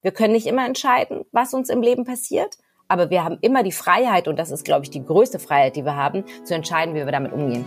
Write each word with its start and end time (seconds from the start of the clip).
Wir 0.00 0.12
können 0.12 0.32
nicht 0.32 0.46
immer 0.46 0.64
entscheiden, 0.64 1.24
was 1.32 1.54
uns 1.54 1.68
im 1.68 1.82
Leben 1.82 2.04
passiert, 2.04 2.56
aber 2.86 3.10
wir 3.10 3.24
haben 3.24 3.38
immer 3.40 3.64
die 3.64 3.72
Freiheit, 3.72 4.28
und 4.28 4.38
das 4.38 4.52
ist, 4.52 4.64
glaube 4.64 4.84
ich, 4.84 4.90
die 4.90 5.04
größte 5.04 5.40
Freiheit, 5.40 5.74
die 5.74 5.84
wir 5.84 5.96
haben, 5.96 6.22
zu 6.44 6.54
entscheiden, 6.54 6.94
wie 6.94 7.04
wir 7.04 7.10
damit 7.10 7.32
umgehen. 7.32 7.64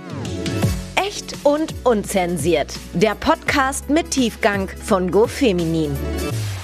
Echt 0.95 1.35
und 1.43 1.73
unzensiert. 1.83 2.73
Der 2.93 3.15
Podcast 3.15 3.89
mit 3.89 4.11
Tiefgang 4.11 4.69
von 4.69 5.11
GoFeminin. 5.11 5.93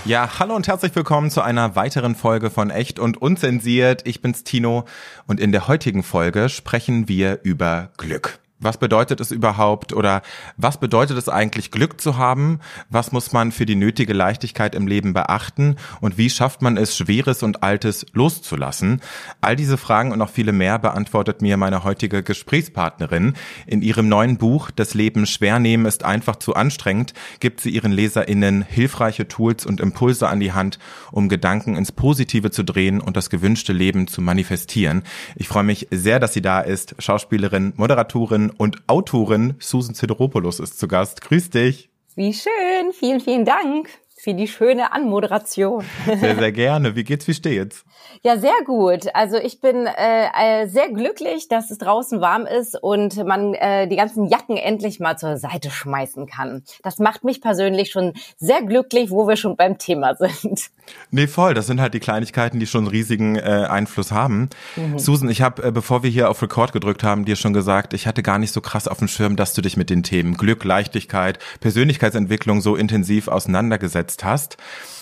Ja, 0.06 0.40
hallo 0.40 0.56
und 0.56 0.70
herzlich 0.70 0.96
willkommen 0.96 1.30
zu 1.30 1.42
einer 1.42 1.76
weiteren 1.76 2.16
Folge 2.16 2.50
von 2.50 2.70
Echt 2.70 2.98
und 2.98 3.22
Unzensiert. 3.22 4.08
Ich 4.08 4.22
bin's 4.22 4.46
Tino 4.46 4.86
und 5.28 5.42
in 5.42 5.52
der 5.52 5.68
heutigen 5.68 6.04
Folge 6.04 6.48
sprechen 6.48 7.10
wir 7.10 7.42
über 7.44 7.92
Glück. 7.98 8.40
Was 8.60 8.78
bedeutet 8.78 9.20
es 9.20 9.32
überhaupt 9.32 9.94
oder 9.94 10.22
was 10.58 10.80
bedeutet 10.80 11.18
es 11.18 11.30
eigentlich, 11.30 11.72
Glück 11.72 12.02
zu 12.02 12.18
haben? 12.18 12.60
Was 12.90 13.12
muss 13.12 13.32
man 13.32 13.52
für 13.52 13.66
die 13.66 13.76
nötige 13.76 14.14
Leichtigkeit 14.14 14.74
im 14.74 14.88
Leben 14.88 15.14
beachten? 15.14 15.76
Und 16.02 16.18
wie 16.18 16.30
schafft 16.30 16.62
man 16.62 16.78
es, 16.78 16.98
Schweres 16.98 17.44
und 17.44 17.62
Altes 17.62 18.06
loszulassen? 18.14 19.02
All 19.42 19.56
diese 19.56 19.78
Fragen 19.78 20.12
und 20.12 20.20
noch 20.20 20.32
viele 20.32 20.54
mehr 20.54 20.80
beantwortet 20.80 21.42
mir 21.42 21.58
meine 21.58 21.84
heutige 21.84 22.24
Gesprächspartnerin. 22.24 23.34
In 23.68 23.82
ihrem 23.82 24.10
neuen 24.10 24.38
Buch 24.38 24.72
Das 24.72 24.94
Leben 24.94 25.28
schwer 25.28 25.60
nehmen 25.60 25.86
ist 25.86 26.04
einfach 26.04 26.38
zu 26.38 26.56
anstrengend 26.56 27.14
gibt 27.40 27.62
sie 27.62 27.70
ihren 27.70 27.92
LeserInnen 27.92 28.64
hilfreiche 28.64 29.28
Tools 29.28 29.66
und 29.66 29.80
Impulse 29.80 30.28
an 30.28 30.40
die 30.40 30.54
Hand, 30.54 30.80
um 31.12 31.30
Gedanken 31.30 31.76
ins 31.76 31.92
Positive 31.92 32.52
zu 32.52 32.64
drehen 32.64 33.02
und 33.02 33.18
das 33.18 33.30
gewünschte 33.30 33.74
Leben 33.74 34.08
zu 34.08 34.22
manifestieren. 34.22 35.04
Ich 35.36 35.48
freue 35.48 35.64
mich 35.64 35.88
sehr, 35.92 36.20
dass 36.20 36.34
sie 36.34 36.42
da 36.42 36.62
ist. 36.62 36.96
Schauspielerin, 37.00 37.74
Moderatorin, 37.76 38.47
und 38.50 38.84
Autorin 38.88 39.56
Susan 39.60 39.96
Sideropoulos 39.96 40.60
ist 40.60 40.80
zu 40.80 40.88
Gast. 40.88 41.22
Grüß 41.22 41.50
dich. 41.50 41.90
Wie 42.16 42.34
schön. 42.34 42.94
Vielen, 42.94 43.20
vielen 43.20 43.46
Dank 43.46 43.90
für 44.28 44.34
die 44.34 44.50
schöne 44.50 44.92
Anmoderation. 44.92 45.86
Sehr, 46.06 46.36
sehr 46.36 46.52
gerne. 46.52 46.98
Wie 46.98 47.06
geht's, 47.06 47.30
wie 47.30 47.34
steht's? 47.34 47.86
Ja, 48.24 48.38
sehr 48.38 48.52
gut. 48.66 49.08
Also 49.14 49.38
ich 49.38 49.62
bin 49.62 49.86
äh, 49.86 50.26
äh, 50.38 50.68
sehr 50.68 50.90
glücklich, 50.90 51.48
dass 51.48 51.72
es 51.72 51.78
draußen 51.78 52.20
warm 52.20 52.46
ist 52.46 52.78
und 52.82 53.24
man 53.26 53.54
äh, 53.54 53.88
die 53.88 53.96
ganzen 53.96 54.26
Jacken 54.26 54.58
endlich 54.58 55.00
mal 55.00 55.18
zur 55.18 55.38
Seite 55.38 55.72
schmeißen 55.72 56.26
kann. 56.26 56.64
Das 56.84 57.00
macht 57.00 57.24
mich 57.24 57.42
persönlich 57.42 57.90
schon 57.92 58.14
sehr 58.38 58.62
glücklich, 58.64 59.12
wo 59.12 59.30
wir 59.30 59.38
schon 59.38 59.56
beim 59.56 59.78
Thema 59.78 60.16
sind. 60.16 60.72
Nee, 61.12 61.28
voll. 61.28 61.54
Das 61.54 61.68
sind 61.68 61.80
halt 61.80 61.94
die 61.94 62.00
Kleinigkeiten, 62.00 62.60
die 62.60 62.68
schon 62.68 62.86
einen 62.86 62.88
riesigen 62.88 63.38
äh, 63.38 63.68
Einfluss 63.70 64.12
haben. 64.12 64.50
Mhm. 64.76 65.00
Susan, 65.00 65.30
ich 65.30 65.42
habe, 65.42 65.64
äh, 65.64 65.72
bevor 65.72 66.04
wir 66.04 66.10
hier 66.10 66.30
auf 66.30 66.42
Record 66.42 66.74
gedrückt 66.74 67.04
haben, 67.04 67.24
dir 67.24 67.36
schon 67.38 67.54
gesagt, 67.54 67.94
ich 67.94 68.08
hatte 68.08 68.24
gar 68.24 68.40
nicht 68.40 68.52
so 68.52 68.60
krass 68.60 68.88
auf 68.88 69.00
dem 69.00 69.08
Schirm, 69.08 69.36
dass 69.38 69.54
du 69.54 69.62
dich 69.62 69.78
mit 69.78 69.90
den 69.90 70.04
Themen 70.04 70.36
Glück, 70.36 70.64
Leichtigkeit, 70.64 71.40
Persönlichkeitsentwicklung 71.60 72.62
so 72.62 72.76
intensiv 72.76 73.28
auseinandergesetzt 73.28 74.17
hast. 74.24 74.58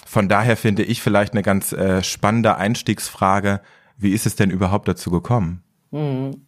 Von 0.05 0.30
daher 0.30 0.58
finde 0.58 0.83
ich 0.83 1.02
vielleicht 1.02 1.33
eine 1.33 1.44
ganz 1.44 1.71
äh, 1.71 2.03
spannende 2.03 2.55
Einstiegsfrage. 2.55 3.61
Wie 3.97 4.11
ist 4.11 4.25
es 4.25 4.35
denn 4.35 4.49
überhaupt 4.49 4.88
dazu 4.88 5.11
gekommen? 5.11 5.63
Mhm. 5.91 6.45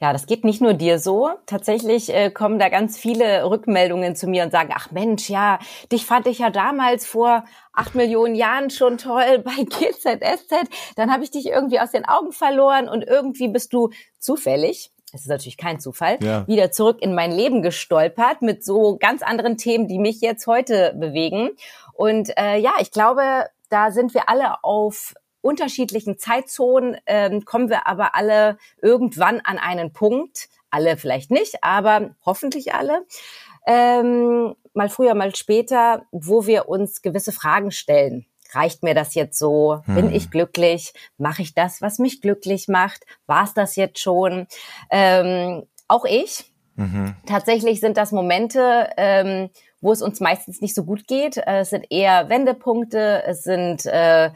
Ja, 0.00 0.12
das 0.12 0.26
geht 0.26 0.44
nicht 0.44 0.60
nur 0.60 0.74
dir 0.74 0.98
so. 0.98 1.30
Tatsächlich 1.46 2.12
äh, 2.12 2.30
kommen 2.30 2.58
da 2.58 2.68
ganz 2.68 2.98
viele 2.98 3.44
Rückmeldungen 3.44 4.16
zu 4.16 4.26
mir 4.26 4.42
und 4.44 4.50
sagen, 4.50 4.70
ach 4.74 4.90
Mensch, 4.90 5.28
ja, 5.28 5.58
dich 5.92 6.06
fand 6.06 6.26
ich 6.26 6.38
ja 6.38 6.50
damals 6.50 7.06
vor 7.06 7.44
acht 7.72 7.94
Millionen 7.94 8.34
Jahren 8.34 8.70
schon 8.70 8.98
toll 8.98 9.38
bei 9.44 9.64
GZSZ. 9.64 10.68
Dann 10.96 11.12
habe 11.12 11.24
ich 11.24 11.30
dich 11.30 11.46
irgendwie 11.46 11.80
aus 11.80 11.92
den 11.92 12.04
Augen 12.04 12.32
verloren 12.32 12.88
und 12.88 13.02
irgendwie 13.04 13.48
bist 13.48 13.72
du 13.72 13.90
zufällig, 14.18 14.92
es 15.12 15.22
ist 15.22 15.28
natürlich 15.28 15.56
kein 15.56 15.80
Zufall, 15.80 16.18
ja. 16.22 16.46
wieder 16.46 16.70
zurück 16.70 16.98
in 17.00 17.14
mein 17.14 17.32
Leben 17.32 17.62
gestolpert 17.62 18.42
mit 18.42 18.64
so 18.64 18.96
ganz 18.96 19.22
anderen 19.22 19.56
Themen, 19.56 19.88
die 19.88 19.98
mich 19.98 20.20
jetzt 20.20 20.46
heute 20.46 20.94
bewegen. 20.96 21.50
Und 22.00 22.32
äh, 22.38 22.56
ja, 22.56 22.72
ich 22.80 22.92
glaube, 22.92 23.50
da 23.68 23.90
sind 23.90 24.14
wir 24.14 24.30
alle 24.30 24.64
auf 24.64 25.12
unterschiedlichen 25.42 26.16
Zeitzonen, 26.16 26.96
ähm, 27.04 27.44
kommen 27.44 27.68
wir 27.68 27.86
aber 27.86 28.14
alle 28.14 28.56
irgendwann 28.80 29.40
an 29.44 29.58
einen 29.58 29.92
Punkt, 29.92 30.48
alle 30.70 30.96
vielleicht 30.96 31.30
nicht, 31.30 31.62
aber 31.62 32.14
hoffentlich 32.24 32.72
alle, 32.72 33.04
ähm, 33.66 34.54
mal 34.72 34.88
früher, 34.88 35.14
mal 35.14 35.36
später, 35.36 36.06
wo 36.10 36.46
wir 36.46 36.70
uns 36.70 37.02
gewisse 37.02 37.32
Fragen 37.32 37.70
stellen. 37.70 38.24
Reicht 38.52 38.82
mir 38.82 38.94
das 38.94 39.14
jetzt 39.14 39.38
so? 39.38 39.82
Hm. 39.84 39.94
Bin 39.94 40.10
ich 40.10 40.30
glücklich? 40.30 40.94
Mache 41.18 41.42
ich 41.42 41.52
das, 41.52 41.82
was 41.82 41.98
mich 41.98 42.22
glücklich 42.22 42.66
macht? 42.66 43.04
War 43.26 43.44
es 43.44 43.52
das 43.52 43.76
jetzt 43.76 43.98
schon? 43.98 44.46
Ähm, 44.90 45.66
auch 45.86 46.06
ich. 46.06 46.50
Mhm. 46.76 47.14
Tatsächlich 47.26 47.80
sind 47.80 47.98
das 47.98 48.10
Momente, 48.10 48.88
ähm, 48.96 49.50
wo 49.80 49.92
es 49.92 50.02
uns 50.02 50.20
meistens 50.20 50.60
nicht 50.60 50.74
so 50.74 50.84
gut 50.84 51.06
geht. 51.06 51.36
Äh, 51.36 51.60
es 51.60 51.70
sind 51.70 51.86
eher 51.90 52.28
Wendepunkte, 52.28 53.22
es 53.26 53.42
sind 53.42 53.86
äh, 53.86 54.30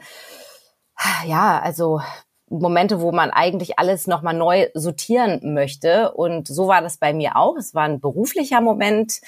ja, 1.25 1.59
also 1.59 2.01
Momente, 2.49 3.01
wo 3.01 3.11
man 3.11 3.31
eigentlich 3.31 3.79
alles 3.79 4.07
nochmal 4.07 4.33
neu 4.33 4.67
sortieren 4.73 5.53
möchte. 5.53 6.11
Und 6.13 6.47
so 6.47 6.67
war 6.67 6.81
das 6.81 6.97
bei 6.97 7.13
mir 7.13 7.35
auch. 7.35 7.57
Es 7.57 7.73
war 7.73 7.83
ein 7.83 7.99
beruflicher 7.99 8.61
Moment. 8.61 9.21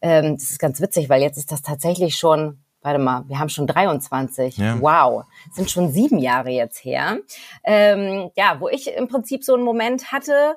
Ähm, 0.00 0.36
das 0.36 0.50
ist 0.50 0.58
ganz 0.58 0.80
witzig, 0.80 1.08
weil 1.08 1.20
jetzt 1.20 1.36
ist 1.36 1.52
das 1.52 1.62
tatsächlich 1.62 2.16
schon, 2.16 2.58
warte 2.80 2.98
mal, 2.98 3.24
wir 3.28 3.38
haben 3.38 3.48
schon 3.48 3.66
23. 3.66 4.56
Ja. 4.56 4.80
Wow, 4.80 5.24
sind 5.52 5.70
schon 5.70 5.90
sieben 5.90 6.18
Jahre 6.18 6.50
jetzt 6.50 6.84
her. 6.84 7.18
Ähm, 7.64 8.30
ja, 8.36 8.60
wo 8.60 8.68
ich 8.68 8.94
im 8.94 9.08
Prinzip 9.08 9.44
so 9.44 9.54
einen 9.54 9.64
Moment 9.64 10.12
hatte, 10.12 10.56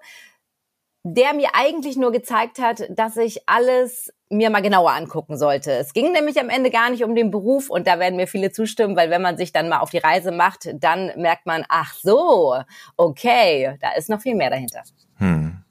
der 1.04 1.34
mir 1.34 1.50
eigentlich 1.54 1.98
nur 1.98 2.12
gezeigt 2.12 2.60
hat, 2.60 2.84
dass 2.90 3.18
ich 3.18 3.50
alles 3.50 4.14
mir 4.34 4.50
mal 4.50 4.62
genauer 4.62 4.92
angucken 4.92 5.38
sollte. 5.38 5.72
Es 5.72 5.94
ging 5.94 6.12
nämlich 6.12 6.40
am 6.40 6.50
Ende 6.50 6.70
gar 6.70 6.90
nicht 6.90 7.04
um 7.04 7.16
den 7.16 7.32
Beruf 7.32 7.70
und 7.70 7.88
da 7.88 8.00
werden 8.00 8.16
mir 8.16 8.28
viele 8.28 8.52
zustimmen, 8.52 8.96
weil 8.96 9.10
wenn 9.10 9.22
man 9.22 9.38
sich 9.38 9.52
dann 9.52 9.70
mal 9.70 9.80
auf 9.80 9.90
die 9.90 10.00
Reise 10.00 10.32
macht, 10.32 10.70
dann 10.74 11.12
merkt 11.18 11.46
man, 11.46 11.66
ach 11.70 11.94
so, 12.02 12.56
okay, 12.98 13.78
da 13.82 13.92
ist 13.94 14.10
noch 14.10 14.22
viel 14.22 14.36
mehr 14.36 14.50
dahinter. 14.50 14.82
Hm. 15.18 15.64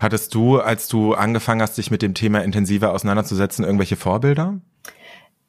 Hattest 0.00 0.34
du, 0.34 0.58
als 0.58 0.88
du 0.88 1.14
angefangen 1.14 1.62
hast, 1.62 1.78
dich 1.78 1.90
mit 1.90 2.02
dem 2.02 2.14
Thema 2.14 2.42
intensiver 2.42 2.92
auseinanderzusetzen, 2.92 3.64
irgendwelche 3.64 3.96
Vorbilder? 3.96 4.58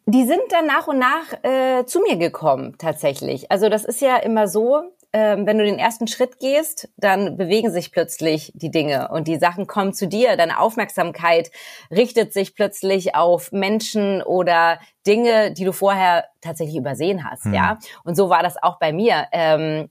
Die 0.05 0.25
sind 0.25 0.41
dann 0.49 0.65
nach 0.65 0.87
und 0.87 0.99
nach 0.99 1.43
äh, 1.43 1.85
zu 1.85 2.01
mir 2.01 2.17
gekommen, 2.17 2.75
tatsächlich. 2.77 3.51
Also 3.51 3.69
das 3.69 3.85
ist 3.85 4.01
ja 4.01 4.17
immer 4.17 4.47
so, 4.47 4.83
ähm, 5.13 5.45
wenn 5.45 5.57
du 5.57 5.65
den 5.65 5.79
ersten 5.79 6.07
Schritt 6.07 6.39
gehst, 6.39 6.89
dann 6.95 7.35
bewegen 7.35 7.71
sich 7.71 7.91
plötzlich 7.91 8.51
die 8.55 8.71
Dinge 8.71 9.09
und 9.09 9.27
die 9.27 9.37
Sachen 9.37 9.67
kommen 9.67 9.93
zu 9.93 10.07
dir. 10.07 10.37
Deine 10.37 10.59
Aufmerksamkeit 10.59 11.51
richtet 11.89 12.31
sich 12.31 12.55
plötzlich 12.55 13.13
auf 13.13 13.51
Menschen 13.51 14.21
oder 14.21 14.79
Dinge, 15.05 15.53
die 15.53 15.65
du 15.65 15.73
vorher 15.73 16.25
tatsächlich 16.39 16.77
übersehen 16.77 17.29
hast. 17.29 17.45
Hm. 17.45 17.53
Ja, 17.53 17.79
und 18.03 18.15
so 18.15 18.29
war 18.29 18.41
das 18.41 18.61
auch 18.61 18.79
bei 18.79 18.93
mir. 18.93 19.27
Ähm, 19.33 19.89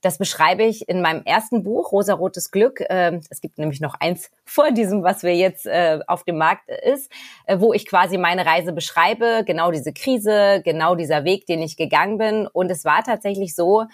das 0.00 0.18
beschreibe 0.18 0.62
ich 0.62 0.88
in 0.88 1.00
meinem 1.02 1.22
ersten 1.24 1.64
Buch, 1.64 1.90
Rosarotes 1.90 2.50
Glück. 2.50 2.84
Ähm, 2.88 3.20
es 3.30 3.40
gibt 3.40 3.58
nämlich 3.58 3.80
noch 3.80 3.94
eins 3.98 4.30
vor 4.44 4.70
diesem, 4.70 5.02
was 5.02 5.22
wir 5.22 5.34
jetzt 5.34 5.66
äh, 5.66 6.00
auf 6.06 6.24
dem 6.24 6.38
Markt 6.38 6.68
ist, 6.68 7.10
äh, 7.46 7.58
wo 7.58 7.72
ich 7.72 7.86
quasi 7.88 8.16
meine 8.16 8.46
Reise 8.46 8.72
beschreibe, 8.72 9.42
genau 9.44 9.70
diese 9.70 9.92
Krise, 9.92 10.62
genau 10.64 10.94
dieser 10.94 11.24
Weg, 11.24 11.46
den 11.46 11.62
ich 11.62 11.76
gegangen 11.76 12.18
bin. 12.18 12.46
Und 12.46 12.70
es 12.70 12.84
war 12.84 13.02
tatsächlich 13.02 13.54
so, 13.54 13.86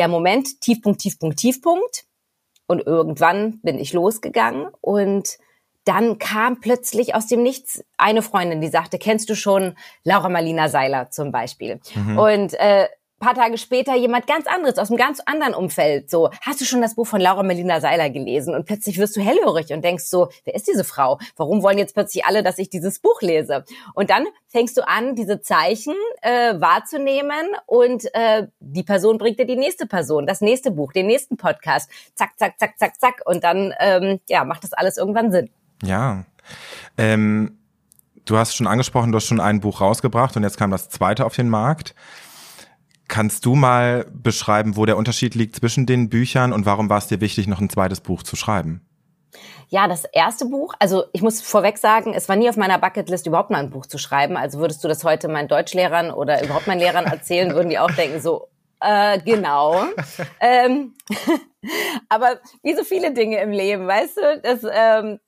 der 0.00 0.08
Moment, 0.08 0.62
Tiefpunkt, 0.62 1.02
Tiefpunkt, 1.02 1.38
Tiefpunkt. 1.38 2.04
Und 2.66 2.86
irgendwann 2.86 3.60
bin 3.60 3.78
ich 3.78 3.92
losgegangen 3.92 4.68
und 4.80 5.36
dann 5.84 6.18
kam 6.18 6.60
plötzlich 6.60 7.14
aus 7.14 7.26
dem 7.26 7.42
Nichts 7.42 7.84
eine 7.98 8.22
Freundin, 8.22 8.62
die 8.62 8.68
sagte, 8.68 8.98
kennst 8.98 9.28
du 9.28 9.34
schon 9.34 9.74
Laura 10.04 10.28
Marlina 10.30 10.68
Seiler 10.68 11.10
zum 11.10 11.32
Beispiel? 11.32 11.80
Mhm. 11.94 12.18
Und 12.18 12.54
äh, 12.54 12.86
paar 13.20 13.34
Tage 13.34 13.58
später 13.58 13.94
jemand 13.94 14.26
ganz 14.26 14.46
anderes 14.46 14.78
aus 14.78 14.90
einem 14.90 14.96
ganz 14.96 15.20
anderen 15.24 15.54
Umfeld. 15.54 16.10
So, 16.10 16.30
hast 16.40 16.60
du 16.60 16.64
schon 16.64 16.80
das 16.80 16.96
Buch 16.96 17.06
von 17.06 17.20
Laura 17.20 17.42
Melina 17.42 17.80
Seiler 17.80 18.10
gelesen? 18.10 18.54
Und 18.54 18.64
plötzlich 18.66 18.98
wirst 18.98 19.16
du 19.16 19.20
hellhörig 19.20 19.72
und 19.72 19.84
denkst 19.84 20.04
so, 20.06 20.30
wer 20.44 20.54
ist 20.54 20.66
diese 20.66 20.82
Frau? 20.82 21.18
Warum 21.36 21.62
wollen 21.62 21.78
jetzt 21.78 21.94
plötzlich 21.94 22.24
alle, 22.24 22.42
dass 22.42 22.58
ich 22.58 22.70
dieses 22.70 22.98
Buch 22.98 23.20
lese? 23.20 23.64
Und 23.94 24.10
dann 24.10 24.26
fängst 24.48 24.76
du 24.76 24.88
an, 24.88 25.14
diese 25.14 25.40
Zeichen 25.42 25.94
äh, 26.22 26.54
wahrzunehmen 26.58 27.46
und 27.66 28.12
äh, 28.14 28.48
die 28.58 28.82
Person 28.82 29.18
bringt 29.18 29.38
dir 29.38 29.46
die 29.46 29.56
nächste 29.56 29.86
Person, 29.86 30.26
das 30.26 30.40
nächste 30.40 30.70
Buch, 30.70 30.92
den 30.92 31.06
nächsten 31.06 31.36
Podcast. 31.36 31.90
Zack, 32.14 32.32
zack, 32.38 32.58
zack, 32.58 32.78
zack, 32.78 33.00
zack. 33.00 33.22
Und 33.26 33.44
dann 33.44 33.74
ähm, 33.78 34.20
ja, 34.28 34.44
macht 34.44 34.64
das 34.64 34.72
alles 34.72 34.96
irgendwann 34.96 35.30
Sinn. 35.30 35.50
Ja. 35.82 36.24
Ähm, 36.96 37.58
du 38.24 38.38
hast 38.38 38.56
schon 38.56 38.66
angesprochen, 38.66 39.12
du 39.12 39.16
hast 39.16 39.26
schon 39.26 39.40
ein 39.40 39.60
Buch 39.60 39.80
rausgebracht 39.80 40.36
und 40.36 40.42
jetzt 40.42 40.56
kam 40.56 40.70
das 40.70 40.88
zweite 40.88 41.26
auf 41.26 41.36
den 41.36 41.48
Markt. 41.48 41.94
Kannst 43.10 43.44
du 43.44 43.56
mal 43.56 44.06
beschreiben, 44.12 44.76
wo 44.76 44.86
der 44.86 44.96
Unterschied 44.96 45.34
liegt 45.34 45.56
zwischen 45.56 45.84
den 45.84 46.08
Büchern 46.08 46.52
und 46.52 46.64
warum 46.64 46.88
war 46.88 46.98
es 46.98 47.08
dir 47.08 47.20
wichtig, 47.20 47.48
noch 47.48 47.60
ein 47.60 47.68
zweites 47.68 48.00
Buch 48.00 48.22
zu 48.22 48.36
schreiben? 48.36 48.86
Ja, 49.66 49.88
das 49.88 50.04
erste 50.04 50.46
Buch, 50.46 50.74
also 50.78 51.02
ich 51.12 51.20
muss 51.20 51.40
vorweg 51.40 51.78
sagen, 51.78 52.14
es 52.14 52.28
war 52.28 52.36
nie 52.36 52.48
auf 52.48 52.56
meiner 52.56 52.78
Bucketlist, 52.78 53.26
überhaupt 53.26 53.50
mal 53.50 53.58
ein 53.58 53.70
Buch 53.70 53.86
zu 53.86 53.98
schreiben. 53.98 54.36
Also 54.36 54.60
würdest 54.60 54.84
du 54.84 54.88
das 54.88 55.02
heute 55.02 55.26
meinen 55.26 55.48
Deutschlehrern 55.48 56.12
oder 56.12 56.40
überhaupt 56.44 56.68
meinen 56.68 56.78
Lehrern 56.78 57.04
erzählen, 57.04 57.52
würden 57.52 57.68
die 57.70 57.80
auch 57.80 57.90
denken, 57.90 58.20
so, 58.20 58.46
äh, 58.78 59.18
genau. 59.20 59.84
ähm, 60.40 60.94
aber 62.08 62.38
wie 62.62 62.76
so 62.76 62.84
viele 62.84 63.12
Dinge 63.12 63.40
im 63.40 63.50
Leben, 63.50 63.88
weißt 63.88 64.16
du, 64.18 64.40
das, 64.40 64.60
ähm, 64.72 65.18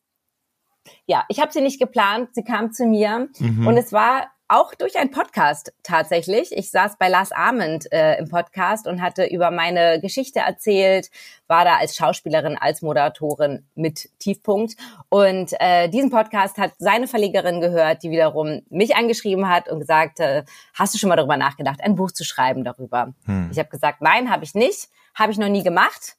ja, 1.07 1.25
ich 1.29 1.41
habe 1.41 1.51
sie 1.51 1.61
nicht 1.61 1.81
geplant, 1.81 2.29
sie 2.33 2.45
kam 2.45 2.73
zu 2.73 2.87
mir 2.87 3.29
mhm. 3.41 3.67
und 3.67 3.77
es 3.77 3.93
war 3.93 4.32
auch 4.49 4.75
durch 4.75 4.99
einen 4.99 5.11
Podcast 5.11 5.73
tatsächlich. 5.83 6.53
Ich 6.53 6.71
saß 6.71 6.99
bei 6.99 7.09
Lars 7.09 7.33
Ahmed 7.33 7.91
äh, 7.93 8.19
im 8.19 8.29
Podcast 8.29 8.87
und 8.87 9.01
hatte 9.01 9.25
über 9.25 9.51
meine 9.51 10.01
Geschichte 10.01 10.41
erzählt, 10.41 11.11
war 11.47 11.65
da 11.65 11.77
als 11.77 11.97
Schauspielerin, 11.97 12.59
als 12.59 12.83
Moderatorin 12.83 13.67
mit 13.75 14.11
Tiefpunkt. 14.19 14.77
Und 15.09 15.53
äh, 15.59 15.89
diesen 15.89 16.11
Podcast 16.11 16.59
hat 16.59 16.73
seine 16.79 17.09
Verlegerin 17.09 17.61
gehört, 17.61 18.03
die 18.03 18.11
wiederum 18.11 18.63
mich 18.69 18.95
angeschrieben 18.95 19.49
hat 19.49 19.69
und 19.69 19.81
gesagt, 19.81 20.21
äh, 20.21 20.45
hast 20.75 20.95
du 20.95 20.99
schon 20.99 21.09
mal 21.09 21.17
darüber 21.17 21.37
nachgedacht, 21.37 21.81
ein 21.83 21.95
Buch 21.95 22.11
zu 22.11 22.25
schreiben 22.25 22.65
darüber? 22.65 23.15
Hm. 23.25 23.49
Ich 23.53 23.59
habe 23.59 23.71
gesagt, 23.71 24.03
nein, 24.03 24.31
habe 24.31 24.45
ich 24.45 24.55
nicht, 24.55 24.89
habe 25.15 25.33
ich 25.33 25.39
noch 25.39 25.49
nie 25.49 25.63
gemacht, 25.63 26.17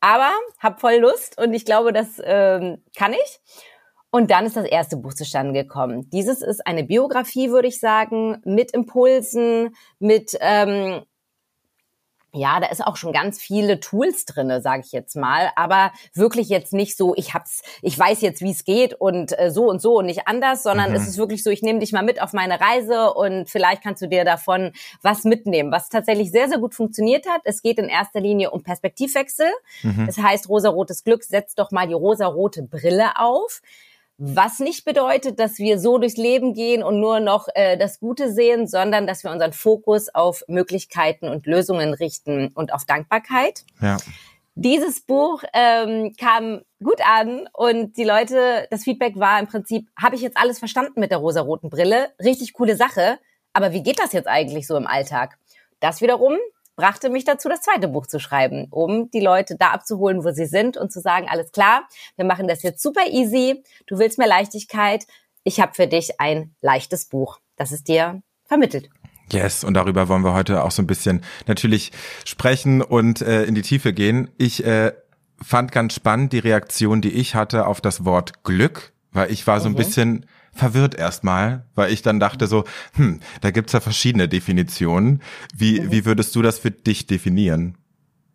aber 0.00 0.30
habe 0.58 0.80
voll 0.80 0.96
Lust 0.96 1.40
und 1.40 1.52
ich 1.54 1.64
glaube, 1.64 1.92
das 1.92 2.20
ähm, 2.24 2.82
kann 2.96 3.12
ich. 3.12 3.40
Und 4.12 4.30
dann 4.30 4.44
ist 4.44 4.56
das 4.56 4.66
erste 4.66 4.98
Buch 4.98 5.14
zustande 5.14 5.54
gekommen. 5.54 6.10
Dieses 6.10 6.42
ist 6.42 6.66
eine 6.66 6.84
Biografie, 6.84 7.50
würde 7.50 7.68
ich 7.68 7.80
sagen, 7.80 8.40
mit 8.44 8.72
Impulsen, 8.72 9.74
mit 9.98 10.36
ähm, 10.40 11.00
ja, 12.34 12.60
da 12.60 12.68
ist 12.68 12.84
auch 12.84 12.96
schon 12.96 13.12
ganz 13.12 13.40
viele 13.40 13.78
Tools 13.78 14.24
drinne, 14.24 14.62
sage 14.62 14.82
ich 14.84 14.92
jetzt 14.92 15.16
mal, 15.16 15.50
aber 15.54 15.92
wirklich 16.14 16.48
jetzt 16.48 16.72
nicht 16.72 16.96
so, 16.96 17.14
ich 17.14 17.34
hab's, 17.34 17.62
ich 17.82 17.98
weiß 17.98 18.22
jetzt, 18.22 18.40
wie 18.40 18.50
es 18.50 18.64
geht 18.64 18.94
und 18.94 19.38
äh, 19.38 19.50
so 19.50 19.68
und 19.68 19.82
so 19.82 19.98
und 19.98 20.06
nicht 20.06 20.26
anders, 20.26 20.62
sondern 20.62 20.90
mhm. 20.90 20.96
es 20.96 21.06
ist 21.06 21.18
wirklich 21.18 21.42
so, 21.42 21.50
ich 21.50 21.62
nehme 21.62 21.78
dich 21.78 21.92
mal 21.92 22.02
mit 22.02 22.22
auf 22.22 22.32
meine 22.32 22.58
Reise 22.58 23.12
und 23.12 23.50
vielleicht 23.50 23.82
kannst 23.82 24.00
du 24.00 24.08
dir 24.08 24.24
davon 24.24 24.72
was 25.02 25.24
mitnehmen, 25.24 25.72
was 25.72 25.90
tatsächlich 25.90 26.30
sehr 26.30 26.48
sehr 26.48 26.58
gut 26.58 26.74
funktioniert 26.74 27.26
hat. 27.28 27.42
Es 27.44 27.60
geht 27.60 27.78
in 27.78 27.88
erster 27.88 28.20
Linie 28.20 28.50
um 28.50 28.62
Perspektivwechsel. 28.62 29.50
Mhm. 29.82 30.06
Das 30.06 30.16
heißt, 30.16 30.48
rosarotes 30.48 31.04
Glück 31.04 31.24
setzt 31.24 31.58
doch 31.58 31.70
mal 31.70 31.86
die 31.86 31.94
rosarote 31.94 32.62
Brille 32.62 33.16
auf. 33.16 33.60
Was 34.24 34.60
nicht 34.60 34.84
bedeutet, 34.84 35.40
dass 35.40 35.58
wir 35.58 35.80
so 35.80 35.98
durchs 35.98 36.16
Leben 36.16 36.54
gehen 36.54 36.84
und 36.84 37.00
nur 37.00 37.18
noch 37.18 37.48
äh, 37.56 37.76
das 37.76 37.98
Gute 37.98 38.32
sehen, 38.32 38.68
sondern 38.68 39.04
dass 39.04 39.24
wir 39.24 39.32
unseren 39.32 39.52
Fokus 39.52 40.14
auf 40.14 40.44
Möglichkeiten 40.46 41.26
und 41.26 41.44
Lösungen 41.44 41.92
richten 41.92 42.52
und 42.54 42.72
auf 42.72 42.84
Dankbarkeit. 42.84 43.64
Ja. 43.80 43.96
Dieses 44.54 45.00
Buch 45.00 45.42
ähm, 45.52 46.14
kam 46.20 46.60
gut 46.80 47.00
an 47.04 47.48
und 47.52 47.96
die 47.96 48.04
Leute, 48.04 48.68
das 48.70 48.84
Feedback 48.84 49.16
war 49.16 49.40
im 49.40 49.48
Prinzip, 49.48 49.88
habe 50.00 50.14
ich 50.14 50.20
jetzt 50.20 50.36
alles 50.36 50.60
verstanden 50.60 51.00
mit 51.00 51.10
der 51.10 51.18
rosaroten 51.18 51.68
Brille? 51.68 52.10
Richtig 52.22 52.52
coole 52.52 52.76
Sache. 52.76 53.18
Aber 53.54 53.72
wie 53.72 53.82
geht 53.82 53.98
das 53.98 54.12
jetzt 54.12 54.28
eigentlich 54.28 54.68
so 54.68 54.76
im 54.76 54.86
Alltag? 54.86 55.36
Das 55.80 56.00
wiederum 56.00 56.36
brachte 56.82 57.10
mich 57.10 57.24
dazu, 57.24 57.48
das 57.48 57.60
zweite 57.60 57.86
Buch 57.86 58.08
zu 58.08 58.18
schreiben, 58.18 58.66
um 58.72 59.08
die 59.12 59.20
Leute 59.20 59.54
da 59.56 59.70
abzuholen, 59.70 60.24
wo 60.24 60.32
sie 60.32 60.46
sind 60.46 60.76
und 60.76 60.90
zu 60.90 61.00
sagen, 61.00 61.28
alles 61.30 61.52
klar, 61.52 61.86
wir 62.16 62.24
machen 62.24 62.48
das 62.48 62.64
jetzt 62.64 62.82
super 62.82 63.06
easy, 63.08 63.62
du 63.86 64.00
willst 64.00 64.18
mehr 64.18 64.26
Leichtigkeit, 64.26 65.06
ich 65.44 65.60
habe 65.60 65.74
für 65.74 65.86
dich 65.86 66.18
ein 66.18 66.56
leichtes 66.60 67.04
Buch, 67.04 67.38
das 67.54 67.70
ist 67.70 67.86
dir 67.86 68.20
vermittelt. 68.46 68.90
Yes, 69.30 69.62
und 69.62 69.74
darüber 69.74 70.08
wollen 70.08 70.24
wir 70.24 70.34
heute 70.34 70.64
auch 70.64 70.72
so 70.72 70.82
ein 70.82 70.88
bisschen 70.88 71.22
natürlich 71.46 71.92
sprechen 72.24 72.82
und 72.82 73.20
äh, 73.20 73.44
in 73.44 73.54
die 73.54 73.62
Tiefe 73.62 73.92
gehen. 73.92 74.32
Ich 74.36 74.64
äh, 74.66 74.90
fand 75.40 75.70
ganz 75.70 75.94
spannend 75.94 76.32
die 76.32 76.40
Reaktion, 76.40 77.00
die 77.00 77.12
ich 77.12 77.36
hatte 77.36 77.68
auf 77.68 77.80
das 77.80 78.04
Wort 78.04 78.42
Glück, 78.42 78.92
weil 79.12 79.30
ich 79.30 79.46
war 79.46 79.60
so 79.60 79.68
ein 79.68 79.72
mhm. 79.74 79.76
bisschen 79.76 80.26
verwirrt 80.52 80.94
erstmal, 80.94 81.66
weil 81.74 81.92
ich 81.92 82.02
dann 82.02 82.20
dachte 82.20 82.46
so, 82.46 82.64
hm, 82.94 83.20
da 83.40 83.50
gibt's 83.50 83.72
ja 83.72 83.80
verschiedene 83.80 84.28
Definitionen. 84.28 85.22
Wie, 85.54 85.80
mhm. 85.80 85.90
wie 85.90 86.04
würdest 86.04 86.34
du 86.36 86.42
das 86.42 86.58
für 86.58 86.70
dich 86.70 87.06
definieren? 87.06 87.78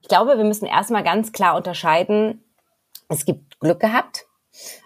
Ich 0.01 0.07
glaube, 0.07 0.37
wir 0.37 0.45
müssen 0.45 0.65
erstmal 0.65 1.03
ganz 1.03 1.31
klar 1.31 1.55
unterscheiden, 1.55 2.43
es 3.09 3.25
gibt 3.25 3.59
Glück 3.59 3.79
gehabt. 3.79 4.25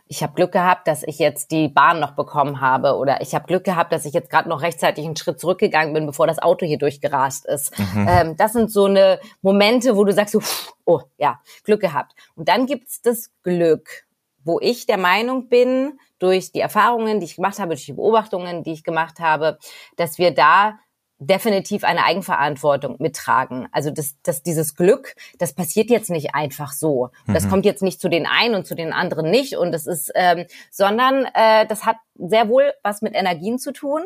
Ich 0.08 0.22
habe 0.22 0.34
Glück 0.34 0.52
gehabt, 0.52 0.88
dass 0.88 1.04
ich 1.04 1.20
jetzt 1.20 1.52
die 1.52 1.70
Bahn 1.70 2.02
noch 2.02 2.12
bekommen 2.12 2.60
habe 2.60 2.98
oder 2.98 3.22
ich 3.22 3.34
habe 3.34 3.48
Glück 3.48 3.64
gehabt, 3.64 3.94
dass 3.94 4.04
ich 4.04 4.14
jetzt 4.14 4.30
gerade 4.30 4.50
noch 4.50 4.62
rechtzeitig 4.62 5.06
einen 5.06 5.16
Schritt 5.16 5.40
zurückgegangen 5.40 5.94
bin, 5.94 6.06
bevor 6.06 6.28
das 6.28 6.40
Auto 6.40 6.66
hier 6.66 6.78
durchgerast 6.78 7.46
ist. 7.46 7.78
Mhm. 7.80 8.08
Ähm, 8.10 8.36
das 8.38 8.52
sind 8.52 8.72
so 8.72 8.86
eine 8.86 9.20
Momente, 9.42 9.96
wo 9.96 10.04
du 10.04 10.12
sagst, 10.12 10.34
so, 10.34 10.42
oh 10.86 11.00
ja, 11.18 11.40
Glück 11.64 11.80
gehabt. 11.80 12.14
Und 12.36 12.50
dann 12.50 12.66
gibt's 12.66 13.02
das 13.02 13.32
Glück, 13.44 14.06
wo 14.44 14.60
ich 14.60 14.86
der 14.86 14.98
Meinung 14.98 15.48
bin, 15.48 15.98
durch 16.22 16.52
die 16.52 16.60
Erfahrungen, 16.60 17.20
die 17.20 17.26
ich 17.26 17.36
gemacht 17.36 17.60
habe, 17.60 17.70
durch 17.70 17.86
die 17.86 17.94
Beobachtungen, 17.94 18.64
die 18.64 18.74
ich 18.74 18.84
gemacht 18.84 19.20
habe, 19.20 19.58
dass 19.98 20.18
wir 20.18 20.32
da 20.32 20.78
definitiv 21.22 21.84
eine 21.84 22.04
Eigenverantwortung 22.04 22.96
mittragen. 23.00 23.68
Also 23.72 23.92
das, 23.92 24.16
das, 24.24 24.42
dieses 24.42 24.76
Glück, 24.76 25.16
das 25.38 25.54
passiert 25.54 25.92
jetzt 25.92 26.10
nicht 26.10 26.34
einfach 26.34 26.72
so. 26.74 27.10
Das 27.28 27.46
mhm. 27.46 27.50
kommt 27.50 27.66
jetzt 27.66 27.84
nicht 27.84 28.02
zu 28.02 28.10
den 28.10 28.26
einen 28.26 28.56
und 28.56 28.66
zu 28.66 28.74
den 28.74 28.92
anderen 28.92 29.30
nicht. 29.30 29.56
Und 29.56 29.72
das 29.72 29.86
ist, 29.86 30.12
ähm, 30.16 30.46
sondern 30.72 31.26
äh, 31.36 31.68
das 31.68 31.86
hat 31.86 31.98
sehr 32.16 32.50
wohl 32.50 32.74
was 32.82 33.04
mit 33.04 33.16
Energien 33.16 33.60
zu 33.60 33.72
tun. 33.72 34.02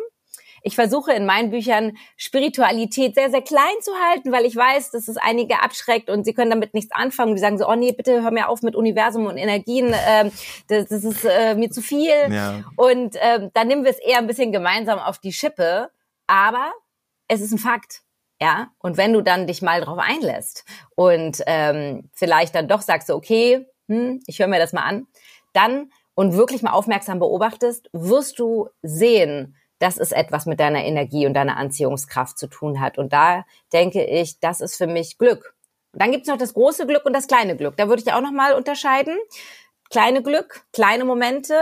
Ich 0.65 0.73
versuche 0.73 1.13
in 1.13 1.27
meinen 1.27 1.51
Büchern 1.51 1.95
Spiritualität 2.17 3.13
sehr, 3.13 3.29
sehr 3.29 3.43
klein 3.43 3.75
zu 3.81 3.91
halten, 4.09 4.31
weil 4.31 4.45
ich 4.45 4.55
weiß, 4.55 4.89
dass 4.89 5.07
es 5.07 5.15
einige 5.15 5.61
abschreckt 5.61 6.09
und 6.09 6.25
sie 6.25 6.33
können 6.33 6.49
damit 6.49 6.73
nichts 6.73 6.91
anfangen. 6.91 7.35
Die 7.35 7.39
sagen 7.39 7.59
so, 7.59 7.69
oh 7.69 7.75
nee, 7.75 7.91
bitte 7.91 8.23
hör 8.23 8.31
mir 8.31 8.49
auf 8.49 8.63
mit 8.63 8.75
Universum 8.75 9.27
und 9.27 9.37
Energien, 9.37 9.93
ähm, 10.07 10.31
das, 10.67 10.87
das 10.87 11.03
ist 11.03 11.23
äh, 11.23 11.53
mir 11.53 11.69
zu 11.69 11.83
viel. 11.83 12.09
Ja. 12.31 12.63
Und 12.77 13.15
ähm, 13.21 13.51
dann 13.53 13.67
nehmen 13.67 13.83
wir 13.83 13.91
es 13.91 13.99
eher 13.99 14.17
ein 14.17 14.25
bisschen 14.25 14.51
gemeinsam 14.51 14.97
auf 14.97 15.19
die 15.19 15.33
Schippe. 15.33 15.91
Aber 16.25 16.73
es 17.27 17.41
ist 17.41 17.51
ein 17.51 17.59
Fakt. 17.59 18.01
Ja, 18.41 18.71
und 18.79 18.97
wenn 18.97 19.13
du 19.13 19.21
dann 19.21 19.47
dich 19.47 19.61
mal 19.61 19.81
drauf 19.81 19.99
einlässt 19.99 20.65
und 20.95 21.41
ähm, 21.45 22.09
vielleicht 22.13 22.53
dann 22.55 22.67
doch 22.67 22.81
sagst, 22.81 23.09
okay, 23.09 23.65
hm, 23.87 24.21
ich 24.25 24.39
höre 24.39 24.47
mir 24.47 24.59
das 24.59 24.73
mal 24.73 24.81
an, 24.81 25.07
dann 25.53 25.91
und 26.15 26.35
wirklich 26.35 26.61
mal 26.61 26.71
aufmerksam 26.71 27.19
beobachtest, 27.19 27.89
wirst 27.93 28.39
du 28.39 28.69
sehen, 28.81 29.55
dass 29.79 29.97
es 29.97 30.11
etwas 30.11 30.45
mit 30.45 30.59
deiner 30.59 30.83
Energie 30.83 31.25
und 31.25 31.33
deiner 31.33 31.57
Anziehungskraft 31.57 32.37
zu 32.37 32.47
tun 32.47 32.79
hat. 32.79 32.97
Und 32.97 33.13
da 33.13 33.45
denke 33.73 34.03
ich, 34.03 34.39
das 34.39 34.61
ist 34.61 34.75
für 34.75 34.87
mich 34.87 35.17
Glück. 35.17 35.55
Und 35.91 36.01
dann 36.01 36.11
gibt 36.11 36.23
es 36.23 36.27
noch 36.27 36.37
das 36.37 36.53
große 36.53 36.87
Glück 36.87 37.05
und 37.05 37.13
das 37.13 37.27
kleine 37.27 37.55
Glück. 37.55 37.77
Da 37.77 37.87
würde 37.87 38.01
ich 38.05 38.13
auch 38.13 38.21
nochmal 38.21 38.53
unterscheiden. 38.53 39.15
Kleine 39.89 40.21
Glück, 40.23 40.65
kleine 40.73 41.05
Momente. 41.05 41.53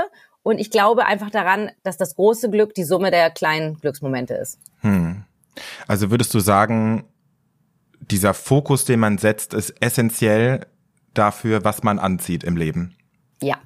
Und 0.44 0.60
ich 0.60 0.72
glaube 0.72 1.06
einfach 1.06 1.30
daran, 1.30 1.72
dass 1.84 1.98
das 1.98 2.16
große 2.16 2.50
Glück 2.50 2.74
die 2.74 2.84
Summe 2.84 3.12
der 3.12 3.30
kleinen 3.32 3.80
Glücksmomente 3.80 4.34
ist. 4.36 4.60
Hm. 4.82 5.24
Also 5.88 6.12
würdest 6.12 6.34
du 6.34 6.40
sagen, 6.40 7.06
dieser 8.00 8.34
Fokus, 8.34 8.86
den 8.86 9.00
man 9.00 9.18
setzt, 9.18 9.54
ist 9.54 9.82
essentiell 9.82 10.66
dafür, 11.14 11.64
was 11.64 11.84
man 11.84 12.00
anzieht 12.00 12.44
im 12.44 12.58
Leben? 12.58 12.96
Ja, 13.42 13.58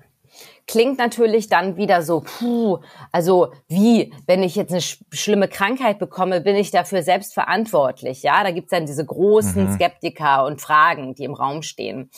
klingt 0.67 0.99
natürlich 0.99 1.47
dann 1.47 1.77
wieder 1.77 2.03
so, 2.03 2.21
puh, 2.21 2.79
also 3.11 3.53
wie, 3.67 4.13
wenn 4.27 4.43
ich 4.43 4.55
jetzt 4.55 4.71
eine 4.71 4.81
sch 4.81 4.99
schlimme 5.11 5.47
Krankheit 5.47 5.97
bekomme, 5.97 6.41
bin 6.41 6.55
ich 6.55 6.71
dafür 6.71 7.01
selbst 7.01 7.33
verantwortlich. 7.33 8.21
Ja, 8.21 8.43
da 8.43 8.51
gibt's 8.51 8.71
dann 8.71 8.85
diese 8.85 9.05
großen 9.05 9.69
mhm. 9.69 9.73
Skeptiker 9.73 10.45
und 10.45 10.61
Fragen, 10.61 11.15
die 11.15 11.23
im 11.23 11.33
Raum 11.33 11.63
stehen. 11.63 12.11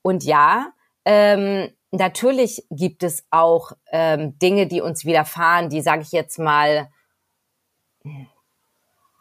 Und 0.00 0.24
ja, 0.24 0.68
ähm, 1.04 1.68
natürlich 1.90 2.64
gibt 2.70 3.02
es 3.02 3.26
auch 3.30 3.72
ähm, 3.90 4.38
Dinge, 4.38 4.66
die 4.66 4.80
uns 4.80 5.04
widerfahren, 5.04 5.68
die, 5.68 5.80
sage 5.80 6.02
ich 6.02 6.12
jetzt 6.12 6.38
mal, 6.38 6.88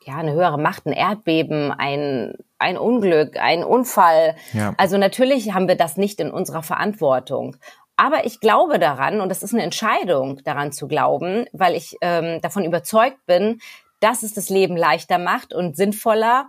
ja, 0.05 0.15
eine 0.15 0.33
höhere 0.33 0.57
Macht, 0.57 0.85
ein 0.85 0.93
Erdbeben, 0.93 1.71
ein, 1.71 2.33
ein 2.59 2.77
Unglück, 2.77 3.37
ein 3.37 3.63
Unfall. 3.63 4.35
Ja. 4.53 4.73
Also 4.77 4.97
natürlich 4.97 5.53
haben 5.53 5.67
wir 5.67 5.75
das 5.75 5.97
nicht 5.97 6.21
in 6.21 6.31
unserer 6.31 6.63
Verantwortung. 6.63 7.57
Aber 7.97 8.25
ich 8.25 8.39
glaube 8.39 8.77
daran, 8.79 9.21
und 9.21 9.29
das 9.29 9.43
ist 9.43 9.53
eine 9.53 9.63
Entscheidung, 9.63 10.41
daran 10.43 10.71
zu 10.71 10.87
glauben, 10.87 11.45
weil 11.51 11.75
ich 11.75 11.97
ähm, 12.01 12.39
davon 12.41 12.63
überzeugt 12.63 13.25
bin, 13.25 13.59
dass 13.99 14.21
es 14.21 14.35
das 14.35 14.49
Leben 14.49 14.77
leichter 14.77 15.17
macht 15.17 15.53
und 15.53 15.75
sinnvoller, 15.75 16.47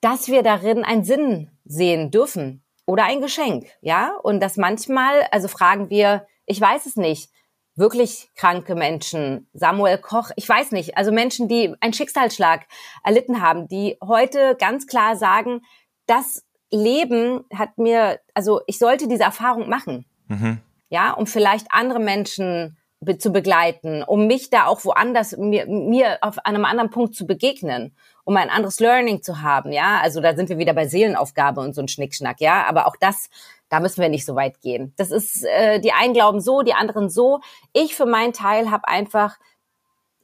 dass 0.00 0.28
wir 0.28 0.42
darin 0.42 0.84
einen 0.84 1.04
Sinn 1.04 1.50
sehen 1.64 2.10
dürfen 2.10 2.64
oder 2.84 3.04
ein 3.04 3.20
Geschenk, 3.20 3.66
ja? 3.80 4.12
Und 4.22 4.40
dass 4.40 4.56
manchmal, 4.56 5.26
also 5.30 5.48
fragen 5.48 5.88
wir, 5.88 6.26
ich 6.46 6.60
weiß 6.60 6.86
es 6.86 6.96
nicht, 6.96 7.30
wirklich 7.76 8.30
kranke 8.34 8.74
Menschen, 8.74 9.48
Samuel 9.52 9.98
Koch, 9.98 10.30
ich 10.36 10.48
weiß 10.48 10.72
nicht, 10.72 10.96
also 10.96 11.12
Menschen, 11.12 11.46
die 11.46 11.74
einen 11.80 11.92
Schicksalsschlag 11.92 12.66
erlitten 13.04 13.40
haben, 13.40 13.68
die 13.68 13.98
heute 14.02 14.56
ganz 14.58 14.86
klar 14.86 15.16
sagen, 15.16 15.62
das 16.06 16.44
Leben 16.70 17.44
hat 17.54 17.78
mir, 17.78 18.20
also 18.34 18.62
ich 18.66 18.78
sollte 18.78 19.06
diese 19.08 19.24
Erfahrung 19.24 19.68
machen. 19.68 20.06
Mhm. 20.28 20.58
Ja, 20.88 21.12
um 21.12 21.26
vielleicht 21.26 21.66
andere 21.70 22.00
Menschen 22.00 22.76
be 23.00 23.18
zu 23.18 23.30
begleiten, 23.30 24.02
um 24.02 24.26
mich 24.26 24.50
da 24.50 24.66
auch 24.66 24.84
woanders, 24.84 25.36
mir, 25.36 25.66
mir 25.66 26.18
auf 26.22 26.38
einem 26.44 26.64
anderen 26.64 26.90
Punkt 26.90 27.14
zu 27.14 27.26
begegnen, 27.26 27.94
um 28.24 28.36
ein 28.36 28.50
anderes 28.50 28.80
Learning 28.80 29.22
zu 29.22 29.42
haben, 29.42 29.72
ja. 29.72 30.00
Also 30.00 30.20
da 30.20 30.34
sind 30.34 30.48
wir 30.48 30.58
wieder 30.58 30.74
bei 30.74 30.88
Seelenaufgabe 30.88 31.60
und 31.60 31.74
so 31.74 31.82
ein 31.82 31.88
Schnickschnack, 31.88 32.40
ja. 32.40 32.64
Aber 32.64 32.86
auch 32.86 32.96
das, 32.96 33.28
da 33.68 33.80
müssen 33.80 34.00
wir 34.00 34.08
nicht 34.08 34.24
so 34.24 34.34
weit 34.34 34.60
gehen. 34.60 34.94
Das 34.96 35.10
ist, 35.10 35.44
äh, 35.44 35.80
die 35.80 35.92
einen 35.92 36.14
glauben 36.14 36.40
so, 36.40 36.62
die 36.62 36.74
anderen 36.74 37.10
so. 37.10 37.40
Ich 37.72 37.94
für 37.94 38.06
meinen 38.06 38.32
Teil 38.32 38.70
habe 38.70 38.88
einfach 38.88 39.36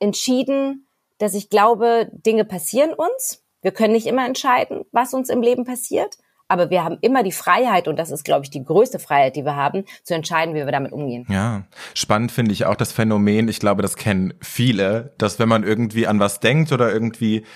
entschieden, 0.01 0.87
dass 1.19 1.35
ich 1.35 1.51
glaube, 1.51 2.09
Dinge 2.13 2.45
passieren 2.45 2.93
uns. 2.95 3.45
Wir 3.61 3.71
können 3.71 3.93
nicht 3.93 4.07
immer 4.07 4.27
entscheiden, 4.27 4.85
was 4.91 5.15
uns 5.15 5.29
im 5.29 5.43
Leben 5.43 5.65
passiert. 5.65 6.17
Aber 6.53 6.69
wir 6.69 6.85
haben 6.85 6.99
immer 7.01 7.23
die 7.23 7.33
Freiheit, 7.33 7.89
und 7.89 7.97
das 7.97 8.11
ist, 8.11 8.25
glaube 8.25 8.45
ich, 8.45 8.51
die 8.51 8.63
größte 8.63 8.99
Freiheit, 8.99 9.37
die 9.37 9.45
wir 9.47 9.57
haben, 9.57 9.85
zu 10.03 10.15
entscheiden, 10.15 10.55
wie 10.55 10.67
wir 10.67 10.71
damit 10.71 10.93
umgehen. 10.93 11.27
Ja, 11.31 11.63
spannend 11.95 12.31
finde 12.31 12.53
ich 12.53 12.67
auch 12.67 12.77
das 12.77 12.93
Phänomen, 12.93 13.49
ich 13.49 13.59
glaube, 13.59 13.81
das 13.81 13.97
kennen 13.97 14.35
viele, 14.43 15.15
dass 15.17 15.39
wenn 15.39 15.49
man 15.49 15.65
irgendwie 15.65 16.07
an 16.07 16.21
was 16.21 16.41
denkt 16.41 16.71
oder 16.71 16.93
irgendwie 16.93 17.47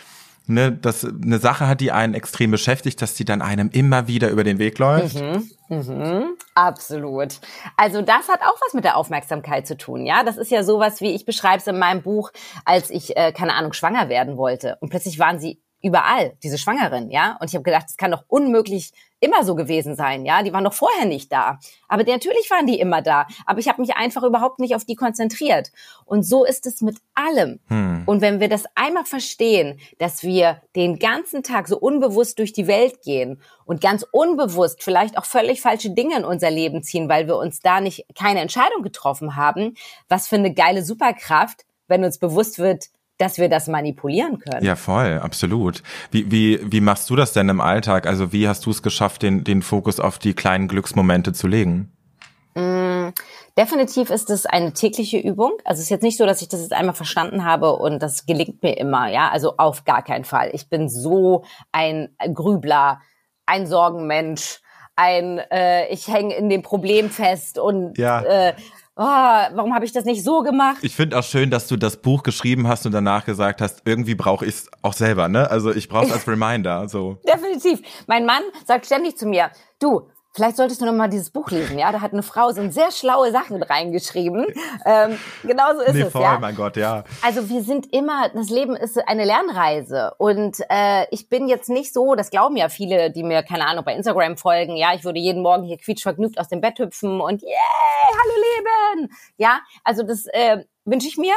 ne, 0.47 0.73
dass 0.73 1.05
eine 1.05 1.39
Sache 1.39 1.69
hat, 1.69 1.81
die 1.81 1.93
einen 1.93 2.15
extrem 2.15 2.51
beschäftigt, 2.51 3.03
dass 3.03 3.15
die 3.15 3.27
dann 3.27 3.43
einem 3.43 3.69
immer 3.71 4.07
wieder 4.09 4.31
über 4.31 4.45
den 4.45 4.59
Weg 4.59 4.79
läuft. 4.79 5.21
Mhm, 5.21 5.51
mhm, 5.69 6.37
absolut. 6.55 7.41
Also 7.77 8.01
das 8.01 8.29
hat 8.29 8.41
auch 8.41 8.59
was 8.65 8.73
mit 8.73 8.85
der 8.85 8.97
Aufmerksamkeit 8.97 9.67
zu 9.67 9.77
tun, 9.77 10.07
ja. 10.07 10.23
Das 10.25 10.39
ist 10.39 10.51
ja 10.51 10.63
sowas, 10.63 11.03
wie 11.03 11.15
ich 11.15 11.27
beschreibe 11.27 11.59
es 11.59 11.67
in 11.67 11.79
meinem 11.79 12.03
Buch, 12.03 12.31
als 12.65 12.91
ich, 12.91 13.15
äh, 13.17 13.33
keine 13.33 13.55
Ahnung, 13.55 13.73
schwanger 13.73 14.09
werden 14.09 14.37
wollte. 14.37 14.79
Und 14.81 14.89
plötzlich 14.89 15.19
waren 15.19 15.39
sie 15.39 15.61
überall, 15.83 16.37
diese 16.43 16.59
Schwangeren, 16.59 17.11
ja. 17.11 17.37
Und 17.41 17.49
ich 17.49 17.55
habe 17.55 17.63
gedacht, 17.63 17.85
das 17.89 17.97
kann 17.97 18.11
doch 18.11 18.25
unmöglich 18.29 18.93
immer 19.21 19.45
so 19.45 19.55
gewesen 19.55 19.95
sein, 19.95 20.25
ja. 20.25 20.43
Die 20.43 20.53
waren 20.53 20.65
doch 20.65 20.73
vorher 20.73 21.07
nicht 21.07 21.33
da. 21.33 21.59
Aber 21.89 22.05
natürlich 22.05 22.51
waren 22.51 22.67
die 22.67 22.79
immer 22.79 23.03
da. 23.03 23.27
Aber 23.45 23.61
ich 23.61 23.69
habe 23.69 23.81
mich 23.81 23.95
einfach 23.97 24.23
überhaupt 24.23 24.59
nicht 24.59 24.75
auf 24.75 24.85
die 24.85 24.95
konzentriert. 24.95 25.71
Und 26.05 26.23
so 26.23 26.45
ist 26.45 26.67
es 26.67 26.81
mit 26.81 26.99
allem. 27.15 27.61
Hm. 27.69 28.03
Und 28.07 28.21
wenn 28.21 28.41
wir 28.41 28.49
das 28.49 28.65
einmal 28.75 29.05
verstehen, 29.05 29.79
dass 29.99 30.23
wir 30.23 30.61
den 30.75 30.99
ganzen 30.99 31.43
Tag 31.43 31.69
so 31.69 31.79
unbewusst 31.79 32.39
durch 32.39 32.53
die 32.53 32.67
Welt 32.67 33.03
gehen 33.03 33.41
und 33.65 33.81
ganz 33.81 34.05
unbewusst 34.11 34.83
vielleicht 34.83 35.17
auch 35.19 35.25
völlig 35.25 35.61
falsche 35.61 35.91
Dinge 35.91 36.17
in 36.17 36.25
unser 36.25 36.51
Leben 36.51 36.83
ziehen, 36.83 37.09
weil 37.09 37.27
wir 37.27 37.37
uns 37.37 37.61
da 37.61 37.81
nicht 37.81 38.07
keine 38.15 38.41
Entscheidung 38.41 38.83
getroffen 38.83 39.37
haben, 39.37 39.75
was 40.09 40.29
für 40.29 40.37
eine 40.37 40.53
geile 40.53 40.85
Superkraft, 40.85 41.65
wenn 41.89 42.05
uns 42.05 42.19
bewusst 42.19 42.59
wird, 42.59 42.87
dass 43.19 43.39
wir 43.39 43.49
das 43.49 43.67
manipulieren 43.67 44.39
können. 44.39 44.65
Ja, 44.65 44.77
voll, 44.77 45.21
absolut. 45.23 45.83
Wie, 46.11 46.31
wie, 46.31 46.61
wie 46.63 46.81
machst 46.81 47.09
du 47.09 47.17
das 47.17 47.33
denn 47.33 47.49
im 47.49 47.61
Alltag? 47.61 48.07
Also 48.07 48.33
wie 48.33 48.49
hast 48.49 48.67
du 48.67 48.71
es 48.71 48.83
geschafft, 48.83 49.23
den, 49.23 49.45
den 49.45 49.63
Fokus 49.63 50.01
auf 50.01 50.19
die 50.19 50.35
kleinen 50.35 50.69
Glücksmomente 50.69 51.33
zu 51.33 51.47
legen? 51.47 51.93
Mm, 52.55 53.09
definitiv 53.57 54.11
ist 54.11 54.31
es 54.31 54.47
eine 54.47 54.73
tägliche 54.73 55.19
Übung. 55.19 55.53
Also 55.65 55.79
es 55.79 55.85
ist 55.85 55.91
jetzt 55.91 56.03
nicht 56.03 56.19
so, 56.19 56.27
dass 56.27 56.43
ich 56.43 56.49
das 56.49 56.61
jetzt 56.61 56.73
einmal 56.73 56.95
verstanden 56.95 57.45
habe 57.45 57.73
und 57.75 58.03
das 58.03 58.27
gelingt 58.27 58.63
mir 58.63 58.77
immer, 58.77 59.09
ja. 59.09 59.31
Also 59.31 59.55
auf 59.57 59.85
gar 59.85 60.03
keinen 60.03 60.25
Fall. 60.25 60.51
Ich 60.53 60.69
bin 60.69 60.89
so 60.89 61.45
ein 61.73 62.11
Grübler, 62.35 63.01
ein 63.47 63.67
Sorgenmensch, 63.67 64.61
ein 64.97 65.39
äh, 65.39 65.89
ich 65.89 66.09
hänge 66.09 66.35
in 66.35 66.49
dem 66.49 66.63
Problem 66.63 67.11
fest 67.11 67.59
und 67.59 67.97
ja. 67.99 68.23
äh, 68.23 68.55
oh, 68.97 69.03
warum 69.03 69.75
habe 69.75 69.85
ich 69.85 69.93
das 69.93 70.05
nicht 70.05 70.25
so 70.25 70.43
gemacht? 70.43 70.79
Ich 70.83 70.95
finde 70.95 71.19
auch 71.19 71.23
schön, 71.23 71.51
dass 71.51 71.69
du 71.69 71.77
das 71.77 71.99
Buch 71.99 72.23
geschrieben 72.23 72.67
hast 72.67 72.87
und 72.87 72.93
danach 72.93 73.25
gesagt 73.25 73.61
hast, 73.61 73.83
irgendwie 73.85 74.15
brauche 74.15 74.47
ich 74.47 74.55
es 74.55 74.71
auch 74.83 74.95
selber, 74.95 75.29
ne? 75.29 75.51
Also 75.51 75.73
ich 75.73 75.89
brauche 75.89 76.07
es 76.07 76.13
als 76.15 76.27
Reminder. 76.27 76.89
So. 76.89 77.19
Definitiv. 77.27 77.81
Mein 78.07 78.25
Mann 78.25 78.43
sagt 78.65 78.87
ständig 78.87 79.17
zu 79.17 79.27
mir, 79.27 79.51
du, 79.79 80.09
Vielleicht 80.37 80.59
solltest 80.59 80.83
du 80.83 80.85
noch 80.85 80.93
mal 80.93 81.09
dieses 81.09 81.31
Buch 81.31 81.51
lesen, 81.51 81.79
ja? 81.79 81.91
Da 81.91 82.03
hat 82.03 82.13
eine 82.13 82.23
Frau 82.23 82.53
so 82.53 82.71
sehr 82.71 82.91
schlaue 82.93 83.33
Sachen 83.33 83.63
reingeschrieben. 83.63 84.45
Ähm, 84.85 85.19
genauso 85.43 85.81
ist 85.81 85.95
nee, 85.95 86.03
es, 86.03 86.13
voll, 86.13 86.21
ja. 86.21 86.39
mein 86.39 86.55
Gott, 86.55 86.77
ja. 86.77 87.05
Also 87.23 87.49
wir 87.49 87.63
sind 87.63 87.91
immer, 87.91 88.29
das 88.29 88.51
Leben 88.51 88.77
ist 88.77 88.99
eine 89.09 89.25
Lernreise 89.25 90.13
und 90.19 90.59
äh, 90.69 91.07
ich 91.11 91.31
bin 91.31 91.49
jetzt 91.49 91.71
nicht 91.71 91.95
so, 91.95 92.15
das 92.15 92.31
glauben 92.31 92.57
ja 92.57 92.69
viele, 92.69 93.11
die 93.11 93.23
mir 93.23 93.43
keine 93.43 93.67
Ahnung 93.67 93.85
bei 93.85 93.95
Instagram 93.95 94.37
folgen, 94.37 94.77
ja, 94.77 94.95
ich 94.95 95.05
würde 95.05 95.19
jeden 95.19 95.43
Morgen 95.43 95.65
hier 95.65 95.79
quietschvergnügt 95.79 96.39
aus 96.39 96.49
dem 96.49 96.61
Bett 96.61 96.79
hüpfen 96.79 97.23
und 97.23 97.41
yay, 97.41 97.51
hallo 98.11 98.99
Leben, 98.99 99.15
ja. 99.39 99.61
Also 99.85 100.03
das 100.03 100.27
äh, 100.27 100.65
wünsche 100.85 101.09
ich 101.09 101.17
mir 101.17 101.35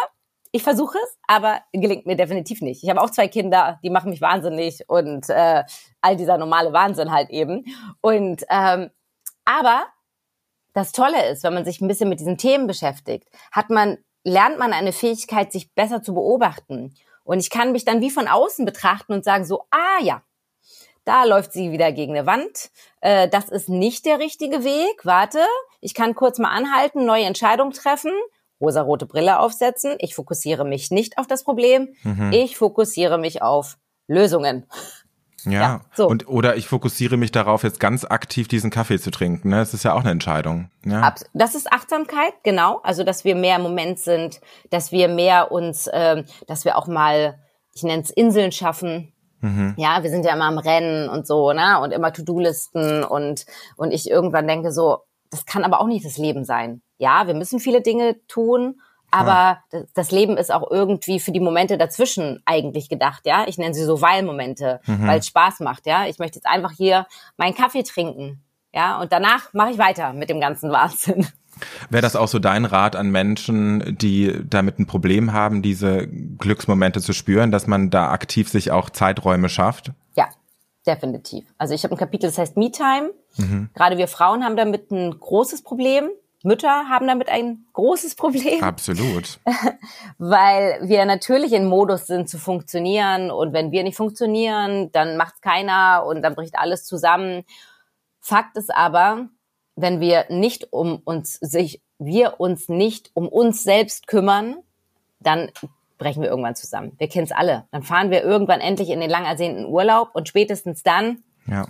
ich 0.51 0.63
versuche 0.63 0.97
es, 0.97 1.17
aber 1.27 1.61
gelingt 1.73 2.05
mir 2.05 2.15
definitiv 2.15 2.61
nicht. 2.61 2.83
Ich 2.83 2.89
habe 2.89 3.01
auch 3.01 3.11
zwei 3.11 3.27
Kinder, 3.27 3.79
die 3.83 3.89
machen 3.89 4.09
mich 4.09 4.21
wahnsinnig 4.21 4.83
und 4.87 5.29
äh, 5.29 5.63
all 6.01 6.15
dieser 6.15 6.37
normale 6.37 6.73
Wahnsinn 6.73 7.11
halt 7.11 7.29
eben. 7.29 7.65
Und 8.01 8.43
ähm, 8.49 8.89
aber 9.45 9.85
das 10.73 10.91
Tolle 10.91 11.29
ist, 11.29 11.43
wenn 11.43 11.53
man 11.53 11.65
sich 11.65 11.81
ein 11.81 11.87
bisschen 11.87 12.09
mit 12.09 12.19
diesen 12.19 12.37
Themen 12.37 12.67
beschäftigt, 12.67 13.27
hat 13.51 13.69
man 13.69 13.97
lernt 14.23 14.59
man 14.59 14.73
eine 14.73 14.91
Fähigkeit, 14.91 15.51
sich 15.51 15.73
besser 15.73 16.03
zu 16.03 16.13
beobachten. 16.13 16.95
Und 17.23 17.39
ich 17.39 17.49
kann 17.49 17.71
mich 17.71 17.85
dann 17.85 18.01
wie 18.01 18.09
von 18.09 18.27
außen 18.27 18.65
betrachten 18.65 19.13
und 19.13 19.23
sagen 19.23 19.45
so, 19.45 19.65
ah 19.71 20.01
ja, 20.01 20.23
da 21.05 21.23
läuft 21.23 21.53
sie 21.53 21.71
wieder 21.71 21.91
gegen 21.91 22.15
eine 22.15 22.25
Wand. 22.25 22.71
Äh, 23.01 23.29
das 23.29 23.49
ist 23.49 23.69
nicht 23.69 24.05
der 24.05 24.19
richtige 24.19 24.63
Weg. 24.63 25.05
Warte, 25.05 25.39
ich 25.79 25.93
kann 25.93 26.15
kurz 26.15 26.37
mal 26.37 26.49
anhalten, 26.49 27.05
neue 27.05 27.25
Entscheidung 27.25 27.71
treffen 27.71 28.11
rosarote 28.61 29.05
Brille 29.05 29.39
aufsetzen. 29.39 29.95
Ich 29.99 30.15
fokussiere 30.15 30.65
mich 30.65 30.91
nicht 30.91 31.17
auf 31.17 31.27
das 31.27 31.43
Problem. 31.43 31.89
Mhm. 32.03 32.31
Ich 32.31 32.57
fokussiere 32.57 33.17
mich 33.17 33.41
auf 33.41 33.77
Lösungen. 34.07 34.65
Ja, 35.45 35.51
ja 35.51 35.81
so. 35.93 36.07
und 36.07 36.27
oder 36.27 36.57
ich 36.57 36.67
fokussiere 36.67 37.17
mich 37.17 37.31
darauf, 37.31 37.63
jetzt 37.63 37.79
ganz 37.79 38.03
aktiv 38.03 38.47
diesen 38.47 38.71
Kaffee 38.71 38.99
zu 38.99 39.11
trinken. 39.11 39.49
Ne? 39.49 39.57
Das 39.57 39.73
ist 39.73 39.83
ja 39.83 39.93
auch 39.93 40.01
eine 40.01 40.11
Entscheidung. 40.11 40.69
Ja. 40.85 41.13
Das 41.33 41.55
ist 41.55 41.71
Achtsamkeit, 41.71 42.33
genau. 42.43 42.81
Also 42.83 43.03
dass 43.03 43.23
wir 43.23 43.35
mehr 43.35 43.57
im 43.57 43.61
Moment 43.61 43.99
sind, 43.99 44.41
dass 44.69 44.91
wir 44.91 45.07
mehr 45.07 45.51
uns, 45.51 45.87
äh, 45.87 46.23
dass 46.47 46.65
wir 46.65 46.77
auch 46.77 46.87
mal, 46.87 47.39
ich 47.73 47.83
nenne 47.83 48.03
es 48.03 48.09
Inseln 48.09 48.51
schaffen. 48.51 49.13
Mhm. 49.41 49.75
Ja, 49.77 50.03
wir 50.03 50.09
sind 50.09 50.25
ja 50.25 50.33
immer 50.33 50.45
am 50.45 50.57
Rennen 50.57 51.07
und 51.07 51.25
so, 51.25 51.53
ne? 51.53 51.79
Und 51.79 51.91
immer 51.91 52.11
To-Do-Listen 52.11 53.05
und 53.05 53.45
und 53.77 53.91
ich 53.91 54.09
irgendwann 54.09 54.47
denke 54.47 54.73
so, 54.73 55.03
das 55.31 55.45
kann 55.45 55.63
aber 55.63 55.79
auch 55.79 55.87
nicht 55.87 56.05
das 56.05 56.17
Leben 56.17 56.43
sein 56.43 56.81
ja, 56.99 57.25
wir 57.25 57.33
müssen 57.33 57.59
viele 57.59 57.81
Dinge 57.81 58.15
tun, 58.27 58.79
aber 59.09 59.63
ja. 59.73 59.81
das 59.95 60.11
Leben 60.11 60.37
ist 60.37 60.51
auch 60.51 60.69
irgendwie 60.69 61.19
für 61.19 61.31
die 61.31 61.39
Momente 61.39 61.79
dazwischen 61.79 62.43
eigentlich 62.45 62.89
gedacht, 62.89 63.25
ja. 63.25 63.45
Ich 63.47 63.57
nenne 63.57 63.73
sie 63.73 63.83
so 63.83 64.01
Weil-Momente, 64.01 64.81
mhm. 64.85 65.07
weil 65.07 65.19
es 65.19 65.27
Spaß 65.27 65.61
macht, 65.61 65.87
ja. 65.87 66.05
Ich 66.05 66.19
möchte 66.19 66.37
jetzt 66.37 66.45
einfach 66.45 66.71
hier 66.71 67.07
meinen 67.37 67.55
Kaffee 67.55 67.81
trinken, 67.81 68.43
ja, 68.71 69.01
und 69.01 69.11
danach 69.11 69.51
mache 69.53 69.71
ich 69.71 69.77
weiter 69.79 70.13
mit 70.13 70.29
dem 70.29 70.39
ganzen 70.39 70.71
Wahnsinn. 70.71 71.27
Wäre 71.89 72.01
das 72.01 72.15
auch 72.15 72.27
so 72.27 72.39
dein 72.39 72.65
Rat 72.65 72.95
an 72.95 73.09
Menschen, 73.09 73.97
die 73.97 74.33
damit 74.47 74.79
ein 74.79 74.85
Problem 74.85 75.33
haben, 75.33 75.61
diese 75.61 76.07
Glücksmomente 76.07 77.01
zu 77.01 77.13
spüren, 77.13 77.51
dass 77.51 77.67
man 77.67 77.89
da 77.89 78.11
aktiv 78.11 78.49
sich 78.49 78.71
auch 78.71 78.89
Zeiträume 78.89 79.49
schafft? 79.49 79.91
Ja, 80.15 80.29
definitiv. 80.85 81.45
Also 81.57 81.73
ich 81.73 81.83
habe 81.83 81.95
ein 81.95 81.97
Kapitel, 81.97 82.27
das 82.27 82.37
heißt 82.37 82.57
Me-Time. 82.57 83.11
Mhm. 83.37 83.69
Gerade 83.73 83.97
wir 83.97 84.07
Frauen 84.07 84.43
haben 84.43 84.55
damit 84.55 84.91
ein 84.91 85.19
großes 85.19 85.63
Problem. 85.63 86.09
Mütter 86.43 86.87
haben 86.89 87.07
damit 87.07 87.29
ein 87.29 87.65
großes 87.73 88.15
Problem. 88.15 88.63
Absolut. 88.63 89.39
Weil 90.17 90.79
wir 90.83 91.05
natürlich 91.05 91.51
in 91.51 91.65
Modus 91.65 92.07
sind 92.07 92.29
zu 92.29 92.37
funktionieren 92.37 93.29
und 93.29 93.51
wenn 93.53 93.71
wir 93.71 93.83
nicht 93.83 93.97
funktionieren, 93.97 94.91
dann 94.91 95.17
macht's 95.17 95.41
keiner 95.41 96.05
und 96.07 96.21
dann 96.21 96.35
bricht 96.35 96.57
alles 96.57 96.85
zusammen. 96.85 97.43
Fakt 98.21 98.55
ist 98.57 98.73
aber, 98.73 99.27
wenn 99.75 99.99
wir 99.99 100.25
nicht 100.29 100.71
um 100.71 101.01
uns 101.03 101.33
sich 101.33 101.81
wir 101.99 102.39
uns 102.39 102.69
nicht 102.69 103.11
um 103.13 103.27
uns 103.27 103.63
selbst 103.63 104.07
kümmern, 104.07 104.55
dann 105.19 105.51
brechen 105.97 106.23
wir 106.23 106.29
irgendwann 106.29 106.55
zusammen. 106.55 106.93
Wir 106.97 107.09
kennen 107.09 107.25
es 107.25 107.31
alle. 107.31 107.67
Dann 107.71 107.83
fahren 107.83 108.09
wir 108.09 108.23
irgendwann 108.23 108.61
endlich 108.61 108.89
in 108.89 109.01
den 109.01 109.09
lang 109.09 109.25
ersehnten 109.25 109.65
Urlaub 109.65 110.11
und 110.13 110.27
spätestens 110.27 110.81
dann 110.81 111.23
ja. 111.45 111.67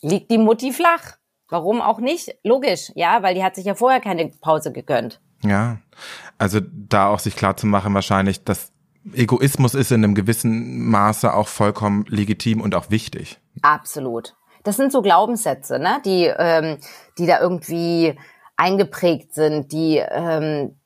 liegt 0.00 0.30
die 0.30 0.38
Mutti 0.38 0.72
flach. 0.72 1.18
Warum 1.54 1.80
auch 1.80 2.00
nicht? 2.00 2.34
Logisch, 2.42 2.90
ja, 2.96 3.22
weil 3.22 3.36
die 3.36 3.44
hat 3.44 3.54
sich 3.54 3.64
ja 3.64 3.76
vorher 3.76 4.00
keine 4.00 4.28
Pause 4.40 4.72
gegönnt. 4.72 5.20
Ja, 5.44 5.78
also 6.36 6.58
da 6.60 7.06
auch 7.06 7.20
sich 7.20 7.36
klar 7.36 7.56
zu 7.56 7.68
machen, 7.68 7.94
wahrscheinlich, 7.94 8.42
dass 8.42 8.72
Egoismus 9.12 9.74
ist 9.74 9.92
in 9.92 10.02
einem 10.02 10.16
gewissen 10.16 10.90
Maße 10.90 11.32
auch 11.32 11.46
vollkommen 11.46 12.06
legitim 12.08 12.60
und 12.60 12.74
auch 12.74 12.90
wichtig. 12.90 13.38
Absolut. 13.62 14.34
Das 14.64 14.76
sind 14.76 14.90
so 14.90 15.00
Glaubenssätze, 15.00 15.78
ne, 15.78 16.02
die, 16.04 16.24
ähm, 16.24 16.78
die 17.18 17.26
da 17.26 17.38
irgendwie 17.38 18.18
eingeprägt 18.56 19.32
sind, 19.32 19.70
die 19.70 19.98
ähm, 19.98 20.80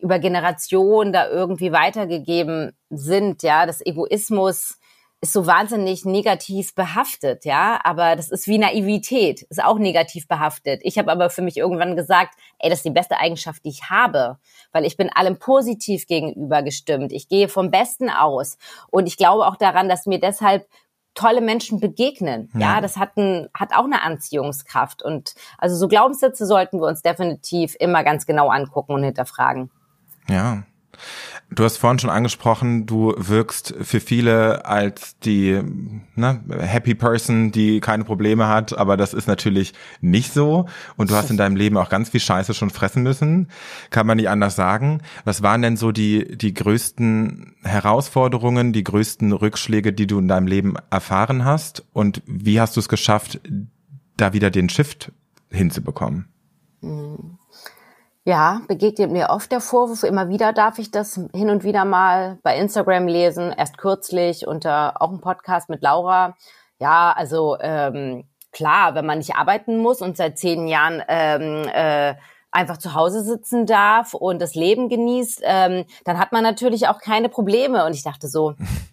über 0.00 0.20
Generationen 0.20 1.12
da 1.12 1.28
irgendwie 1.28 1.72
weitergegeben 1.72 2.76
sind, 2.90 3.42
ja, 3.42 3.66
das 3.66 3.84
Egoismus 3.84 4.78
ist 5.22 5.32
so 5.32 5.46
wahnsinnig 5.46 6.04
negativ 6.04 6.74
behaftet, 6.74 7.44
ja, 7.44 7.80
aber 7.84 8.16
das 8.16 8.28
ist 8.28 8.48
wie 8.48 8.58
Naivität, 8.58 9.42
ist 9.42 9.62
auch 9.62 9.78
negativ 9.78 10.26
behaftet. 10.26 10.80
Ich 10.82 10.98
habe 10.98 11.12
aber 11.12 11.30
für 11.30 11.42
mich 11.42 11.56
irgendwann 11.56 11.94
gesagt, 11.94 12.34
ey, 12.58 12.68
das 12.68 12.80
ist 12.80 12.84
die 12.84 12.90
beste 12.90 13.18
Eigenschaft, 13.18 13.64
die 13.64 13.68
ich 13.68 13.88
habe, 13.88 14.38
weil 14.72 14.84
ich 14.84 14.96
bin 14.96 15.10
allem 15.14 15.38
positiv 15.38 16.08
gegenüber 16.08 16.64
gestimmt. 16.64 17.12
Ich 17.12 17.28
gehe 17.28 17.48
vom 17.48 17.70
Besten 17.70 18.10
aus 18.10 18.58
und 18.90 19.06
ich 19.06 19.16
glaube 19.16 19.46
auch 19.46 19.54
daran, 19.54 19.88
dass 19.88 20.06
mir 20.06 20.18
deshalb 20.18 20.66
tolle 21.14 21.40
Menschen 21.40 21.78
begegnen. 21.78 22.50
Ja, 22.54 22.74
ja 22.74 22.80
das 22.80 22.96
hat, 22.96 23.16
ein, 23.16 23.48
hat 23.54 23.72
auch 23.76 23.84
eine 23.84 24.02
Anziehungskraft 24.02 25.04
und 25.04 25.36
also 25.56 25.76
so 25.76 25.86
Glaubenssätze 25.86 26.46
sollten 26.46 26.80
wir 26.80 26.88
uns 26.88 27.00
definitiv 27.00 27.76
immer 27.78 28.02
ganz 28.02 28.26
genau 28.26 28.48
angucken 28.48 28.94
und 28.94 29.04
hinterfragen. 29.04 29.70
Ja. 30.28 30.64
Du 31.54 31.64
hast 31.64 31.76
vorhin 31.76 31.98
schon 31.98 32.10
angesprochen, 32.10 32.86
du 32.86 33.14
wirkst 33.16 33.74
für 33.80 34.00
viele 34.00 34.64
als 34.64 35.18
die 35.18 35.60
ne, 36.14 36.40
Happy 36.58 36.94
Person, 36.94 37.52
die 37.52 37.80
keine 37.80 38.04
Probleme 38.04 38.48
hat, 38.48 38.76
aber 38.76 38.96
das 38.96 39.12
ist 39.12 39.26
natürlich 39.26 39.74
nicht 40.00 40.32
so. 40.32 40.66
Und 40.96 41.10
du 41.10 41.14
hast 41.14 41.30
in 41.30 41.36
deinem 41.36 41.56
Leben 41.56 41.76
auch 41.76 41.90
ganz 41.90 42.08
viel 42.08 42.20
Scheiße 42.20 42.54
schon 42.54 42.70
fressen 42.70 43.02
müssen, 43.02 43.48
kann 43.90 44.06
man 44.06 44.16
nicht 44.16 44.30
anders 44.30 44.56
sagen. 44.56 45.02
Was 45.24 45.42
waren 45.42 45.62
denn 45.62 45.76
so 45.76 45.92
die, 45.92 46.36
die 46.36 46.54
größten 46.54 47.54
Herausforderungen, 47.64 48.72
die 48.72 48.84
größten 48.84 49.32
Rückschläge, 49.32 49.92
die 49.92 50.06
du 50.06 50.18
in 50.20 50.28
deinem 50.28 50.46
Leben 50.46 50.76
erfahren 50.90 51.44
hast? 51.44 51.84
Und 51.92 52.22
wie 52.26 52.60
hast 52.60 52.76
du 52.76 52.80
es 52.80 52.88
geschafft, 52.88 53.40
da 54.16 54.32
wieder 54.32 54.50
den 54.50 54.68
Shift 54.68 55.12
hinzubekommen? 55.50 56.28
Mhm. 56.80 57.38
Ja, 58.24 58.60
begegnet 58.68 59.10
mir 59.10 59.30
oft 59.30 59.50
der 59.50 59.60
Vorwurf. 59.60 60.04
Immer 60.04 60.28
wieder 60.28 60.52
darf 60.52 60.78
ich 60.78 60.92
das 60.92 61.20
hin 61.34 61.50
und 61.50 61.64
wieder 61.64 61.84
mal 61.84 62.38
bei 62.44 62.56
Instagram 62.56 63.08
lesen. 63.08 63.52
Erst 63.52 63.78
kürzlich 63.78 64.46
unter 64.46 65.02
auch 65.02 65.10
ein 65.10 65.20
Podcast 65.20 65.68
mit 65.68 65.82
Laura. 65.82 66.36
Ja, 66.78 67.12
also 67.16 67.56
ähm, 67.60 68.24
klar, 68.52 68.94
wenn 68.94 69.06
man 69.06 69.18
nicht 69.18 69.34
arbeiten 69.34 69.78
muss 69.78 70.00
und 70.00 70.16
seit 70.16 70.38
zehn 70.38 70.68
Jahren 70.68 71.02
ähm, 71.08 71.66
äh, 71.74 72.14
einfach 72.52 72.76
zu 72.76 72.94
Hause 72.94 73.24
sitzen 73.24 73.66
darf 73.66 74.14
und 74.14 74.40
das 74.40 74.54
Leben 74.54 74.88
genießt, 74.88 75.40
ähm, 75.42 75.84
dann 76.04 76.18
hat 76.20 76.30
man 76.30 76.44
natürlich 76.44 76.86
auch 76.86 77.00
keine 77.00 77.28
Probleme. 77.28 77.84
Und 77.84 77.94
ich 77.94 78.04
dachte 78.04 78.28
so, 78.28 78.54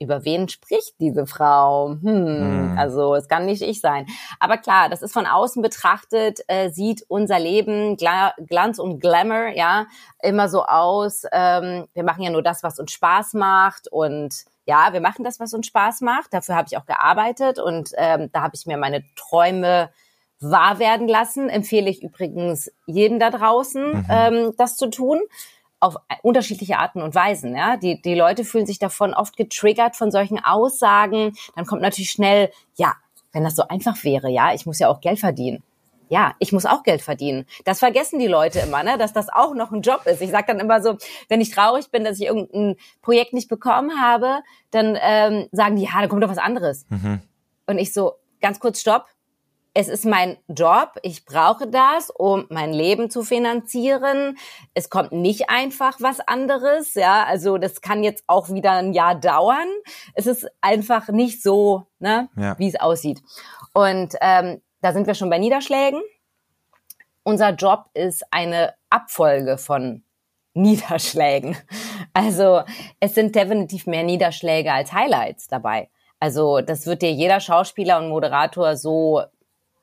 über 0.00 0.24
wen 0.24 0.48
spricht 0.48 0.94
diese 1.00 1.26
Frau? 1.26 1.96
Hm, 2.02 2.72
mhm. 2.72 2.78
Also 2.78 3.14
es 3.14 3.28
kann 3.28 3.46
nicht 3.46 3.62
ich 3.62 3.80
sein. 3.80 4.06
Aber 4.38 4.56
klar, 4.56 4.88
das 4.88 5.02
ist 5.02 5.12
von 5.12 5.26
außen 5.26 5.62
betrachtet, 5.62 6.40
äh, 6.48 6.70
sieht 6.70 7.04
unser 7.08 7.38
Leben 7.38 7.96
Gla 7.96 8.34
Glanz 8.38 8.78
und 8.78 9.00
Glamour, 9.00 9.48
ja, 9.54 9.86
immer 10.22 10.48
so 10.48 10.64
aus. 10.64 11.24
Ähm, 11.32 11.86
wir 11.94 12.04
machen 12.04 12.22
ja 12.22 12.30
nur 12.30 12.42
das, 12.42 12.62
was 12.62 12.78
uns 12.78 12.92
Spaß 12.92 13.34
macht 13.34 13.88
und 13.90 14.44
ja, 14.66 14.92
wir 14.92 15.00
machen 15.00 15.24
das, 15.24 15.40
was 15.40 15.54
uns 15.54 15.66
Spaß 15.66 16.02
macht. 16.02 16.32
Dafür 16.34 16.54
habe 16.54 16.68
ich 16.70 16.76
auch 16.76 16.86
gearbeitet 16.86 17.58
und 17.58 17.90
ähm, 17.96 18.30
da 18.32 18.42
habe 18.42 18.54
ich 18.54 18.66
mir 18.66 18.76
meine 18.76 19.02
Träume 19.16 19.90
wahr 20.40 20.78
werden 20.78 21.08
lassen. 21.08 21.48
Empfehle 21.48 21.90
ich 21.90 22.02
übrigens 22.02 22.70
jedem 22.86 23.18
da 23.18 23.30
draußen, 23.30 23.88
mhm. 23.88 24.06
ähm, 24.08 24.52
das 24.56 24.76
zu 24.76 24.88
tun 24.88 25.20
auf 25.80 25.96
unterschiedliche 26.22 26.78
Arten 26.78 27.02
und 27.02 27.14
Weisen. 27.14 27.54
Ja? 27.56 27.76
Die, 27.76 28.00
die 28.00 28.14
Leute 28.14 28.44
fühlen 28.44 28.66
sich 28.66 28.78
davon 28.78 29.14
oft 29.14 29.36
getriggert 29.36 29.96
von 29.96 30.10
solchen 30.10 30.42
Aussagen. 30.42 31.32
Dann 31.54 31.66
kommt 31.66 31.82
natürlich 31.82 32.10
schnell, 32.10 32.50
ja, 32.76 32.94
wenn 33.32 33.44
das 33.44 33.56
so 33.56 33.62
einfach 33.68 34.02
wäre, 34.04 34.30
ja, 34.30 34.54
ich 34.54 34.66
muss 34.66 34.78
ja 34.78 34.88
auch 34.88 35.00
Geld 35.00 35.18
verdienen. 35.18 35.62
Ja, 36.10 36.34
ich 36.38 36.52
muss 36.52 36.64
auch 36.64 36.84
Geld 36.84 37.02
verdienen. 37.02 37.44
Das 37.66 37.80
vergessen 37.80 38.18
die 38.18 38.26
Leute 38.26 38.60
immer, 38.60 38.82
ne? 38.82 38.96
dass 38.96 39.12
das 39.12 39.28
auch 39.28 39.54
noch 39.54 39.72
ein 39.72 39.82
Job 39.82 40.06
ist. 40.06 40.22
Ich 40.22 40.30
sage 40.30 40.46
dann 40.46 40.58
immer 40.58 40.80
so, 40.80 40.96
wenn 41.28 41.42
ich 41.42 41.50
traurig 41.50 41.90
bin, 41.90 42.02
dass 42.02 42.18
ich 42.18 42.26
irgendein 42.26 42.76
Projekt 43.02 43.34
nicht 43.34 43.48
bekommen 43.48 44.00
habe, 44.00 44.40
dann 44.70 44.96
ähm, 45.00 45.48
sagen 45.52 45.76
die, 45.76 45.82
ja, 45.82 46.00
da 46.00 46.06
kommt 46.06 46.22
doch 46.22 46.30
was 46.30 46.38
anderes. 46.38 46.86
Mhm. 46.88 47.20
Und 47.66 47.76
ich 47.76 47.92
so, 47.92 48.14
ganz 48.40 48.58
kurz, 48.58 48.80
stopp 48.80 49.04
es 49.78 49.86
ist 49.86 50.04
mein 50.04 50.38
Job, 50.48 50.94
ich 51.02 51.24
brauche 51.24 51.68
das, 51.68 52.10
um 52.10 52.46
mein 52.48 52.72
Leben 52.72 53.10
zu 53.10 53.22
finanzieren. 53.22 54.36
Es 54.74 54.90
kommt 54.90 55.12
nicht 55.12 55.50
einfach 55.50 55.98
was 56.00 56.18
anderes, 56.18 56.94
ja, 56.94 57.22
also 57.22 57.58
das 57.58 57.80
kann 57.80 58.02
jetzt 58.02 58.24
auch 58.26 58.48
wieder 58.48 58.72
ein 58.72 58.92
Jahr 58.92 59.14
dauern. 59.14 59.68
Es 60.14 60.26
ist 60.26 60.50
einfach 60.60 61.10
nicht 61.10 61.44
so, 61.44 61.86
ne, 62.00 62.28
ja. 62.34 62.58
wie 62.58 62.66
es 62.66 62.74
aussieht. 62.74 63.22
Und 63.72 64.16
ähm, 64.20 64.60
da 64.80 64.92
sind 64.92 65.06
wir 65.06 65.14
schon 65.14 65.30
bei 65.30 65.38
Niederschlägen. 65.38 66.02
Unser 67.22 67.50
Job 67.50 67.84
ist 67.94 68.24
eine 68.32 68.74
Abfolge 68.90 69.58
von 69.58 70.02
Niederschlägen. 70.54 71.56
Also 72.12 72.62
es 72.98 73.14
sind 73.14 73.36
definitiv 73.36 73.86
mehr 73.86 74.02
Niederschläge 74.02 74.72
als 74.72 74.92
Highlights 74.92 75.46
dabei. 75.46 75.88
Also 76.18 76.62
das 76.62 76.84
wird 76.86 77.02
dir 77.02 77.12
jeder 77.12 77.38
Schauspieler 77.38 77.98
und 77.98 78.08
Moderator 78.08 78.76
so 78.76 79.22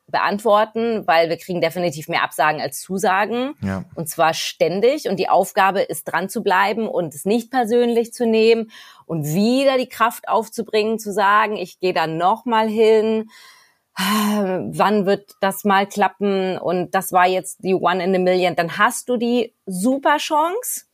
beantworten, 0.08 1.08
weil 1.08 1.30
wir 1.30 1.38
kriegen 1.38 1.62
definitiv 1.62 2.08
mehr 2.08 2.24
Absagen 2.24 2.62
als 2.62 2.80
Zusagen. 2.82 3.56
Ja. 3.62 3.86
Und 3.96 4.08
zwar 4.08 4.34
ständig. 4.34 5.10
Und 5.10 5.18
die 5.18 5.30
Aufgabe 5.30 5.82
ist 5.82 6.06
dran 6.06 6.30
zu 6.30 6.44
bleiben 6.44 6.88
und 6.88 7.14
es 7.16 7.26
nicht 7.26 7.52
persönlich 7.52 8.14
zu 8.14 8.26
nehmen 8.26 8.72
und 9.06 9.26
wieder 9.26 9.78
die 9.78 9.90
Kraft 9.90 10.28
aufzubringen, 10.28 11.00
zu 11.00 11.12
sagen, 11.12 11.58
ich 11.58 11.80
gehe 11.80 11.94
da 11.94 12.08
nochmal 12.08 12.68
hin. 12.68 13.30
Wann 13.98 15.06
wird 15.06 15.36
das 15.42 15.64
mal 15.64 15.88
klappen? 15.88 16.58
Und 16.58 16.94
das 16.94 17.12
war 17.12 17.28
jetzt 17.28 17.64
die 17.64 17.74
One 17.74 18.04
in 18.04 18.16
a 18.16 18.20
Million. 18.20 18.56
Dann 18.56 18.78
hast 18.78 19.10
du 19.10 19.18
die 19.18 19.56
super 19.66 20.18
Chance, 20.18 20.86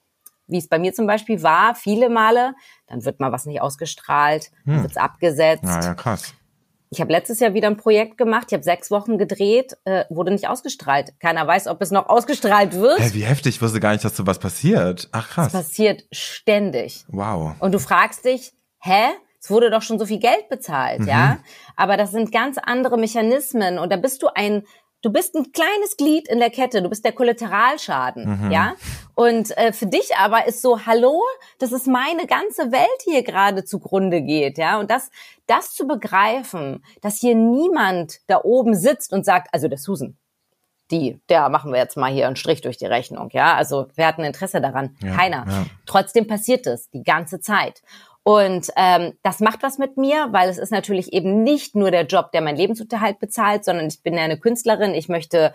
wie 0.48 0.58
es 0.58 0.68
bei 0.68 0.80
mir 0.80 0.94
zum 0.94 1.08
Beispiel 1.08 1.44
war, 1.44 1.75
viele 1.75 2.10
Male. 2.10 2.53
Dann 2.88 3.03
wird 3.03 3.20
mal 3.20 3.32
was 3.32 3.46
nicht 3.46 3.62
ausgestrahlt, 3.62 4.51
hm. 4.65 4.84
wird 4.84 4.91
es 4.91 4.98
abgesetzt. 4.98 5.63
Ja, 5.63 5.82
ja, 5.82 5.94
krass. 5.96 6.34
Ich 6.93 7.00
habe 7.00 7.13
letztes 7.13 7.39
Jahr 7.39 7.53
wieder 7.53 7.69
ein 7.69 7.77
Projekt 7.77 8.17
gemacht. 8.17 8.48
Ich 8.50 8.53
habe 8.53 8.63
sechs 8.63 8.91
Wochen 8.91 9.17
gedreht, 9.17 9.77
äh, 9.86 10.04
wurde 10.10 10.32
nicht 10.32 10.49
ausgestrahlt. 10.49 11.17
Keiner 11.21 11.47
weiß, 11.47 11.67
ob 11.67 11.82
es 11.82 11.89
noch 11.89 12.10
ausgestrahlt 12.10 12.75
wird. 12.75 12.99
Hä, 12.99 13.12
wie 13.13 13.23
heftig, 13.23 13.56
ich 13.56 13.62
wusste 13.62 13.80
gar 13.80 13.93
nicht, 13.93 14.04
dass 14.04 14.17
so 14.17 14.27
was 14.27 14.39
passiert. 14.39 15.08
Ach 15.13 15.30
krass. 15.30 15.54
Das 15.54 15.67
passiert 15.67 16.04
ständig. 16.12 17.06
Wow. 17.08 17.54
Und 17.60 17.71
du 17.71 17.80
fragst 17.80 18.25
dich, 18.25 18.51
hä? 18.80 19.06
Es 19.39 19.49
wurde 19.49 19.71
doch 19.71 19.82
schon 19.82 19.99
so 19.99 20.06
viel 20.06 20.19
Geld 20.19 20.49
bezahlt, 20.49 20.99
mhm. 20.99 21.08
ja? 21.08 21.39
Aber 21.77 21.95
das 21.95 22.12
sind 22.12 22.32
ganz 22.32 22.58
andere 22.62 22.97
Mechanismen 22.97 23.80
und 23.80 23.89
da 23.91 23.95
bist 23.95 24.21
du 24.21 24.27
ein 24.27 24.63
Du 25.01 25.11
bist 25.11 25.35
ein 25.35 25.51
kleines 25.51 25.97
Glied 25.97 26.27
in 26.27 26.39
der 26.39 26.51
Kette, 26.51 26.81
du 26.81 26.89
bist 26.89 27.03
der 27.03 27.11
Kollateralschaden, 27.11 28.45
mhm. 28.45 28.51
ja? 28.51 28.75
Und 29.15 29.55
äh, 29.57 29.73
für 29.73 29.87
dich 29.87 30.15
aber 30.17 30.47
ist 30.47 30.61
so, 30.61 30.85
hallo, 30.85 31.21
das 31.59 31.71
ist 31.71 31.87
meine 31.87 32.27
ganze 32.27 32.71
Welt 32.71 33.01
hier 33.03 33.23
gerade 33.23 33.65
zugrunde 33.65 34.21
geht, 34.21 34.57
ja? 34.57 34.79
Und 34.79 34.91
das, 34.91 35.09
das 35.47 35.73
zu 35.73 35.87
begreifen, 35.87 36.83
dass 37.01 37.17
hier 37.17 37.35
niemand 37.35 38.19
da 38.27 38.41
oben 38.43 38.75
sitzt 38.75 39.11
und 39.11 39.25
sagt, 39.25 39.47
also 39.53 39.67
der 39.67 39.79
Susan, 39.79 40.17
die, 40.91 41.19
der 41.29 41.49
machen 41.49 41.71
wir 41.71 41.79
jetzt 41.79 41.97
mal 41.97 42.11
hier 42.11 42.27
einen 42.27 42.35
Strich 42.35 42.61
durch 42.61 42.77
die 42.77 42.85
Rechnung, 42.85 43.29
ja? 43.31 43.55
Also 43.55 43.87
wer 43.95 44.07
hat 44.07 44.19
ein 44.19 44.25
Interesse 44.25 44.61
daran? 44.61 44.95
Ja, 45.01 45.15
Keiner. 45.15 45.45
Ja. 45.47 45.65
Trotzdem 45.87 46.27
passiert 46.27 46.67
es 46.67 46.91
die 46.91 47.03
ganze 47.03 47.39
Zeit. 47.39 47.81
Und 48.23 48.71
ähm, 48.75 49.13
das 49.23 49.39
macht 49.39 49.63
was 49.63 49.77
mit 49.77 49.97
mir, 49.97 50.27
weil 50.31 50.49
es 50.49 50.60
ist 50.60 50.71
natürlich 50.71 51.12
eben 51.12 51.43
nicht 51.43 51.75
nur 51.75 51.89
der 51.89 52.05
Job, 52.05 52.31
der 52.31 52.41
mein 52.41 52.55
Lebensunterhalt 52.55 53.19
bezahlt, 53.19 53.65
sondern 53.65 53.88
ich 53.88 54.03
bin 54.03 54.13
ja 54.13 54.23
eine 54.23 54.39
Künstlerin. 54.39 54.93
Ich 54.93 55.10
möchte 55.10 55.53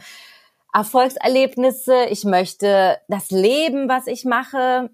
Erfolgserlebnisse, 0.72 2.06
ich 2.06 2.24
möchte 2.24 2.98
das 3.08 3.30
Leben, 3.30 3.88
was 3.88 4.08
ich 4.08 4.24
mache. 4.24 4.90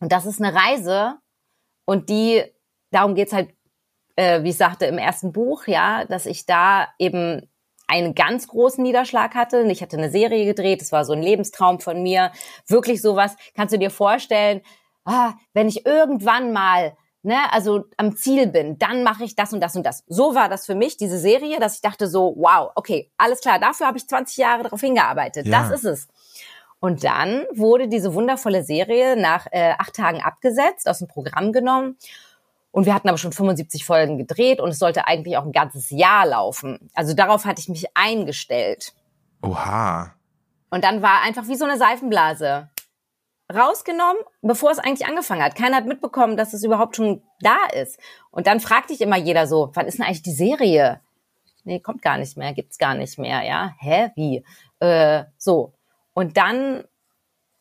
Und 0.00 0.12
das 0.12 0.26
ist 0.26 0.42
eine 0.42 0.54
Reise. 0.54 1.14
Und 1.84 2.08
die, 2.10 2.42
darum 2.90 3.14
geht's 3.14 3.32
halt, 3.32 3.50
äh, 4.16 4.42
wie 4.42 4.50
ich 4.50 4.56
sagte, 4.56 4.86
im 4.86 4.98
ersten 4.98 5.32
Buch, 5.32 5.66
ja, 5.66 6.04
dass 6.04 6.26
ich 6.26 6.46
da 6.46 6.88
eben 6.98 7.48
einen 7.86 8.14
ganz 8.14 8.48
großen 8.48 8.82
Niederschlag 8.82 9.34
hatte. 9.34 9.62
Ich 9.70 9.80
hatte 9.80 9.96
eine 9.96 10.10
Serie 10.10 10.44
gedreht, 10.44 10.82
es 10.82 10.92
war 10.92 11.04
so 11.04 11.14
ein 11.14 11.22
Lebenstraum 11.22 11.80
von 11.80 12.02
mir. 12.02 12.32
Wirklich 12.66 13.00
sowas, 13.00 13.36
kannst 13.54 13.72
du 13.72 13.78
dir 13.78 13.90
vorstellen, 13.90 14.60
ah, 15.04 15.34
wenn 15.52 15.68
ich 15.68 15.86
irgendwann 15.86 16.52
mal 16.52 16.96
ne, 17.22 17.36
also 17.52 17.84
am 17.96 18.16
Ziel 18.16 18.46
bin, 18.46 18.78
dann 18.78 19.02
mache 19.02 19.24
ich 19.24 19.36
das 19.36 19.52
und 19.52 19.60
das 19.60 19.76
und 19.76 19.84
das. 19.84 20.04
So 20.06 20.34
war 20.34 20.48
das 20.48 20.66
für 20.66 20.74
mich, 20.74 20.96
diese 20.96 21.18
Serie, 21.18 21.60
dass 21.60 21.76
ich 21.76 21.80
dachte 21.80 22.08
so, 22.08 22.34
wow, 22.36 22.70
okay, 22.74 23.10
alles 23.16 23.40
klar, 23.40 23.58
dafür 23.58 23.86
habe 23.86 23.98
ich 23.98 24.08
20 24.08 24.36
Jahre 24.36 24.64
darauf 24.64 24.80
hingearbeitet. 24.80 25.46
Ja. 25.46 25.62
Das 25.62 25.70
ist 25.70 25.84
es. 25.84 26.08
Und 26.80 27.02
dann 27.02 27.44
wurde 27.52 27.88
diese 27.88 28.14
wundervolle 28.14 28.62
Serie 28.62 29.16
nach 29.20 29.46
äh, 29.50 29.74
acht 29.78 29.94
Tagen 29.94 30.22
abgesetzt, 30.22 30.88
aus 30.88 31.00
dem 31.00 31.08
Programm 31.08 31.52
genommen. 31.52 31.96
Und 32.70 32.86
wir 32.86 32.94
hatten 32.94 33.08
aber 33.08 33.18
schon 33.18 33.32
75 33.32 33.84
Folgen 33.84 34.18
gedreht 34.18 34.60
und 34.60 34.70
es 34.70 34.78
sollte 34.78 35.06
eigentlich 35.06 35.36
auch 35.36 35.44
ein 35.44 35.52
ganzes 35.52 35.90
Jahr 35.90 36.26
laufen. 36.26 36.90
Also 36.94 37.14
darauf 37.14 37.44
hatte 37.44 37.60
ich 37.60 37.68
mich 37.68 37.96
eingestellt. 37.96 38.94
Oha. 39.42 40.14
Und 40.70 40.84
dann 40.84 41.02
war 41.02 41.22
einfach 41.22 41.48
wie 41.48 41.56
so 41.56 41.64
eine 41.64 41.78
Seifenblase 41.78 42.68
rausgenommen, 43.54 44.22
bevor 44.42 44.70
es 44.70 44.78
eigentlich 44.78 45.08
angefangen 45.08 45.42
hat. 45.42 45.54
Keiner 45.54 45.76
hat 45.76 45.86
mitbekommen, 45.86 46.36
dass 46.36 46.52
es 46.52 46.64
überhaupt 46.64 46.96
schon 46.96 47.22
da 47.40 47.56
ist. 47.72 47.98
Und 48.30 48.46
dann 48.46 48.60
fragt 48.60 48.90
dich 48.90 49.00
immer 49.00 49.16
jeder 49.16 49.46
so, 49.46 49.70
wann 49.74 49.86
ist 49.86 49.98
denn 49.98 50.06
eigentlich 50.06 50.22
die 50.22 50.32
Serie? 50.32 51.00
Nee, 51.64 51.80
kommt 51.80 52.02
gar 52.02 52.18
nicht 52.18 52.36
mehr, 52.36 52.52
gibt's 52.52 52.78
gar 52.78 52.94
nicht 52.94 53.18
mehr, 53.18 53.42
ja? 53.42 53.74
Hä, 53.78 54.10
wie? 54.16 54.44
Äh, 54.80 55.24
so. 55.36 55.72
Und 56.14 56.36
dann, 56.36 56.84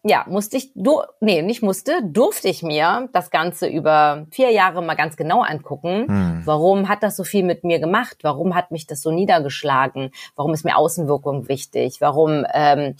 ja, 0.03 0.25
musste 0.27 0.57
ich, 0.57 0.71
du, 0.75 1.01
nee, 1.19 1.41
nicht 1.41 1.61
musste, 1.61 1.99
durfte 2.03 2.49
ich 2.49 2.63
mir 2.63 3.09
das 3.13 3.31
Ganze 3.31 3.67
über 3.67 4.25
vier 4.31 4.51
Jahre 4.51 4.81
mal 4.81 4.95
ganz 4.95 5.15
genau 5.15 5.41
angucken. 5.41 6.07
Hm. 6.07 6.41
Warum 6.45 6.89
hat 6.89 7.03
das 7.03 7.15
so 7.15 7.23
viel 7.23 7.43
mit 7.43 7.63
mir 7.63 7.79
gemacht? 7.79 8.17
Warum 8.21 8.55
hat 8.55 8.71
mich 8.71 8.87
das 8.87 9.01
so 9.01 9.11
niedergeschlagen? 9.11 10.11
Warum 10.35 10.53
ist 10.53 10.65
mir 10.65 10.77
Außenwirkung 10.77 11.47
wichtig? 11.47 12.01
Warum 12.01 12.45
ähm, 12.53 12.95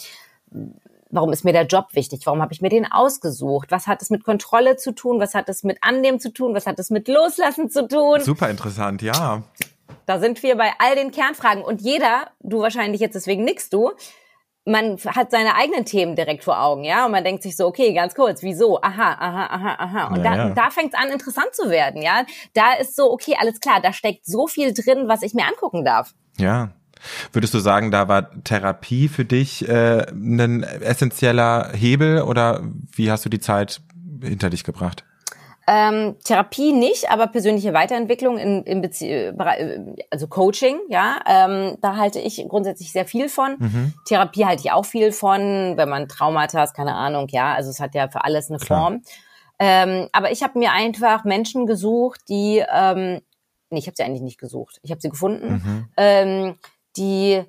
warum 1.18 1.34
ist 1.34 1.44
mir 1.44 1.52
der 1.52 1.66
Job 1.66 1.88
wichtig? 1.94 2.22
Warum 2.26 2.42
habe 2.44 2.54
ich 2.54 2.62
mir 2.62 2.70
den 2.70 2.90
ausgesucht? 2.90 3.72
Was 3.72 3.88
hat 3.88 4.04
es 4.04 4.12
mit 4.12 4.24
Kontrolle 4.24 4.78
zu 4.78 4.94
tun? 4.94 5.20
Was 5.20 5.34
hat 5.34 5.50
es 5.50 5.64
mit 5.64 5.80
Annehmen 5.82 6.20
zu 6.20 6.32
tun? 6.32 6.54
Was 6.54 6.68
hat 6.68 6.78
es 6.78 6.92
mit 6.92 7.08
Loslassen 7.08 7.72
zu 7.72 7.88
tun? 7.88 8.22
Super 8.22 8.50
interessant, 8.52 9.02
ja. 9.02 9.42
Da 10.06 10.20
sind 10.20 10.44
wir 10.44 10.56
bei 10.56 10.72
all 10.78 10.96
den 10.96 11.10
Kernfragen. 11.10 11.64
Und 11.64 11.82
jeder, 11.82 12.28
du 12.40 12.62
wahrscheinlich 12.62 13.02
jetzt 13.02 13.16
deswegen 13.16 13.44
nix 13.44 13.70
du, 13.70 13.92
man 14.64 14.98
hat 15.08 15.32
seine 15.32 15.56
eigenen 15.56 15.86
Themen 15.86 16.16
direkt 16.16 16.44
vor 16.44 16.62
Augen, 16.62 16.84
ja, 16.84 17.06
und 17.06 17.12
man 17.14 17.24
denkt 17.24 17.42
sich 17.42 17.56
so, 17.56 17.66
okay, 17.66 17.94
ganz 17.94 18.14
kurz, 18.14 18.44
wieso? 18.44 18.82
Aha, 18.82 19.14
aha, 19.18 19.46
aha, 19.48 19.76
aha. 19.80 20.08
Und 20.10 20.18
Ja, 20.18 20.24
da, 20.24 20.36
ja. 20.36 20.50
da 20.50 20.70
fängt 20.70 20.94
es 20.94 21.00
an, 21.00 21.10
interessant 21.10 21.54
zu 21.54 21.70
werden, 21.70 22.02
ja. 22.02 22.26
Da 22.54 22.74
ist 22.74 22.96
so, 22.96 23.12
okay, 23.12 23.36
alles 23.40 23.60
klar, 23.62 23.80
da 23.82 23.94
steckt 23.94 24.26
so 24.26 24.46
viel 24.46 24.74
drin, 24.74 25.08
was 25.08 25.24
ich 25.24 25.34
mir 25.34 25.46
angucken 25.48 25.86
darf. 25.86 26.14
Ja. 26.38 26.74
Würdest 27.34 27.54
du 27.54 27.60
sagen, 27.60 27.92
da 27.92 28.08
war 28.08 28.30
Therapie 28.44 29.08
für 29.08 29.26
dich 29.26 29.68
äh, 29.68 30.06
ein 30.12 30.64
essentieller 30.64 31.72
Hebel 31.74 32.22
oder 32.22 32.62
wie 32.96 33.12
hast 33.12 33.26
du 33.26 33.30
die 33.30 33.40
Zeit 33.40 33.82
hinter 34.22 34.50
dich 34.50 34.64
gebracht? 34.64 35.04
Ähm, 35.70 36.16
Therapie 36.24 36.72
nicht, 36.72 37.12
aber 37.12 37.28
persönliche 37.28 37.74
Weiterentwicklung 37.74 38.38
in, 38.38 38.64
in 38.64 38.82
Bezie 38.82 39.34
also 40.10 40.28
Coaching, 40.28 40.80
ja, 40.88 41.20
ähm, 41.28 41.78
da 41.82 41.98
halte 41.98 42.20
ich 42.20 42.46
grundsätzlich 42.48 42.94
sehr 42.94 43.06
viel 43.06 43.28
von. 43.28 43.94
Therapie 44.08 44.46
halte 44.46 44.62
ich 44.64 44.72
auch 44.72 44.86
viel 44.86 45.12
von, 45.12 45.76
wenn 45.76 45.90
man 45.90 46.08
Traumata 46.08 46.62
hat, 46.62 46.74
keine 46.74 46.96
Ahnung, 46.96 47.28
ja, 47.32 47.54
also 47.54 47.70
es 47.70 47.82
hat 47.82 47.96
ja 47.96 48.08
für 48.08 48.24
alles 48.24 48.50
eine 48.50 48.60
Klar. 48.60 48.80
Form. 48.80 49.02
Ähm, 49.60 50.08
aber 50.14 50.32
ich 50.32 50.42
habe 50.42 50.58
mir 50.58 50.72
einfach 50.72 51.26
Menschen 51.26 51.66
gesucht, 51.66 52.22
die, 52.30 52.64
ähm, 52.74 53.20
nee, 53.70 53.80
ich 53.80 53.88
habe 53.88 53.98
sie 53.98 54.04
eigentlich 54.04 54.22
nicht 54.22 54.40
gesucht, 54.40 54.80
ich 54.84 54.92
habe 54.92 55.02
sie 55.02 55.10
gefunden, 55.10 55.90
ähm, 55.98 56.56
die 56.98 57.44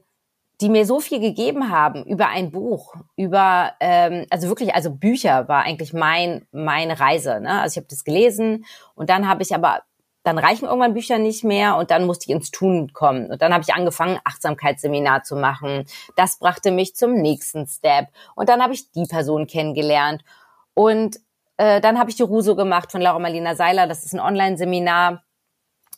die 0.61 0.69
mir 0.69 0.87
so 0.87 0.99
viel 0.99 1.21
gegeben 1.21 1.71
haben 1.71 2.05
über 2.05 2.27
ein 2.29 2.51
Buch, 2.51 2.97
über 3.17 3.75
ähm, 3.79 4.27
also 4.29 4.49
wirklich, 4.49 4.75
also 4.75 4.91
Bücher 4.91 5.47
war 5.47 5.63
eigentlich 5.63 5.93
mein 5.93 6.47
meine 6.51 6.99
Reise. 6.99 7.41
Ne? 7.41 7.61
Also 7.61 7.75
ich 7.75 7.77
habe 7.77 7.87
das 7.89 8.03
gelesen 8.03 8.65
und 8.95 9.09
dann 9.09 9.29
habe 9.29 9.43
ich 9.43 9.55
aber 9.55 9.83
dann 10.25 10.37
reichen 10.37 10.67
irgendwann 10.67 10.95
Bücher 10.95 11.19
nicht 11.19 11.45
mehr 11.45 11.77
und 11.77 11.91
dann 11.91 12.07
musste 12.07 12.25
ich 12.27 12.35
ins 12.35 12.51
Tun 12.51 12.93
kommen 12.93 13.31
und 13.31 13.41
dann 13.41 13.53
habe 13.53 13.63
ich 13.63 13.73
angefangen 13.73 14.19
Achtsamkeitsseminar 14.25 15.23
zu 15.23 15.37
machen. 15.37 15.85
Das 16.17 16.39
brachte 16.39 16.73
mich 16.73 16.97
zum 16.97 17.15
nächsten 17.15 17.67
Step 17.67 18.09
und 18.35 18.49
dann 18.49 18.61
habe 18.61 18.75
ich 18.75 18.91
die 18.91 19.07
Person 19.07 19.47
kennengelernt 19.47 20.25
und 20.75 21.21
äh, 21.57 21.81
dann 21.81 21.99
habe 21.99 22.11
ich 22.11 22.17
die 22.17 22.25
Ruso 22.25 22.57
gemacht 22.57 22.91
von 22.91 23.01
Laura 23.01 23.19
Marlina 23.21 23.55
Seiler. 23.55 23.87
Das 23.87 24.05
ist 24.05 24.13
ein 24.13 24.21
Online-Seminar. 24.21 25.23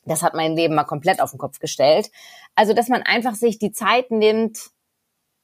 Das 0.05 0.23
hat 0.23 0.35
mein 0.35 0.57
Leben 0.57 0.75
mal 0.75 0.85
komplett 0.85 1.21
auf 1.21 1.31
den 1.31 1.39
Kopf 1.39 1.59
gestellt. 1.59 2.11
Also, 2.61 2.75
dass 2.75 2.89
man 2.89 3.03
einfach 3.03 3.37
sich 3.37 3.59
die 3.59 3.73
Zeit 3.73 4.11
nimmt, 4.11 4.59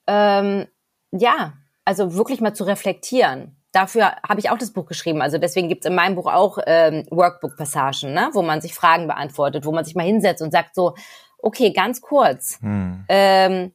ähm, 0.07 0.66
ja, 1.12 1.55
also 1.87 2.12
wirklich 2.12 2.42
mal 2.42 2.52
zu 2.52 2.64
reflektieren. 2.64 3.57
Dafür 3.72 4.16
habe 4.29 4.38
ich 4.38 4.50
auch 4.50 4.59
das 4.59 4.74
Buch 4.74 4.85
geschrieben. 4.85 5.22
Also 5.22 5.38
deswegen 5.38 5.70
gibt's 5.70 5.87
in 5.87 5.94
meinem 5.94 6.14
Buch 6.14 6.31
auch 6.31 6.59
ähm, 6.66 7.07
Workbook-Passagen, 7.11 8.12
ne? 8.12 8.29
wo 8.35 8.42
man 8.42 8.61
sich 8.61 8.74
Fragen 8.74 9.07
beantwortet, 9.07 9.64
wo 9.64 9.72
man 9.72 9.87
sich 9.87 9.94
mal 9.94 10.05
hinsetzt 10.05 10.42
und 10.42 10.52
sagt 10.52 10.74
so, 10.74 10.94
okay, 11.38 11.72
ganz 11.72 12.02
kurz, 12.02 12.61
Hm. 12.61 13.07
ähm, 13.09 13.72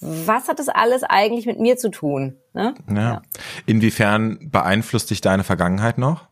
was 0.00 0.48
hat 0.48 0.58
das 0.58 0.68
alles 0.68 1.04
eigentlich 1.04 1.46
mit 1.46 1.58
mir 1.58 1.78
zu 1.78 1.90
tun? 1.90 2.36
Ne? 2.52 2.74
Ja. 2.94 3.22
Inwiefern 3.64 4.50
beeinflusst 4.50 5.08
dich 5.08 5.22
deine 5.22 5.42
Vergangenheit 5.42 5.96
noch? 5.96 6.28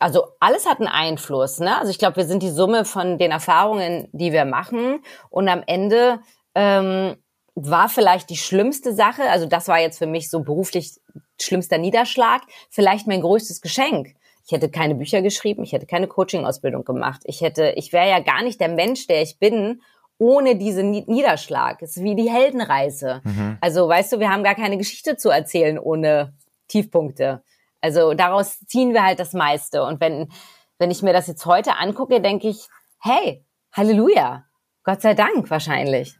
Also 0.00 0.26
alles 0.40 0.66
hat 0.66 0.78
einen 0.78 0.88
Einfluss. 0.88 1.60
Ne? 1.60 1.78
Also 1.78 1.90
ich 1.90 1.98
glaube, 1.98 2.16
wir 2.16 2.26
sind 2.26 2.42
die 2.42 2.50
Summe 2.50 2.84
von 2.84 3.18
den 3.18 3.30
Erfahrungen, 3.30 4.08
die 4.12 4.32
wir 4.32 4.44
machen. 4.44 5.00
Und 5.30 5.48
am 5.48 5.62
Ende 5.66 6.20
ähm, 6.54 7.16
war 7.54 7.88
vielleicht 7.88 8.30
die 8.30 8.36
schlimmste 8.36 8.94
Sache, 8.94 9.30
also 9.30 9.46
das 9.46 9.68
war 9.68 9.78
jetzt 9.80 9.98
für 9.98 10.06
mich 10.06 10.30
so 10.30 10.42
beruflich 10.42 10.92
schlimmster 11.40 11.78
Niederschlag, 11.78 12.42
vielleicht 12.70 13.06
mein 13.06 13.20
größtes 13.20 13.60
Geschenk. 13.60 14.14
Ich 14.46 14.52
hätte 14.52 14.70
keine 14.70 14.94
Bücher 14.94 15.22
geschrieben, 15.22 15.62
ich 15.62 15.72
hätte 15.72 15.86
keine 15.86 16.06
Coaching-Ausbildung 16.06 16.84
gemacht. 16.84 17.22
Ich 17.24 17.40
hätte, 17.40 17.70
ich 17.76 17.92
wäre 17.92 18.10
ja 18.10 18.18
gar 18.20 18.42
nicht 18.42 18.60
der 18.60 18.68
Mensch, 18.68 19.06
der 19.06 19.22
ich 19.22 19.38
bin, 19.38 19.80
ohne 20.18 20.56
diesen 20.56 20.90
Ni- 20.90 21.04
Niederschlag. 21.06 21.80
Es 21.80 21.96
ist 21.96 22.02
wie 22.04 22.14
die 22.14 22.30
Heldenreise. 22.30 23.22
Also, 23.60 23.88
weißt 23.88 24.12
du, 24.12 24.20
wir 24.20 24.30
haben 24.30 24.44
gar 24.44 24.54
keine 24.54 24.76
Geschichte 24.76 25.16
zu 25.16 25.30
erzählen 25.30 25.78
ohne 25.78 26.34
Tiefpunkte. 26.68 27.42
Also 27.84 28.14
daraus 28.14 28.60
ziehen 28.60 28.94
wir 28.94 29.04
halt 29.04 29.20
das 29.20 29.34
meiste. 29.34 29.82
Und 29.82 30.00
wenn, 30.00 30.30
wenn 30.78 30.90
ich 30.90 31.02
mir 31.02 31.12
das 31.12 31.26
jetzt 31.26 31.44
heute 31.44 31.76
angucke, 31.76 32.22
denke 32.22 32.48
ich, 32.48 32.66
hey, 32.98 33.44
Halleluja. 33.74 34.44
Gott 34.84 35.02
sei 35.02 35.12
Dank 35.12 35.50
wahrscheinlich. 35.50 36.16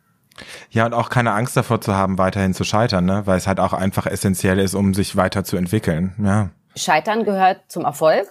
Ja, 0.68 0.84
und 0.84 0.92
auch 0.92 1.08
keine 1.08 1.32
Angst 1.32 1.56
davor 1.56 1.80
zu 1.80 1.94
haben, 1.94 2.18
weiterhin 2.18 2.52
zu 2.52 2.64
scheitern, 2.64 3.06
ne? 3.06 3.26
Weil 3.26 3.38
es 3.38 3.46
halt 3.46 3.60
auch 3.60 3.72
einfach 3.72 4.04
essentiell 4.06 4.58
ist, 4.58 4.74
um 4.74 4.92
sich 4.92 5.16
weiterzuentwickeln. 5.16 6.14
Ja. 6.22 6.50
Scheitern 6.76 7.24
gehört 7.24 7.62
zum 7.68 7.86
Erfolg. 7.86 8.26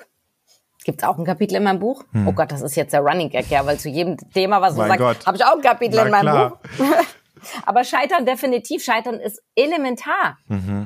Gibt's 0.83 1.03
auch 1.03 1.17
ein 1.17 1.25
Kapitel 1.25 1.55
in 1.55 1.63
meinem 1.63 1.79
Buch? 1.79 2.03
Oh 2.27 2.33
Gott, 2.33 2.51
das 2.51 2.61
ist 2.61 2.75
jetzt 2.75 2.93
der 2.93 3.01
Running 3.01 3.29
Gag, 3.29 3.49
ja, 3.49 3.65
weil 3.65 3.79
zu 3.79 3.89
jedem 3.89 4.17
Thema, 4.31 4.61
was 4.61 4.75
du 4.75 4.81
Mein 4.81 4.99
sagst, 4.99 5.25
habe 5.25 5.37
ich 5.37 5.45
auch 5.45 5.55
ein 5.55 5.61
Kapitel 5.61 5.95
Na 5.95 6.03
in 6.03 6.11
meinem 6.11 6.21
klar. 6.21 6.59
Buch. 6.77 6.85
Aber 7.65 7.83
Scheitern 7.83 8.25
definitiv, 8.25 8.83
Scheitern 8.83 9.19
ist 9.19 9.41
elementar. 9.55 10.37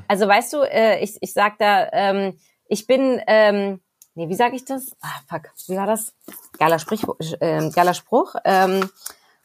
Also 0.07 0.27
weißt 0.27 0.53
du, 0.53 0.61
äh, 0.61 0.99
ich, 1.03 1.17
ich 1.21 1.33
sag 1.33 1.57
da, 1.57 1.89
ähm, 1.91 2.37
ich 2.67 2.87
bin, 2.87 3.21
ähm, 3.27 3.81
nee, 4.15 4.27
wie 4.29 4.35
sage 4.35 4.55
ich 4.55 4.65
das? 4.65 4.91
Ah, 5.01 5.19
fuck, 5.29 5.49
wie 5.67 5.75
war 5.75 5.87
das? 5.87 6.13
Geiler, 6.57 6.79
Sprich, 6.79 7.03
äh, 7.39 7.69
geiler 7.69 7.93
Spruch. 7.93 8.35
Ähm, 8.43 8.89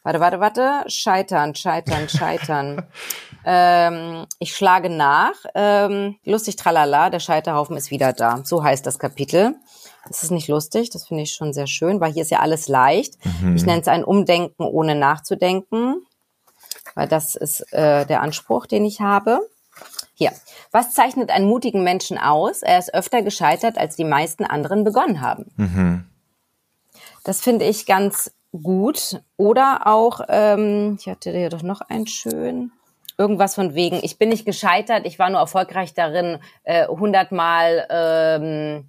warte, 0.02 0.20
warte, 0.20 0.40
warte. 0.40 0.84
Scheitern, 0.88 1.54
scheitern, 1.54 2.08
scheitern. 2.08 2.86
ähm, 3.44 4.26
ich 4.38 4.54
schlage 4.54 4.90
nach. 4.90 5.34
Ähm, 5.54 6.16
lustig, 6.24 6.56
tralala, 6.56 7.10
der 7.10 7.20
Scheiterhaufen 7.20 7.76
ist 7.76 7.90
wieder 7.90 8.12
da. 8.12 8.40
So 8.44 8.64
heißt 8.64 8.86
das 8.86 8.98
Kapitel. 8.98 9.56
Das 10.08 10.24
ist 10.24 10.32
nicht 10.32 10.48
lustig, 10.48 10.90
das 10.90 11.06
finde 11.06 11.22
ich 11.22 11.32
schon 11.32 11.52
sehr 11.52 11.68
schön, 11.68 12.00
weil 12.00 12.12
hier 12.12 12.22
ist 12.22 12.32
ja 12.32 12.40
alles 12.40 12.66
leicht. 12.66 13.18
Ich 13.54 13.64
nenne 13.64 13.82
es 13.82 13.86
ein 13.86 14.02
Umdenken 14.02 14.64
ohne 14.64 14.96
nachzudenken 14.96 16.04
weil 16.94 17.08
das 17.08 17.34
ist 17.34 17.72
äh, 17.72 18.06
der 18.06 18.22
Anspruch, 18.22 18.66
den 18.66 18.84
ich 18.84 19.00
habe. 19.00 19.40
Hier. 20.14 20.32
Was 20.70 20.92
zeichnet 20.92 21.30
einen 21.30 21.46
mutigen 21.46 21.82
Menschen 21.82 22.18
aus? 22.18 22.62
Er 22.62 22.78
ist 22.78 22.94
öfter 22.94 23.22
gescheitert, 23.22 23.78
als 23.78 23.96
die 23.96 24.04
meisten 24.04 24.44
anderen 24.44 24.84
begonnen 24.84 25.20
haben. 25.20 25.46
Das 27.24 27.40
finde 27.40 27.64
ich 27.64 27.86
ganz 27.86 28.32
gut. 28.52 29.20
Oder 29.36 29.86
auch, 29.86 30.20
ähm, 30.28 30.96
ich 31.00 31.08
hatte 31.08 31.30
hier 31.30 31.48
doch 31.48 31.62
noch 31.62 31.80
einen 31.80 32.06
schön. 32.06 32.72
Irgendwas 33.18 33.54
von 33.54 33.74
wegen, 33.74 34.00
ich 34.02 34.18
bin 34.18 34.30
nicht 34.30 34.44
gescheitert, 34.46 35.06
ich 35.06 35.18
war 35.18 35.30
nur 35.30 35.40
erfolgreich 35.40 35.94
darin, 35.94 36.38
äh, 36.64 36.86
hundertmal 36.88 37.86
ähm, 37.90 38.88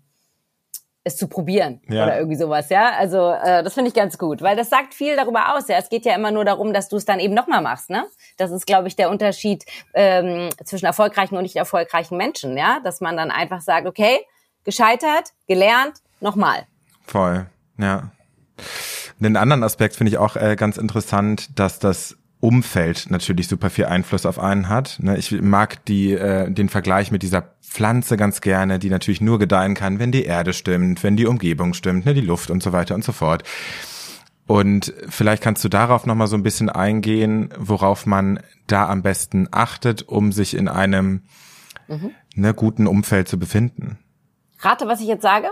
es 1.06 1.18
zu 1.18 1.28
probieren 1.28 1.82
Ja. 1.90 2.04
oder 2.06 2.18
irgendwie 2.18 2.38
sowas, 2.38 2.70
ja. 2.70 2.92
Also 2.98 3.32
äh, 3.32 3.62
das 3.64 3.74
finde 3.74 3.90
ich 3.90 3.94
ganz 3.94 4.18
gut, 4.18 4.42
weil 4.42 4.56
das 4.56 4.70
sagt 4.70 4.94
viel 4.94 5.16
darüber 5.16 5.54
aus. 5.56 5.68
Ja, 5.68 5.78
es 5.78 5.90
geht 5.90 6.06
ja 6.06 6.16
immer 6.16 6.32
nur 6.32 6.46
darum, 6.46 6.74
dass 6.74 6.88
du 6.90 6.96
es 6.96 7.06
dann 7.06 7.20
eben 7.20 7.34
nochmal 7.34 7.62
machst, 7.62 7.90
ne? 7.90 8.06
Das 8.38 8.52
ist, 8.52 8.66
glaube 8.66 8.88
ich, 8.88 8.96
der 8.96 9.10
Unterschied 9.10 9.66
ähm, 9.94 10.50
zwischen 10.64 10.86
erfolgreichen 10.86 11.36
und 11.36 11.44
nicht 11.44 11.56
erfolgreichen 11.58 12.18
Menschen, 12.18 12.58
ja, 12.58 12.80
dass 12.84 13.02
man 13.02 13.18
dann 13.18 13.32
einfach 13.32 13.62
sagt, 13.62 13.86
okay, 13.86 14.20
gescheitert, 14.64 15.32
gelernt, 15.48 15.98
nochmal. 16.22 16.66
Voll, 17.06 17.48
ja. 17.78 18.12
Den 19.20 19.36
anderen 19.38 19.64
Aspekt 19.64 19.96
finde 19.96 20.12
ich 20.12 20.18
auch 20.18 20.36
äh, 20.36 20.56
ganz 20.56 20.78
interessant, 20.78 21.60
dass 21.60 21.80
das 21.80 22.18
Umfeld 22.44 23.10
natürlich 23.10 23.48
super 23.48 23.70
viel 23.70 23.86
Einfluss 23.86 24.26
auf 24.26 24.38
einen 24.38 24.68
hat. 24.68 24.98
Ne, 25.00 25.16
ich 25.18 25.32
mag 25.32 25.86
die, 25.86 26.12
äh, 26.12 26.52
den 26.52 26.68
Vergleich 26.68 27.10
mit 27.10 27.24
dieser 27.24 27.54
Pflanze 27.62 28.18
ganz 28.18 28.42
gerne, 28.42 28.80
die 28.80 28.90
natürlich 28.90 29.22
nur 29.22 29.40
gedeihen 29.40 29.76
kann, 29.76 29.98
wenn 29.98 30.12
die 30.12 30.26
Erde 30.26 30.52
stimmt, 30.52 31.04
wenn 31.04 31.16
die 31.16 31.26
Umgebung 31.26 31.74
stimmt, 31.74 32.06
ne, 32.06 32.14
die 32.14 32.20
Luft 32.20 32.52
und 32.52 32.62
so 32.62 32.74
weiter 32.74 32.96
und 32.96 33.06
so 33.06 33.14
fort. 33.14 33.44
Und 34.46 34.94
vielleicht 35.08 35.42
kannst 35.42 35.64
du 35.64 35.70
darauf 35.70 36.06
nochmal 36.06 36.28
so 36.28 36.36
ein 36.36 36.44
bisschen 36.44 36.70
eingehen, 36.70 37.48
worauf 37.58 38.06
man 38.06 38.42
da 38.68 38.90
am 38.90 39.04
besten 39.04 39.48
achtet, 39.52 40.02
um 40.02 40.34
sich 40.34 40.54
in 40.54 40.68
einem 40.68 41.22
ne, 42.36 42.54
guten 42.54 42.88
Umfeld 42.88 43.30
zu 43.30 43.40
befinden. 43.40 44.00
Rate, 44.60 44.86
was 44.86 45.00
ich 45.00 45.08
jetzt 45.08 45.22
sage? 45.22 45.48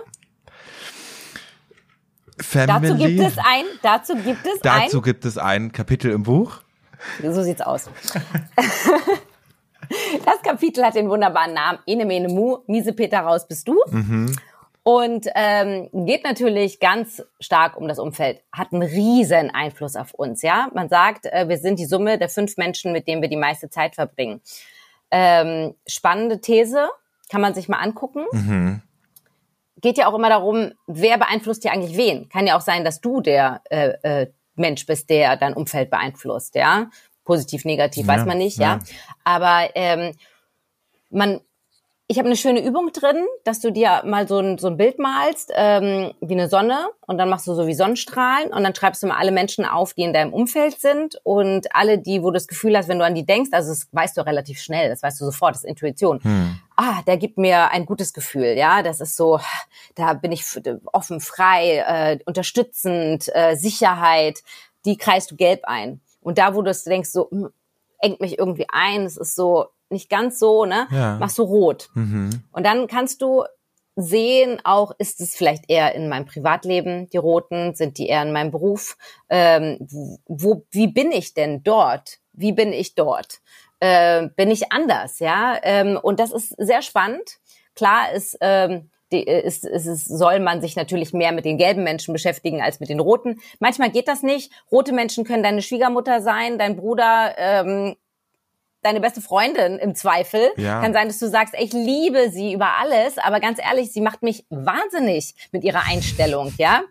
Family. 2.38 2.90
Dazu 2.90 2.98
gibt 2.98 3.20
es 3.22 3.38
ein, 3.38 3.64
dazu 3.82 4.16
gibt 4.16 4.46
es 4.46 4.60
Dazu 4.62 4.98
ein, 4.98 5.04
gibt 5.04 5.24
es 5.24 5.38
ein 5.38 5.72
Kapitel 5.72 6.12
im 6.12 6.24
Buch. 6.24 6.62
So 7.22 7.44
sieht's 7.44 7.62
aus. 7.62 7.90
Das 10.26 10.42
Kapitel 10.42 10.86
hat 10.86 10.96
den 10.96 11.10
wunderbaren 11.10 11.54
Namen 11.54 11.80
Ene 11.86 12.06
Mene 12.06 12.30
Mu, 12.30 12.60
Miese 12.68 12.94
Peter 12.94 13.20
raus 13.20 13.46
bist 13.46 13.68
du. 13.68 13.78
Und 14.84 15.28
ähm, 15.36 15.90
geht 15.92 16.24
natürlich 16.24 16.80
ganz 16.80 17.22
stark 17.40 17.78
um 17.78 17.88
das 17.88 18.00
Umfeld, 18.00 18.42
hat 18.52 18.74
einen 18.74 18.82
riesen 18.82 19.52
Einfluss 19.52 19.96
auf 19.96 20.14
uns. 20.14 20.42
Ja, 20.42 20.70
man 20.74 20.90
sagt, 20.90 21.28
äh, 21.28 21.48
wir 21.48 21.58
sind 21.58 21.78
die 21.78 21.86
Summe 21.86 22.18
der 22.18 22.30
fünf 22.30 22.58
Menschen, 22.58 22.92
mit 22.92 23.08
denen 23.08 23.22
wir 23.22 23.30
die 23.30 23.36
meiste 23.36 23.70
Zeit 23.70 23.96
verbringen. 23.96 24.42
Ähm, 25.12 25.76
spannende 25.86 26.42
These, 26.42 26.90
kann 27.30 27.42
man 27.42 27.54
sich 27.54 27.70
mal 27.70 27.78
angucken. 27.78 28.26
Geht 29.82 29.98
ja 29.98 30.08
auch 30.08 30.16
immer 30.16 30.30
darum, 30.30 30.72
wer 30.88 31.18
beeinflusst 31.18 31.64
dir 31.64 31.72
eigentlich 31.72 31.98
wen? 31.98 32.30
Kann 32.30 32.48
ja 32.48 32.58
auch 32.58 32.62
sein, 32.62 32.84
dass 32.84 33.02
du 33.02 33.22
der 33.22 33.62
äh, 33.70 33.94
äh, 34.02 34.28
Mensch 34.62 34.86
bist, 34.86 35.10
der 35.10 35.36
dein 35.36 35.54
Umfeld 35.54 35.89
beeinflusst. 35.89 36.56
Ja, 36.56 36.89
positiv, 37.26 37.65
negativ, 37.65 38.08
Ja, 38.08 38.13
weiß 38.13 38.26
man 38.26 38.38
nicht. 38.38 38.58
ja. 38.58 38.76
Ja, 38.76 38.80
aber 39.26 39.69
ähm, 39.76 40.13
man 41.10 41.41
ich 42.12 42.17
habe 42.17 42.28
eine 42.28 42.36
schöne 42.36 42.62
Übung 42.62 42.91
drin, 42.91 43.26
dass 43.45 43.62
du 43.62 43.71
dir 43.71 44.02
mal 44.06 44.28
so 44.28 44.39
ein, 44.39 44.58
so 44.58 44.67
ein 44.67 44.76
Bild 44.76 45.00
malst, 45.00 45.54
ähm, 45.56 46.12
wie 46.19 46.34
eine 46.34 46.50
Sonne 46.50 46.89
und 47.08 47.17
dann 47.17 47.30
machst 47.30 47.47
du 47.47 47.54
so 47.54 47.67
wie 47.67 47.74
Sonnenstrahlen 47.74 48.52
und 48.52 48.63
dann 48.65 48.76
schreibst 48.76 49.02
du 49.02 49.08
mal 49.08 49.15
alle 49.15 49.32
Menschen 49.32 49.63
auf, 49.63 49.93
die 49.93 50.02
in 50.02 50.12
deinem 50.12 50.34
Umfeld 50.34 50.78
sind 50.82 51.21
und 51.24 51.74
alle 51.74 52.00
die, 52.00 52.21
wo 52.21 52.26
du 52.26 52.34
das 52.34 52.50
Gefühl 52.50 52.78
hast, 52.78 52.89
wenn 52.89 53.00
du 53.00 53.06
an 53.06 53.15
die 53.15 53.26
denkst, 53.26 53.52
also 53.54 53.69
das 53.69 53.88
weißt 53.93 54.17
du 54.17 54.26
relativ 54.26 54.60
schnell, 54.60 54.89
das 54.89 55.02
weißt 55.02 55.21
du 55.21 55.26
sofort, 55.26 55.56
das 55.56 55.63
ist 55.63 55.69
Intuition. 55.69 56.21
Hm. 56.21 56.60
Ah, 56.84 57.04
der 57.06 57.17
gibt 57.17 57.38
mir 57.38 57.70
ein 57.70 57.86
gutes 57.86 58.12
Gefühl, 58.12 58.58
ja, 58.58 58.82
das 58.82 59.02
ist 59.02 59.15
so, 59.15 59.39
da 59.94 60.13
bin 60.13 60.32
ich 60.32 60.44
offen, 60.91 61.20
frei, 61.22 61.78
äh, 61.78 62.20
unterstützend, 62.26 63.30
äh, 63.36 63.56
Sicherheit, 63.56 64.41
die 64.86 64.98
kreist 64.98 65.30
du 65.30 65.36
gelb 65.36 65.60
ein. 65.65 66.02
Und 66.22 66.39
da, 66.39 66.56
wo 66.56 66.63
du 66.63 66.74
denkst, 66.74 67.12
so, 67.12 67.28
mh, 67.30 67.39
hm, 67.39 67.54
engt 68.00 68.20
mich 68.20 68.39
irgendwie 68.39 68.65
ein, 68.67 69.06
es 69.06 69.15
ist 69.15 69.36
so, 69.36 69.67
nicht 69.91 70.10
ganz 70.10 70.39
so, 70.39 70.65
ne? 70.65 70.88
Ja. 70.89 71.17
Machst 71.20 71.38
du 71.38 71.44
rot. 71.44 71.91
Mhm. 71.94 72.41
Und 72.52 72.65
dann 72.65 72.88
kannst 72.88 73.22
du 73.22 73.44
sehen, 73.96 74.60
auch 74.63 74.91
ist 74.98 75.22
es 75.22 75.36
vielleicht 75.36 75.65
eher 75.70 75.94
in 75.94 76.10
meinem 76.10 76.26
Privatleben, 76.26 77.08
die 77.12 77.17
roten, 77.17 77.76
sind 77.76 78.00
die 78.00 78.08
eher 78.08 78.24
in 78.24 78.32
meinem 78.32 78.50
Beruf. 78.50 78.98
Ähm, 79.30 79.78
wo, 80.26 80.65
wie 80.72 80.88
bin 80.88 81.12
ich 81.12 81.36
denn 81.36 81.62
dort? 81.62 82.17
Wie 82.34 82.54
bin 82.54 82.74
ich 82.74 82.96
dort? 82.96 83.41
Äh, 83.82 84.30
bin 84.36 84.52
ich 84.52 84.72
anders, 84.72 85.17
ja? 85.20 85.58
Ähm, 85.63 86.00
und 86.02 86.20
das 86.20 86.32
ist 86.32 86.50
sehr 86.58 86.84
spannend. 86.84 87.39
Klar 87.76 88.12
ist, 88.13 88.38
ähm, 88.39 88.91
die, 89.12 89.24
ist, 89.24 89.65
ist, 89.65 89.88
ist, 89.88 90.06
soll 90.06 90.39
man 90.39 90.62
sich 90.62 90.76
natürlich 90.76 91.13
mehr 91.13 91.32
mit 91.32 91.46
den 91.46 91.58
gelben 91.58 91.84
Menschen 91.84 92.13
beschäftigen 92.13 92.62
als 92.62 92.80
mit 92.80 92.89
den 92.89 93.00
roten. 93.00 93.41
Manchmal 93.60 93.89
geht 93.89 94.08
das 94.08 94.22
nicht. 94.22 94.52
Rote 94.72 94.94
Menschen 94.94 95.26
können 95.26 95.41
deine 95.41 95.63
Schwiegermutter 95.63 96.22
sein, 96.22 96.60
dein 96.60 96.76
Bruder, 96.76 97.34
ähm, 97.38 97.96
deine 98.84 99.00
beste 99.00 99.20
Freundin 99.20 99.80
im 99.80 99.96
Zweifel. 99.96 100.52
Ja. 100.58 100.80
Kann 100.82 100.94
sein, 100.94 101.08
dass 101.08 101.17
du 101.17 101.28
sagst, 101.28 101.56
ich 101.58 101.74
liebe 101.74 102.30
sie 102.30 102.54
über 102.54 102.74
alles, 102.80 103.17
aber 103.17 103.39
ganz 103.39 103.60
ehrlich, 103.60 103.91
sie 103.91 104.02
macht 104.02 104.22
mich 104.22 104.46
wahnsinnig 104.52 105.34
mit 105.52 105.63
ihrer 105.63 105.88
Einstellung, 105.88 106.54
ja. 106.60 106.82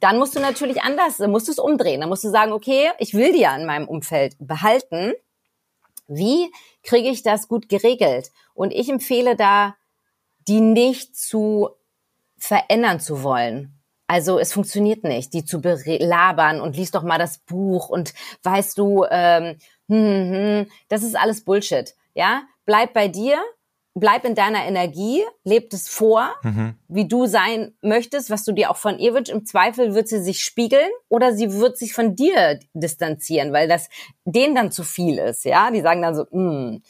Dann 0.00 0.18
musst 0.18 0.34
du 0.34 0.40
natürlich 0.40 0.82
anders, 0.82 1.18
musst 1.18 1.46
du 1.46 1.52
es 1.52 1.58
umdrehen. 1.58 2.00
Dann 2.00 2.08
musst 2.08 2.24
du 2.24 2.30
sagen, 2.30 2.52
okay, 2.52 2.90
ich 2.98 3.12
will 3.12 3.32
die 3.32 3.40
ja 3.40 3.54
in 3.54 3.66
meinem 3.66 3.86
Umfeld 3.86 4.34
behalten. 4.40 5.12
Wie 6.14 6.52
kriege 6.82 7.08
ich 7.08 7.22
das 7.22 7.48
gut 7.48 7.68
geregelt? 7.68 8.30
Und 8.54 8.72
ich 8.72 8.88
empfehle 8.88 9.36
da, 9.36 9.76
die 10.48 10.60
nicht 10.60 11.16
zu 11.16 11.70
verändern 12.36 13.00
zu 13.00 13.22
wollen. 13.22 13.78
Also 14.06 14.38
es 14.38 14.52
funktioniert 14.52 15.04
nicht, 15.04 15.32
die 15.32 15.44
zu 15.44 15.60
belabern 15.60 16.60
und 16.60 16.76
liest 16.76 16.94
doch 16.94 17.02
mal 17.02 17.18
das 17.18 17.38
Buch 17.38 17.88
und 17.88 18.12
weißt 18.42 18.76
du, 18.76 19.06
ähm, 19.10 19.56
hm, 19.88 19.98
hm, 19.98 20.32
hm, 20.32 20.66
das 20.88 21.02
ist 21.02 21.16
alles 21.16 21.44
Bullshit. 21.44 21.94
Ja, 22.14 22.42
bleib 22.66 22.92
bei 22.92 23.08
dir, 23.08 23.38
bleib 23.94 24.24
in 24.24 24.34
deiner 24.34 24.64
Energie, 24.64 25.22
leb 25.44 25.72
es 25.72 25.88
vor, 25.88 26.34
mhm. 26.42 26.74
wie 26.88 27.06
du 27.06 27.26
sein 27.26 27.74
möchtest, 27.82 28.30
was 28.30 28.44
du 28.44 28.52
dir 28.52 28.70
auch 28.70 28.76
von 28.76 28.98
ihr 28.98 29.14
wünschst. 29.14 29.32
Im 29.32 29.44
Zweifel 29.44 29.94
wird 29.94 30.08
sie 30.08 30.22
sich 30.22 30.42
spiegeln 30.42 30.88
oder 31.08 31.34
sie 31.34 31.52
wird 31.52 31.76
sich 31.76 31.92
von 31.92 32.16
dir 32.16 32.58
distanzieren, 32.72 33.52
weil 33.52 33.68
das 33.68 33.88
denen 34.24 34.54
dann 34.54 34.72
zu 34.72 34.82
viel 34.82 35.18
ist. 35.18 35.44
Ja, 35.44 35.70
die 35.70 35.82
sagen 35.82 36.02
dann 36.02 36.14
so, 36.14 36.26
hm. 36.30 36.82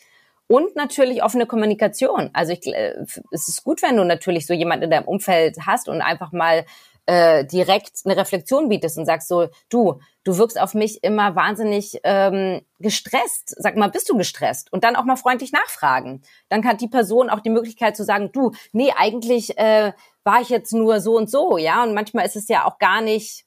Und 0.48 0.76
natürlich 0.76 1.22
offene 1.22 1.46
Kommunikation. 1.46 2.28
Also 2.34 2.52
ich, 2.52 2.66
äh, 2.66 2.94
es 3.30 3.48
ist 3.48 3.64
gut, 3.64 3.80
wenn 3.80 3.96
du 3.96 4.04
natürlich 4.04 4.46
so 4.46 4.52
jemand 4.52 4.84
in 4.84 4.90
deinem 4.90 5.06
Umfeld 5.06 5.56
hast 5.64 5.88
und 5.88 6.02
einfach 6.02 6.30
mal 6.32 6.66
äh, 7.06 7.44
direkt 7.44 8.00
eine 8.04 8.16
Reflexion 8.16 8.68
bietest 8.68 8.96
und 8.96 9.06
sagst 9.06 9.28
so, 9.28 9.48
du, 9.68 10.00
du 10.24 10.38
wirkst 10.38 10.60
auf 10.60 10.74
mich 10.74 11.02
immer 11.02 11.34
wahnsinnig 11.34 12.00
ähm, 12.04 12.62
gestresst. 12.78 13.54
Sag 13.58 13.76
mal, 13.76 13.90
bist 13.90 14.08
du 14.08 14.16
gestresst? 14.16 14.72
Und 14.72 14.84
dann 14.84 14.96
auch 14.96 15.04
mal 15.04 15.16
freundlich 15.16 15.52
nachfragen. 15.52 16.22
Dann 16.48 16.64
hat 16.64 16.80
die 16.80 16.88
Person 16.88 17.30
auch 17.30 17.40
die 17.40 17.50
Möglichkeit 17.50 17.96
zu 17.96 18.04
sagen, 18.04 18.30
du, 18.32 18.52
nee, 18.72 18.92
eigentlich 18.96 19.58
äh, 19.58 19.92
war 20.24 20.40
ich 20.40 20.48
jetzt 20.48 20.72
nur 20.72 21.00
so 21.00 21.16
und 21.16 21.28
so, 21.28 21.58
ja. 21.58 21.82
Und 21.82 21.94
manchmal 21.94 22.24
ist 22.24 22.36
es 22.36 22.48
ja 22.48 22.64
auch 22.66 22.78
gar 22.78 23.00
nicht 23.00 23.44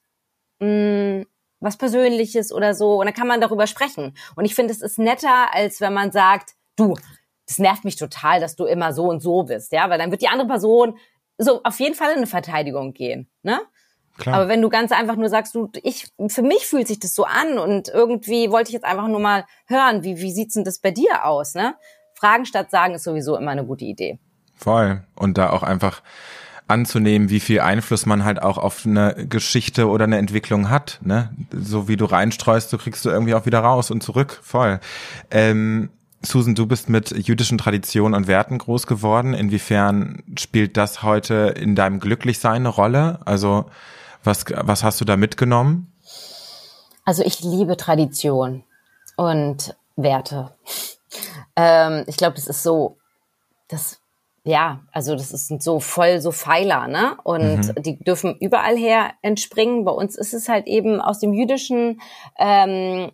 mh, 0.60 0.68
mm, 0.68 1.26
was 1.60 1.78
Persönliches 1.78 2.52
oder 2.52 2.74
so. 2.74 3.00
Und 3.00 3.06
dann 3.06 3.14
kann 3.14 3.26
man 3.26 3.40
darüber 3.40 3.66
sprechen. 3.66 4.16
Und 4.36 4.44
ich 4.44 4.54
finde, 4.54 4.72
es 4.72 4.82
ist 4.82 4.98
netter, 4.98 5.54
als 5.54 5.80
wenn 5.80 5.94
man 5.94 6.12
sagt, 6.12 6.52
du, 6.76 6.94
das 7.46 7.58
nervt 7.58 7.84
mich 7.84 7.96
total, 7.96 8.40
dass 8.40 8.56
du 8.56 8.64
immer 8.64 8.92
so 8.92 9.04
und 9.08 9.20
so 9.20 9.44
bist, 9.44 9.72
ja, 9.72 9.88
weil 9.88 9.98
dann 9.98 10.10
wird 10.10 10.20
die 10.20 10.28
andere 10.28 10.48
Person 10.48 10.98
so 11.38 11.62
auf 11.62 11.78
jeden 11.80 11.94
Fall 11.94 12.10
in 12.10 12.18
eine 12.18 12.26
Verteidigung 12.26 12.92
gehen, 12.92 13.28
ne? 13.42 13.60
Klar. 14.18 14.36
Aber 14.36 14.48
wenn 14.48 14.62
du 14.62 14.70
ganz 14.70 14.92
einfach 14.92 15.16
nur 15.16 15.28
sagst, 15.28 15.54
du, 15.54 15.70
ich, 15.82 16.08
für 16.28 16.42
mich 16.42 16.66
fühlt 16.66 16.88
sich 16.88 16.98
das 16.98 17.14
so 17.14 17.24
an 17.24 17.58
und 17.58 17.88
irgendwie 17.88 18.50
wollte 18.50 18.68
ich 18.70 18.74
jetzt 18.74 18.86
einfach 18.86 19.08
nur 19.08 19.20
mal 19.20 19.44
hören, 19.66 20.04
wie, 20.04 20.18
wie 20.18 20.32
sieht's 20.32 20.54
denn 20.54 20.64
das 20.64 20.78
bei 20.78 20.90
dir 20.90 21.26
aus, 21.26 21.54
ne? 21.54 21.74
Fragen 22.14 22.46
statt 22.46 22.70
sagen 22.70 22.94
ist 22.94 23.04
sowieso 23.04 23.36
immer 23.36 23.50
eine 23.50 23.66
gute 23.66 23.84
Idee. 23.84 24.18
Voll. 24.54 25.04
Und 25.16 25.36
da 25.36 25.50
auch 25.50 25.62
einfach 25.62 26.02
anzunehmen, 26.66 27.28
wie 27.28 27.40
viel 27.40 27.60
Einfluss 27.60 28.06
man 28.06 28.24
halt 28.24 28.42
auch 28.42 28.58
auf 28.58 28.86
eine 28.86 29.26
Geschichte 29.28 29.86
oder 29.88 30.04
eine 30.04 30.18
Entwicklung 30.18 30.70
hat, 30.70 30.98
ne? 31.02 31.30
So 31.52 31.86
wie 31.86 31.96
du 31.96 32.06
reinstreust, 32.06 32.70
so 32.70 32.78
kriegst 32.78 33.04
du 33.04 33.10
irgendwie 33.10 33.34
auch 33.34 33.46
wieder 33.46 33.60
raus 33.60 33.90
und 33.90 34.02
zurück. 34.02 34.40
Voll. 34.42 34.80
Ähm, 35.30 35.90
Susan, 36.26 36.54
du 36.54 36.66
bist 36.66 36.88
mit 36.88 37.10
jüdischen 37.10 37.58
Traditionen 37.58 38.14
und 38.14 38.26
Werten 38.26 38.58
groß 38.58 38.86
geworden. 38.86 39.34
Inwiefern 39.34 40.22
spielt 40.38 40.76
das 40.76 41.02
heute 41.02 41.54
in 41.56 41.74
deinem 41.74 42.00
Glücklichsein 42.00 42.56
eine 42.56 42.68
Rolle? 42.68 43.20
Also 43.24 43.66
was, 44.24 44.44
was 44.48 44.82
hast 44.82 45.00
du 45.00 45.04
da 45.04 45.16
mitgenommen? 45.16 45.92
Also 47.04 47.22
ich 47.22 47.40
liebe 47.40 47.76
Tradition 47.76 48.64
und 49.16 49.76
Werte. 49.96 50.52
Ähm, 51.58 52.04
ich 52.06 52.18
glaube, 52.18 52.36
das 52.36 52.48
ist 52.48 52.62
so, 52.62 52.98
das 53.68 54.00
ja, 54.46 54.80
also 54.92 55.16
das 55.16 55.32
ist 55.32 55.60
so 55.60 55.80
voll 55.80 56.20
so 56.20 56.30
Pfeiler, 56.30 56.86
ne? 56.86 57.16
Und 57.24 57.66
mhm. 57.66 57.82
die 57.82 57.98
dürfen 57.98 58.36
überall 58.38 58.76
her 58.76 59.12
entspringen. 59.22 59.84
Bei 59.84 59.90
uns 59.90 60.16
ist 60.16 60.34
es 60.34 60.48
halt 60.48 60.68
eben 60.68 61.00
aus 61.00 61.18
dem 61.18 61.34
jüdischen 61.34 62.00
ähm, 62.38 63.10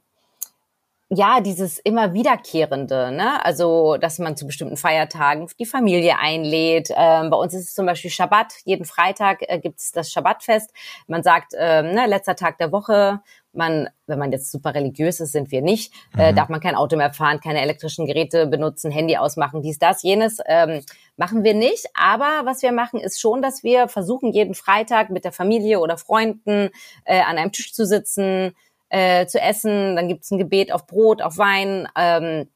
ja, 1.15 1.41
dieses 1.41 1.79
immer 1.79 2.15
wiederkehrende, 2.15 3.13
ne? 3.13 3.45
Also, 3.45 3.99
dass 3.99 4.19
man 4.19 4.35
zu 4.35 4.47
bestimmten 4.47 4.79
Feiertagen 4.79 5.47
die 5.59 5.67
Familie 5.67 6.19
einlädt. 6.19 6.89
Ähm, 6.97 7.29
bei 7.29 7.37
uns 7.37 7.53
ist 7.53 7.69
es 7.69 7.75
zum 7.75 7.85
Beispiel 7.85 8.11
Schabbat. 8.11 8.55
Jeden 8.65 8.87
Freitag 8.87 9.41
äh, 9.43 9.59
gibt 9.59 9.79
es 9.79 9.93
das 9.93 10.11
Schabbatfest. 10.11 10.73
Man 11.09 11.23
sagt, 11.23 11.53
ähm, 11.59 11.93
ne, 11.93 12.07
letzter 12.07 12.35
Tag 12.35 12.57
der 12.57 12.73
Woche. 12.73 13.21
Man, 13.53 13.91
wenn 14.07 14.19
man 14.19 14.33
jetzt 14.33 14.51
super 14.51 14.75
religiös 14.75 15.21
ist, 15.21 15.33
sind 15.33 15.51
wir 15.51 15.61
nicht, 15.61 15.93
äh, 16.17 16.33
mhm. 16.33 16.37
darf 16.37 16.49
man 16.49 16.61
kein 16.61 16.75
Auto 16.75 16.97
mehr 16.97 17.13
fahren, 17.13 17.41
keine 17.41 17.61
elektrischen 17.61 18.07
Geräte 18.07 18.47
benutzen, 18.47 18.91
Handy 18.91 19.19
ausmachen, 19.19 19.61
dies, 19.61 19.79
das, 19.79 20.03
jenes. 20.03 20.39
Ähm, 20.47 20.81
machen 21.19 21.45
wir 21.45 21.53
nicht. 21.53 21.85
Aber 21.93 22.47
was 22.47 22.63
wir 22.63 22.73
machen, 22.73 22.99
ist 22.99 23.21
schon, 23.21 23.43
dass 23.43 23.63
wir 23.63 23.89
versuchen, 23.89 24.33
jeden 24.33 24.55
Freitag 24.55 25.11
mit 25.11 25.27
der 25.27 25.33
Familie 25.33 25.81
oder 25.81 25.99
Freunden 25.99 26.71
äh, 27.05 27.21
an 27.21 27.37
einem 27.37 27.53
Tisch 27.53 27.75
zu 27.75 27.85
sitzen, 27.85 28.55
äh, 28.93 29.27
zu 29.27 29.41
essen. 29.41 29.97
Dann 29.97 30.07
gibt 30.07 30.25
es 30.25 30.31
ein 30.31 30.39
Gebet 30.39 30.71
auf 30.71 30.87
Brot, 30.87 31.23
auf 31.23 31.39
Wein. 31.39 31.89
Ähm, 31.97 32.49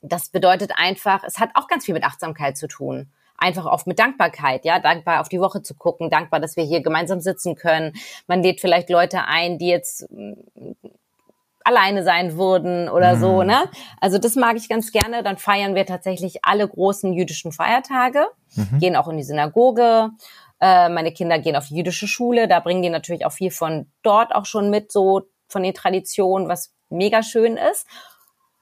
das 0.00 0.28
bedeutet 0.28 0.72
einfach, 0.76 1.24
es 1.24 1.38
hat 1.38 1.50
auch 1.54 1.66
ganz 1.66 1.84
viel 1.84 1.94
mit 1.94 2.04
Achtsamkeit 2.04 2.56
zu 2.56 2.68
tun. 2.68 3.10
Einfach 3.36 3.66
auch 3.66 3.84
mit 3.86 3.98
Dankbarkeit, 3.98 4.64
ja, 4.64 4.78
dankbar 4.78 5.20
auf 5.20 5.28
die 5.28 5.40
Woche 5.40 5.62
zu 5.62 5.74
gucken, 5.74 6.08
dankbar, 6.08 6.38
dass 6.38 6.56
wir 6.56 6.62
hier 6.62 6.82
gemeinsam 6.82 7.20
sitzen 7.20 7.56
können. 7.56 7.94
Man 8.28 8.44
lädt 8.44 8.60
vielleicht 8.60 8.90
Leute 8.90 9.24
ein, 9.26 9.58
die 9.58 9.66
jetzt 9.66 10.08
mm, 10.12 10.34
alleine 11.64 12.04
sein 12.04 12.36
würden 12.36 12.88
oder 12.88 13.16
mhm. 13.16 13.20
so, 13.20 13.42
ne? 13.42 13.68
Also 14.00 14.18
das 14.18 14.36
mag 14.36 14.56
ich 14.56 14.68
ganz 14.68 14.92
gerne. 14.92 15.24
Dann 15.24 15.36
feiern 15.36 15.74
wir 15.74 15.86
tatsächlich 15.86 16.44
alle 16.44 16.68
großen 16.68 17.12
jüdischen 17.12 17.50
Feiertage, 17.50 18.26
mhm. 18.54 18.78
gehen 18.78 18.94
auch 18.94 19.08
in 19.08 19.16
die 19.16 19.24
Synagoge. 19.24 20.10
Äh, 20.60 20.90
meine 20.90 21.10
Kinder 21.12 21.40
gehen 21.40 21.56
auf 21.56 21.66
die 21.66 21.76
jüdische 21.76 22.06
Schule, 22.06 22.46
da 22.46 22.60
bringen 22.60 22.82
die 22.82 22.90
natürlich 22.90 23.26
auch 23.26 23.32
viel 23.32 23.50
von 23.50 23.90
dort 24.02 24.32
auch 24.32 24.46
schon 24.46 24.70
mit, 24.70 24.92
so 24.92 25.22
von 25.52 25.62
den 25.62 25.74
Traditionen, 25.74 26.48
was 26.48 26.74
mega 26.88 27.22
schön 27.22 27.56
ist. 27.56 27.86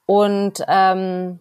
Und 0.05 0.63
ähm, 0.67 1.39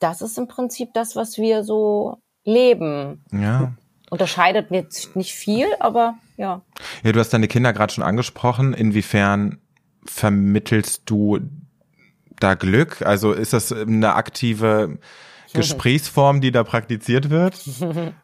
das 0.00 0.22
ist 0.22 0.38
im 0.38 0.48
Prinzip 0.48 0.90
das, 0.94 1.16
was 1.16 1.38
wir 1.38 1.64
so 1.64 2.18
leben. 2.44 3.24
Ja. 3.32 3.72
Unterscheidet 4.10 4.70
jetzt 4.70 5.16
nicht 5.16 5.34
viel, 5.34 5.66
aber 5.80 6.14
ja. 6.36 6.62
Ja, 7.02 7.12
du 7.12 7.20
hast 7.20 7.32
deine 7.32 7.48
Kinder 7.48 7.72
gerade 7.72 7.92
schon 7.92 8.04
angesprochen. 8.04 8.74
Inwiefern 8.74 9.60
vermittelst 10.04 11.02
du 11.06 11.40
da 12.40 12.54
Glück? 12.54 13.02
Also 13.02 13.32
ist 13.32 13.52
das 13.52 13.72
eine 13.72 14.14
aktive 14.14 14.98
Gesprächsform, 15.52 16.40
die 16.40 16.52
da 16.52 16.64
praktiziert 16.64 17.30
wird? 17.30 17.54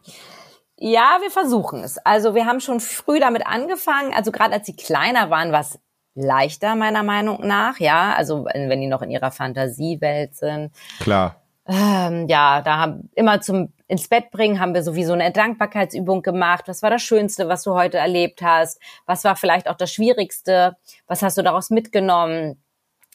Ja, 0.76 1.18
wir 1.22 1.30
versuchen 1.30 1.84
es. 1.84 1.98
Also 1.98 2.34
wir 2.34 2.46
haben 2.46 2.60
schon 2.60 2.80
früh 2.80 3.20
damit 3.20 3.46
angefangen. 3.46 4.12
Also 4.12 4.32
gerade 4.32 4.54
als 4.54 4.66
sie 4.66 4.74
kleiner 4.74 5.30
waren, 5.30 5.52
was 5.52 5.78
leichter, 6.14 6.74
meiner 6.74 7.02
Meinung 7.02 7.46
nach, 7.46 7.78
ja. 7.78 8.14
Also 8.14 8.44
wenn 8.44 8.80
die 8.80 8.86
noch 8.86 9.02
in 9.02 9.10
ihrer 9.10 9.30
Fantasiewelt 9.30 10.34
sind. 10.34 10.72
Klar. 11.00 11.36
Ähm, 11.66 12.28
ja, 12.28 12.60
da 12.60 12.76
haben 12.76 13.10
immer 13.14 13.40
zum 13.40 13.72
ins 13.88 14.08
Bett 14.08 14.30
bringen, 14.30 14.60
haben 14.60 14.74
wir 14.74 14.82
sowieso 14.82 15.12
eine 15.12 15.30
Dankbarkeitsübung 15.30 16.22
gemacht. 16.22 16.64
Was 16.66 16.82
war 16.82 16.90
das 16.90 17.02
Schönste, 17.02 17.48
was 17.48 17.62
du 17.62 17.74
heute 17.74 17.98
erlebt 17.98 18.42
hast? 18.42 18.80
Was 19.06 19.24
war 19.24 19.36
vielleicht 19.36 19.68
auch 19.68 19.76
das 19.76 19.92
Schwierigste? 19.92 20.76
Was 21.06 21.22
hast 21.22 21.38
du 21.38 21.42
daraus 21.42 21.70
mitgenommen? 21.70 22.58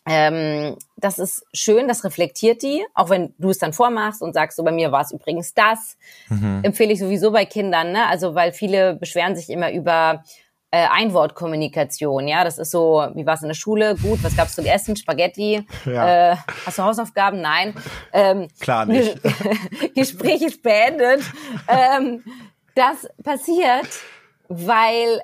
ähm, 0.06 0.76
das 0.98 1.20
ist 1.20 1.46
schön, 1.54 1.88
das 1.88 2.04
reflektiert 2.04 2.64
die, 2.64 2.84
auch 2.96 3.10
wenn 3.10 3.34
du 3.38 3.52
es 3.52 3.60
dann 3.60 3.74
vormachst 3.74 4.24
und 4.24 4.34
sagst, 4.34 4.58
so 4.58 4.64
bei 4.64 4.72
mir 4.72 4.92
war 4.92 5.02
es 5.02 5.12
übrigens 5.12 5.54
das. 5.54 5.98
Mhm. 6.30 6.62
Empfehle 6.64 6.94
ich 6.94 7.00
sowieso 7.00 7.32
bei 7.32 7.46
Kindern, 7.46 7.92
ne? 7.92 8.08
Also 8.08 8.34
weil 8.34 8.52
viele 8.52 8.96
beschweren 8.96 9.36
sich 9.36 9.52
immer 9.52 9.72
über 9.72 10.24
äh, 10.72 10.86
Einwortkommunikation, 10.88 12.28
ja, 12.28 12.44
das 12.44 12.58
ist 12.58 12.72
so, 12.72 13.08
wie 13.16 13.26
war 13.26 13.34
es 13.34 13.42
in 13.42 13.48
der 13.48 13.56
Schule? 13.56 13.96
Gut, 13.96 14.24
was 14.24 14.36
gab's 14.36 14.56
zum 14.56 14.66
Essen? 14.66 14.96
Spaghetti. 14.96 15.66
Ja. 15.86 16.34
Äh, 16.34 16.36
hast 16.66 16.78
du 16.78 16.84
Hausaufgaben? 16.84 17.42
Nein. 17.42 17.74
Ähm, 18.14 18.48
Klar 18.60 18.86
nicht. 18.86 19.18
Gespräch 19.96 20.42
ist 20.42 20.62
beendet. 20.62 21.22
ähm, 21.68 22.24
das 22.76 23.08
passiert, 23.24 23.88
weil 24.48 25.22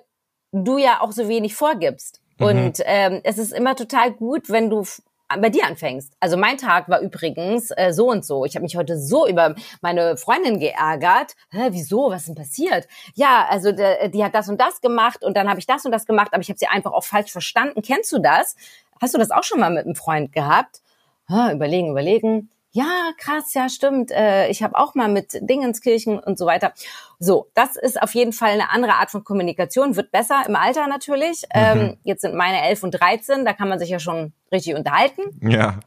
du 0.52 0.78
ja 0.78 1.02
auch 1.02 1.12
so 1.12 1.28
wenig 1.28 1.54
vorgibst. 1.56 2.22
Mhm. 2.40 2.46
Und 2.46 2.82
ähm, 2.86 3.22
es 3.24 3.38
ist 3.38 3.54
immer 3.54 3.76
total 3.76 4.12
gut, 4.12 4.50
wenn 4.50 4.70
du 4.70 4.84
bei 5.28 5.50
dir 5.50 5.66
anfängst. 5.66 6.14
Also 6.20 6.38
mein 6.38 6.58
Tag 6.58 6.90
war 6.90 7.00
übrigens 7.00 7.72
äh, 7.72 7.92
so 7.92 8.10
und 8.10 8.26
so. 8.26 8.46
Ich 8.46 8.56
habe 8.56 8.64
mich 8.64 8.76
heute 8.76 9.00
so 9.00 9.28
über 9.28 9.56
meine 9.82 10.18
Freundin 10.18 10.60
geärgert. 10.60 11.36
Hä, 11.52 11.70
wieso? 11.72 12.10
Was 12.10 12.22
ist 12.22 12.28
denn 12.30 12.36
passiert? 12.36 12.88
Ja, 13.16 13.46
also 13.50 13.72
de, 13.72 14.10
die 14.10 14.24
hat 14.24 14.36
das 14.36 14.50
und 14.50 14.60
das 14.60 14.82
gemacht 14.82 15.24
und 15.24 15.36
dann 15.36 15.50
habe 15.50 15.60
ich 15.60 15.66
das 15.66 15.86
und 15.86 15.92
das 15.92 16.06
gemacht, 16.06 16.30
aber 16.32 16.42
ich 16.42 16.50
habe 16.50 16.60
sie 16.60 16.68
einfach 16.68 16.94
auch 16.94 17.04
falsch 17.04 17.32
verstanden. 17.32 17.82
Kennst 17.82 18.12
du 18.12 18.20
das? 18.20 18.56
Hast 19.02 19.14
du 19.14 19.18
das 19.18 19.32
auch 19.32 19.44
schon 19.44 19.60
mal 19.60 19.72
mit 19.72 19.86
einem 19.86 19.96
Freund 19.96 20.32
gehabt? 20.32 20.82
Hä, 21.28 21.54
überlegen, 21.54 21.90
überlegen 21.90 22.50
ja, 22.76 23.14
krass, 23.18 23.54
ja, 23.54 23.70
stimmt. 23.70 24.12
Äh, 24.12 24.50
ich 24.50 24.62
habe 24.62 24.76
auch 24.78 24.96
mal 24.96 25.08
mit 25.08 25.40
Dingenskirchen 25.40 26.20
und 26.20 26.38
so 26.38 26.46
weiter. 26.46 26.74
So, 27.20 27.50
das 27.54 27.78
ist 27.78 28.02
auf 28.02 28.14
jeden 28.14 28.34
Fall 28.34 28.50
eine 28.50 28.70
andere 28.70 28.96
Art 28.96 29.12
von 29.12 29.24
Kommunikation, 29.24 29.96
wird 29.96 30.12
besser 30.12 30.44
im 30.46 30.58
Alter 30.58 30.88
natürlich. 30.88 31.44
Mhm. 31.44 31.50
Ähm, 31.54 31.98
jetzt 32.04 32.22
sind 32.22 32.36
meine 32.36 32.62
elf 32.68 32.84
und 32.84 32.92
dreizehn, 32.92 33.46
da 33.46 33.54
kann 33.54 33.70
man 33.70 33.80
sich 33.80 33.90
ja 33.90 34.00
schon 34.00 34.34
richtig 34.52 34.76
unterhalten. 34.76 35.22
Ja. 35.42 35.80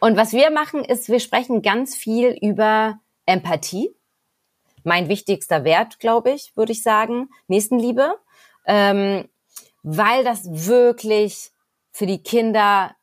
Und 0.00 0.18
was 0.18 0.34
wir 0.34 0.50
machen, 0.50 0.84
ist, 0.84 1.08
wir 1.08 1.18
sprechen 1.18 1.62
ganz 1.62 1.96
viel 1.96 2.36
über 2.42 3.00
Empathie. 3.24 3.96
Mein 4.84 5.08
wichtigster 5.08 5.64
Wert, 5.64 5.98
glaube 5.98 6.32
ich, 6.32 6.54
würde 6.56 6.72
ich 6.72 6.82
sagen. 6.82 7.30
Nächstenliebe. 7.46 8.18
Ähm, 8.66 9.30
weil 9.82 10.24
das 10.24 10.42
wirklich 10.44 11.52
für 11.90 12.04
die 12.04 12.22
Kinder 12.22 12.94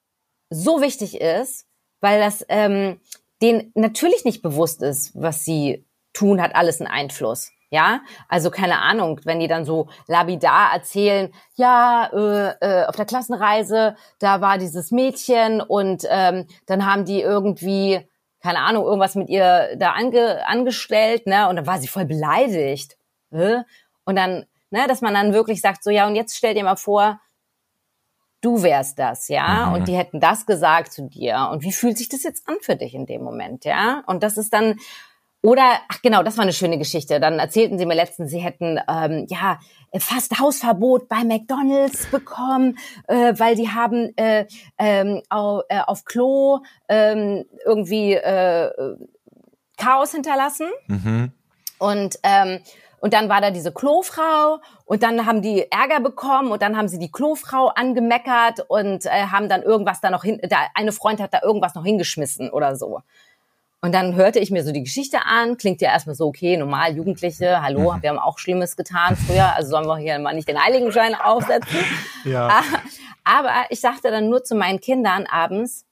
so 0.51 0.79
wichtig 0.79 1.19
ist, 1.19 1.65
weil 2.01 2.19
das 2.19 2.45
ähm, 2.49 2.99
denen 3.41 3.71
natürlich 3.75 4.25
nicht 4.25 4.41
bewusst 4.41 4.81
ist, 4.81 5.11
was 5.15 5.45
sie 5.45 5.85
tun, 6.13 6.41
hat 6.41 6.55
alles 6.55 6.81
einen 6.81 6.91
Einfluss. 6.91 7.51
Ja, 7.71 8.01
also 8.27 8.49
keine 8.49 8.79
Ahnung, 8.79 9.21
wenn 9.25 9.39
die 9.39 9.47
dann 9.47 9.63
so 9.63 9.89
labidar 10.07 10.73
erzählen, 10.73 11.31
ja, 11.53 12.09
äh, 12.11 12.55
äh, 12.61 12.85
auf 12.87 12.95
der 12.95 13.05
Klassenreise, 13.05 13.95
da 14.17 14.41
war 14.41 14.57
dieses 14.57 14.89
Mädchen 14.89 15.61
und 15.61 16.03
ähm, 16.09 16.47
dann 16.65 16.87
haben 16.87 17.05
die 17.05 17.21
irgendwie, 17.21 17.99
keine 18.41 18.61
Ahnung, 18.61 18.85
irgendwas 18.85 19.13
mit 19.13 19.29
ihr 19.29 19.75
da 19.77 19.91
ange, 19.91 20.47
angestellt, 20.47 21.27
ne? 21.27 21.47
Und 21.47 21.57
dann 21.57 21.67
war 21.67 21.77
sie 21.77 21.87
voll 21.87 22.05
beleidigt. 22.05 22.97
Äh? 23.31 23.59
Und 24.03 24.15
dann, 24.15 24.47
ne, 24.71 24.87
dass 24.87 25.01
man 25.01 25.13
dann 25.13 25.33
wirklich 25.33 25.61
sagt, 25.61 25.83
so 25.83 25.91
ja, 25.91 26.07
und 26.07 26.15
jetzt 26.15 26.35
stell 26.35 26.55
dir 26.55 26.63
mal 26.63 26.75
vor, 26.75 27.19
du 28.41 28.63
wärst 28.63 28.99
das, 28.99 29.27
ja, 29.27 29.67
mhm. 29.67 29.73
und 29.73 29.87
die 29.87 29.95
hätten 29.95 30.19
das 30.19 30.45
gesagt 30.45 30.93
zu 30.93 31.07
dir. 31.07 31.49
Und 31.51 31.63
wie 31.63 31.71
fühlt 31.71 31.97
sich 31.97 32.09
das 32.09 32.23
jetzt 32.23 32.47
an 32.47 32.55
für 32.61 32.75
dich 32.75 32.93
in 32.93 33.05
dem 33.05 33.23
Moment, 33.23 33.65
ja? 33.65 34.03
Und 34.07 34.23
das 34.23 34.37
ist 34.37 34.53
dann, 34.53 34.79
oder, 35.41 35.79
ach 35.87 36.01
genau, 36.01 36.21
das 36.21 36.37
war 36.37 36.43
eine 36.43 36.53
schöne 36.53 36.77
Geschichte. 36.77 37.19
Dann 37.19 37.39
erzählten 37.39 37.77
sie 37.77 37.85
mir 37.85 37.95
letztens, 37.95 38.29
sie 38.29 38.39
hätten, 38.39 38.79
ähm, 38.89 39.25
ja, 39.29 39.59
fast 39.97 40.39
Hausverbot 40.39 41.07
bei 41.07 41.23
McDonalds 41.23 42.07
bekommen, 42.07 42.77
äh, 43.07 43.33
weil 43.37 43.55
die 43.55 43.69
haben 43.69 44.15
äh, 44.17 44.45
ähm, 44.77 45.21
auf, 45.29 45.63
äh, 45.69 45.79
auf 45.79 46.03
Klo 46.03 46.59
ähm, 46.89 47.45
irgendwie 47.65 48.13
äh, 48.13 48.69
Chaos 49.77 50.11
hinterlassen. 50.11 50.67
Mhm. 50.87 51.31
Und 51.79 52.19
ähm, 52.23 52.59
und 53.01 53.13
dann 53.13 53.29
war 53.29 53.41
da 53.41 53.51
diese 53.51 53.71
Klofrau 53.71 54.59
und 54.85 55.03
dann 55.03 55.25
haben 55.25 55.41
die 55.41 55.71
Ärger 55.71 55.99
bekommen 55.99 56.51
und 56.51 56.61
dann 56.61 56.77
haben 56.77 56.87
sie 56.87 56.99
die 56.99 57.11
Klofrau 57.11 57.67
angemeckert 57.67 58.65
und 58.67 59.05
äh, 59.05 59.27
haben 59.31 59.49
dann 59.49 59.63
irgendwas 59.63 60.01
da 60.01 60.09
noch 60.09 60.23
hin, 60.23 60.39
da, 60.49 60.57
eine 60.75 60.91
Freund 60.91 61.21
hat 61.21 61.33
da 61.33 61.41
irgendwas 61.43 61.75
noch 61.75 61.85
hingeschmissen 61.85 62.49
oder 62.49 62.75
so. 62.75 63.01
Und 63.81 63.95
dann 63.95 64.15
hörte 64.15 64.39
ich 64.39 64.51
mir 64.51 64.63
so 64.63 64.73
die 64.73 64.83
Geschichte 64.83 65.19
an, 65.25 65.55
klingt 65.55 65.79
ja 65.79 65.91
erstmal 65.91 66.15
so, 66.15 66.27
okay, 66.27 66.57
normal, 66.57 66.95
Jugendliche, 66.95 67.61
hallo, 67.61 67.93
mhm. 67.93 68.01
wir 68.01 68.09
haben 68.09 68.19
auch 68.19 68.37
Schlimmes 68.37 68.75
getan 68.75 69.15
früher, 69.15 69.55
also 69.55 69.69
sollen 69.69 69.87
wir 69.87 69.97
hier 69.97 70.19
mal 70.19 70.35
nicht 70.35 70.49
den 70.49 70.61
Heiligenschein 70.61 71.15
aufsetzen. 71.15 71.79
Ja. 72.25 72.63
Aber 73.23 73.53
ich 73.69 73.79
sagte 73.79 74.11
dann 74.11 74.29
nur 74.29 74.43
zu 74.43 74.53
meinen 74.53 74.81
Kindern 74.81 75.25
abends, 75.25 75.85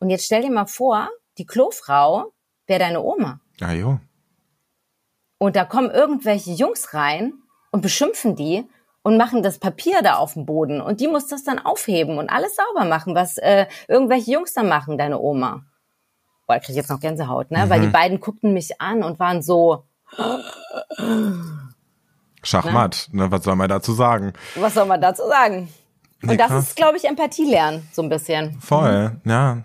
und 0.00 0.08
jetzt 0.08 0.24
stell 0.24 0.42
dir 0.42 0.50
mal 0.50 0.66
vor, 0.66 1.10
die 1.36 1.44
Klofrau 1.44 2.32
wäre 2.66 2.78
deine 2.78 3.02
Oma. 3.02 3.40
Ja, 3.58 3.72
jo. 3.72 3.98
Und 5.38 5.56
da 5.56 5.64
kommen 5.64 5.90
irgendwelche 5.90 6.50
Jungs 6.50 6.94
rein 6.94 7.34
und 7.70 7.80
beschimpfen 7.80 8.36
die 8.36 8.68
und 9.02 9.16
machen 9.16 9.42
das 9.42 9.58
Papier 9.58 10.02
da 10.02 10.16
auf 10.16 10.34
dem 10.34 10.44
Boden. 10.44 10.80
Und 10.80 11.00
die 11.00 11.08
muss 11.08 11.28
das 11.28 11.44
dann 11.44 11.58
aufheben 11.58 12.18
und 12.18 12.28
alles 12.28 12.56
sauber 12.56 12.84
machen, 12.84 13.14
was 13.14 13.38
äh, 13.38 13.66
irgendwelche 13.86 14.32
Jungs 14.32 14.52
da 14.52 14.62
machen, 14.62 14.98
deine 14.98 15.18
Oma. 15.18 15.64
Boah, 16.46 16.56
ich 16.56 16.62
krieg 16.62 16.76
jetzt 16.76 16.90
noch 16.90 17.00
Gänsehaut, 17.00 17.50
ne? 17.50 17.66
Mhm. 17.66 17.70
Weil 17.70 17.80
die 17.82 17.88
beiden 17.88 18.20
guckten 18.20 18.52
mich 18.52 18.80
an 18.80 19.02
und 19.02 19.18
waren 19.18 19.42
so. 19.42 19.84
Schachmatt, 22.42 23.08
ne? 23.12 23.30
Was 23.30 23.44
soll 23.44 23.56
man 23.56 23.68
dazu 23.68 23.92
sagen? 23.92 24.32
Was 24.56 24.74
soll 24.74 24.86
man 24.86 25.00
dazu 25.00 25.22
sagen? 25.28 25.68
Und 26.20 26.30
nee, 26.30 26.36
das 26.36 26.48
krass. 26.48 26.68
ist, 26.68 26.76
glaube 26.76 26.96
ich, 26.96 27.04
Empathie 27.04 27.48
lernen, 27.48 27.86
so 27.92 28.02
ein 28.02 28.08
bisschen. 28.08 28.58
Voll, 28.60 29.10
mhm. 29.22 29.30
ja. 29.30 29.62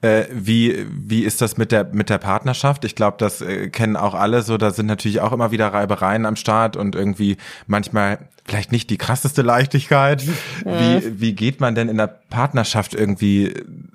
Äh, 0.00 0.26
wie, 0.30 0.86
wie 0.88 1.24
ist 1.24 1.42
das 1.42 1.56
mit 1.56 1.72
der, 1.72 1.84
mit 1.84 2.08
der 2.08 2.18
Partnerschaft? 2.18 2.84
Ich 2.84 2.94
glaube, 2.94 3.16
das 3.18 3.40
äh, 3.40 3.68
kennen 3.68 3.96
auch 3.96 4.14
alle 4.14 4.42
so. 4.42 4.58
Da 4.58 4.70
sind 4.70 4.86
natürlich 4.86 5.20
auch 5.20 5.32
immer 5.32 5.50
wieder 5.50 5.72
Reibereien 5.72 6.24
am 6.24 6.36
Start 6.36 6.76
und 6.76 6.94
irgendwie 6.94 7.36
manchmal 7.66 8.28
vielleicht 8.44 8.70
nicht 8.70 8.90
die 8.90 8.98
krasseste 8.98 9.42
Leichtigkeit. 9.42 10.22
Mhm. 10.64 10.78
Wie, 10.78 11.20
wie 11.20 11.32
geht 11.32 11.60
man 11.60 11.74
denn 11.74 11.88
in 11.88 11.96
der 11.96 12.06
Partnerschaft 12.06 12.94
irgendwie 12.94 13.52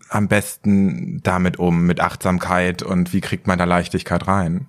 am 0.09 0.27
besten 0.27 1.21
damit 1.23 1.59
um, 1.59 1.85
mit 1.85 2.01
Achtsamkeit 2.01 2.83
und 2.83 3.13
wie 3.13 3.21
kriegt 3.21 3.47
man 3.47 3.57
da 3.57 3.63
Leichtigkeit 3.63 4.27
rein? 4.27 4.67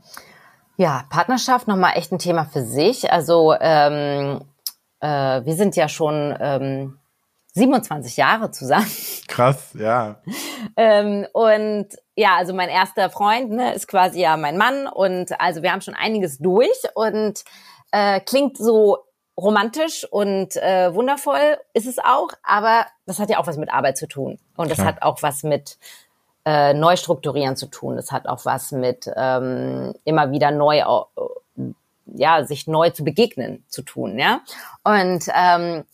Ja, 0.76 1.04
Partnerschaft 1.11 1.66
nochmal 1.66 1.94
echt 1.96 2.12
ein 2.12 2.20
Thema 2.20 2.44
für 2.44 2.64
sich. 2.64 3.11
Also, 3.11 3.54
ähm, 3.61 4.40
äh, 5.00 5.44
wir 5.44 5.54
sind 5.54 5.74
ja 5.74 5.88
schon, 5.88 6.37
ähm, 6.38 6.98
27 7.59 8.16
Jahre 8.16 8.51
zusammen. 8.51 8.90
Krass, 9.27 9.71
ja. 9.75 10.21
ähm, 10.77 11.27
und 11.33 11.88
ja, 12.16 12.37
also 12.37 12.55
mein 12.55 12.68
erster 12.68 13.11
Freund 13.11 13.51
ne, 13.51 13.75
ist 13.75 13.87
quasi 13.87 14.21
ja 14.21 14.37
mein 14.37 14.57
Mann 14.57 14.87
und 14.87 15.40
also 15.40 15.62
wir 15.62 15.73
haben 15.73 15.81
schon 15.81 15.94
einiges 15.94 16.38
durch 16.38 16.79
und 16.94 17.44
äh, 17.92 18.21
klingt 18.21 18.57
so 18.57 18.99
romantisch 19.37 20.05
und 20.11 20.57
äh, 20.57 20.92
wundervoll 20.92 21.59
ist 21.73 21.87
es 21.87 21.99
auch, 21.99 22.31
aber 22.42 22.87
das 23.07 23.21
hat 23.21 23.31
ja 23.31 23.38
auch 23.38 23.47
was 23.47 23.57
mit 23.57 23.73
Arbeit 23.73 23.97
zu 23.97 24.09
tun 24.09 24.38
und 24.57 24.71
das 24.71 24.81
hat 24.81 25.03
auch 25.03 25.23
was 25.23 25.44
mit 25.44 25.79
äh, 26.44 26.75
Neustrukturieren 26.75 27.57
zu 27.57 27.66
tun. 27.66 27.97
Das 27.97 28.11
hat 28.11 28.27
auch 28.27 28.44
was 28.44 28.73
mit 28.73 29.09
ähm, 29.16 29.94
immer 30.05 30.33
wieder 30.33 30.51
neu 30.51 30.83
ja 32.07 32.44
sich 32.44 32.66
neu 32.66 32.90
zu 32.90 33.05
begegnen 33.05 33.64
zu 33.68 33.83
tun, 33.83 34.18
ja 34.18 34.40
und 34.83 35.29
ähm, 35.33 35.85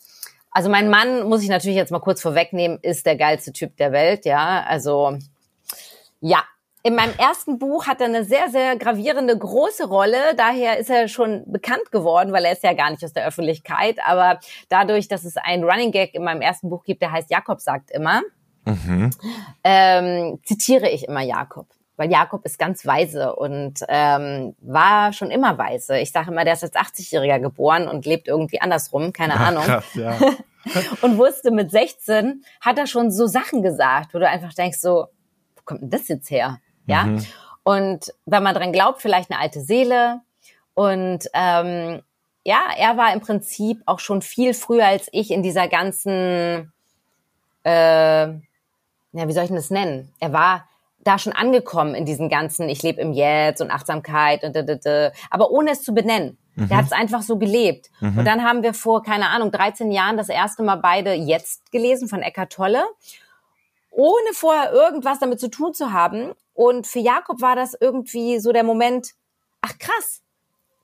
also 0.54 0.70
mein 0.70 0.88
Mann, 0.88 1.28
muss 1.28 1.42
ich 1.42 1.48
natürlich 1.48 1.76
jetzt 1.76 1.90
mal 1.90 2.00
kurz 2.00 2.22
vorwegnehmen, 2.22 2.78
ist 2.80 3.04
der 3.04 3.16
geilste 3.16 3.52
Typ 3.52 3.76
der 3.76 3.92
Welt, 3.92 4.24
ja. 4.24 4.64
Also 4.66 5.18
ja, 6.20 6.44
in 6.84 6.94
meinem 6.94 7.14
ersten 7.18 7.58
Buch 7.58 7.86
hat 7.86 8.00
er 8.00 8.06
eine 8.06 8.24
sehr, 8.24 8.50
sehr 8.50 8.76
gravierende 8.76 9.36
große 9.36 9.88
Rolle. 9.88 10.34
Daher 10.36 10.78
ist 10.78 10.90
er 10.90 11.08
schon 11.08 11.42
bekannt 11.46 11.90
geworden, 11.90 12.32
weil 12.32 12.44
er 12.44 12.52
ist 12.52 12.62
ja 12.62 12.72
gar 12.72 12.90
nicht 12.90 13.04
aus 13.04 13.12
der 13.12 13.26
Öffentlichkeit. 13.26 13.98
Aber 14.06 14.38
dadurch, 14.68 15.08
dass 15.08 15.24
es 15.24 15.36
einen 15.36 15.64
Running 15.64 15.90
Gag 15.90 16.14
in 16.14 16.22
meinem 16.22 16.40
ersten 16.40 16.68
Buch 16.68 16.84
gibt, 16.84 17.02
der 17.02 17.10
heißt 17.10 17.30
Jakob 17.30 17.60
sagt 17.60 17.90
immer, 17.90 18.20
mhm. 18.64 19.10
ähm, 19.64 20.38
zitiere 20.44 20.88
ich 20.88 21.08
immer 21.08 21.22
Jakob. 21.22 21.66
Weil 21.96 22.10
Jakob 22.10 22.44
ist 22.44 22.58
ganz 22.58 22.84
weise 22.86 23.36
und 23.36 23.80
ähm, 23.88 24.56
war 24.60 25.12
schon 25.12 25.30
immer 25.30 25.58
weise. 25.58 25.98
Ich 25.98 26.10
sage 26.10 26.32
immer, 26.32 26.44
der 26.44 26.54
ist 26.54 26.64
als 26.64 26.74
80-Jähriger 26.74 27.38
geboren 27.38 27.86
und 27.86 28.04
lebt 28.04 28.26
irgendwie 28.26 28.60
andersrum, 28.60 29.12
keine 29.12 29.34
Ahnung. 29.40 29.64
Krass, 29.64 29.94
ja. 29.94 30.18
und 31.02 31.18
wusste 31.18 31.50
mit 31.50 31.70
16 31.70 32.44
hat 32.60 32.78
er 32.78 32.86
schon 32.86 33.10
so 33.10 33.26
Sachen 33.26 33.62
gesagt, 33.62 34.14
wo 34.14 34.18
du 34.18 34.28
einfach 34.28 34.54
denkst 34.54 34.78
so, 34.78 35.06
wo 35.56 35.62
kommt 35.64 35.82
denn 35.82 35.90
das 35.90 36.08
jetzt 36.08 36.30
her? 36.30 36.58
Ja. 36.86 37.04
Mhm. 37.04 37.24
Und 37.62 38.12
wenn 38.26 38.42
man 38.42 38.54
dran 38.54 38.72
glaubt, 38.72 39.00
vielleicht 39.00 39.30
eine 39.30 39.40
alte 39.40 39.60
Seele. 39.60 40.20
Und 40.74 41.28
ähm, 41.32 42.02
ja, 42.44 42.60
er 42.76 42.96
war 42.96 43.12
im 43.12 43.20
Prinzip 43.20 43.82
auch 43.86 43.98
schon 43.98 44.20
viel 44.20 44.52
früher 44.52 44.86
als 44.86 45.08
ich 45.12 45.30
in 45.30 45.42
dieser 45.42 45.68
ganzen, 45.68 46.72
äh, 47.64 48.26
ja, 48.26 48.42
wie 49.12 49.32
soll 49.32 49.44
ich 49.44 49.48
denn 49.48 49.56
das 49.56 49.70
nennen? 49.70 50.12
Er 50.20 50.32
war 50.32 50.68
da 51.04 51.18
schon 51.18 51.32
angekommen 51.32 51.94
in 51.94 52.04
diesen 52.04 52.28
ganzen, 52.28 52.68
ich 52.68 52.82
lebe 52.82 53.00
im 53.00 53.12
Jetzt 53.12 53.60
und 53.60 53.70
Achtsamkeit 53.70 54.42
und 54.42 54.56
da, 54.56 54.62
da, 54.62 54.74
da, 54.76 55.12
aber 55.30 55.50
ohne 55.50 55.72
es 55.72 55.82
zu 55.82 55.92
benennen. 55.92 56.38
Mhm. 56.56 56.68
Der 56.68 56.78
hat 56.78 56.86
es 56.86 56.92
einfach 56.92 57.22
so 57.22 57.36
gelebt. 57.36 57.90
Mhm. 58.00 58.18
Und 58.18 58.24
dann 58.24 58.42
haben 58.42 58.62
wir 58.62 58.74
vor, 58.74 59.02
keine 59.02 59.28
Ahnung, 59.28 59.50
13 59.50 59.90
Jahren 59.90 60.16
das 60.16 60.28
erste 60.28 60.62
Mal 60.62 60.76
beide 60.76 61.12
Jetzt 61.14 61.70
gelesen 61.72 62.08
von 62.08 62.22
Eckart 62.22 62.52
Tolle. 62.52 62.82
ohne 63.90 64.32
vorher 64.32 64.72
irgendwas 64.72 65.20
damit 65.20 65.40
zu 65.40 65.48
tun 65.48 65.72
zu 65.72 65.92
haben. 65.92 66.32
Und 66.52 66.86
für 66.86 66.98
Jakob 66.98 67.40
war 67.40 67.56
das 67.56 67.76
irgendwie 67.78 68.38
so 68.40 68.52
der 68.52 68.64
Moment, 68.64 69.10
ach 69.60 69.78
krass, 69.78 70.22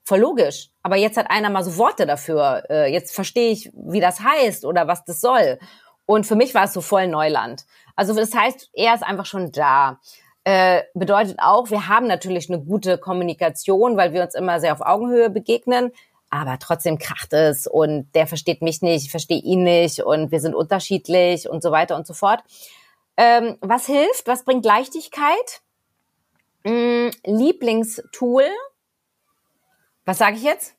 voll 0.04 0.20
logisch. 0.20 0.70
Aber 0.82 0.96
jetzt 0.96 1.16
hat 1.16 1.30
einer 1.30 1.50
mal 1.50 1.64
so 1.64 1.76
Worte 1.76 2.06
dafür. 2.06 2.64
Äh, 2.68 2.92
jetzt 2.92 3.14
verstehe 3.14 3.50
ich, 3.50 3.70
wie 3.74 4.00
das 4.00 4.20
heißt 4.20 4.64
oder 4.64 4.86
was 4.86 5.04
das 5.04 5.20
soll. 5.20 5.58
Und 6.10 6.26
für 6.26 6.34
mich 6.34 6.56
war 6.56 6.64
es 6.64 6.72
so 6.72 6.80
voll 6.80 7.06
Neuland. 7.06 7.66
Also 7.94 8.12
das 8.14 8.34
heißt, 8.34 8.70
er 8.72 8.96
ist 8.96 9.04
einfach 9.04 9.26
schon 9.26 9.52
da. 9.52 10.00
Äh, 10.42 10.82
bedeutet 10.92 11.38
auch, 11.38 11.70
wir 11.70 11.86
haben 11.86 12.08
natürlich 12.08 12.50
eine 12.50 12.60
gute 12.60 12.98
Kommunikation, 12.98 13.96
weil 13.96 14.12
wir 14.12 14.24
uns 14.24 14.34
immer 14.34 14.58
sehr 14.58 14.72
auf 14.72 14.80
Augenhöhe 14.80 15.30
begegnen. 15.30 15.92
Aber 16.28 16.58
trotzdem 16.58 16.98
kracht 16.98 17.32
es 17.32 17.68
und 17.68 18.10
der 18.16 18.26
versteht 18.26 18.60
mich 18.60 18.82
nicht, 18.82 19.04
ich 19.04 19.10
verstehe 19.12 19.40
ihn 19.40 19.62
nicht 19.62 20.00
und 20.00 20.32
wir 20.32 20.40
sind 20.40 20.56
unterschiedlich 20.56 21.48
und 21.48 21.62
so 21.62 21.70
weiter 21.70 21.94
und 21.94 22.08
so 22.08 22.12
fort. 22.12 22.42
Ähm, 23.16 23.56
was 23.60 23.86
hilft? 23.86 24.26
Was 24.26 24.44
bringt 24.44 24.64
Leichtigkeit? 24.64 25.60
Hm, 26.64 27.12
Lieblingstool. 27.24 28.48
Was 30.04 30.18
sage 30.18 30.34
ich 30.34 30.42
jetzt? 30.42 30.74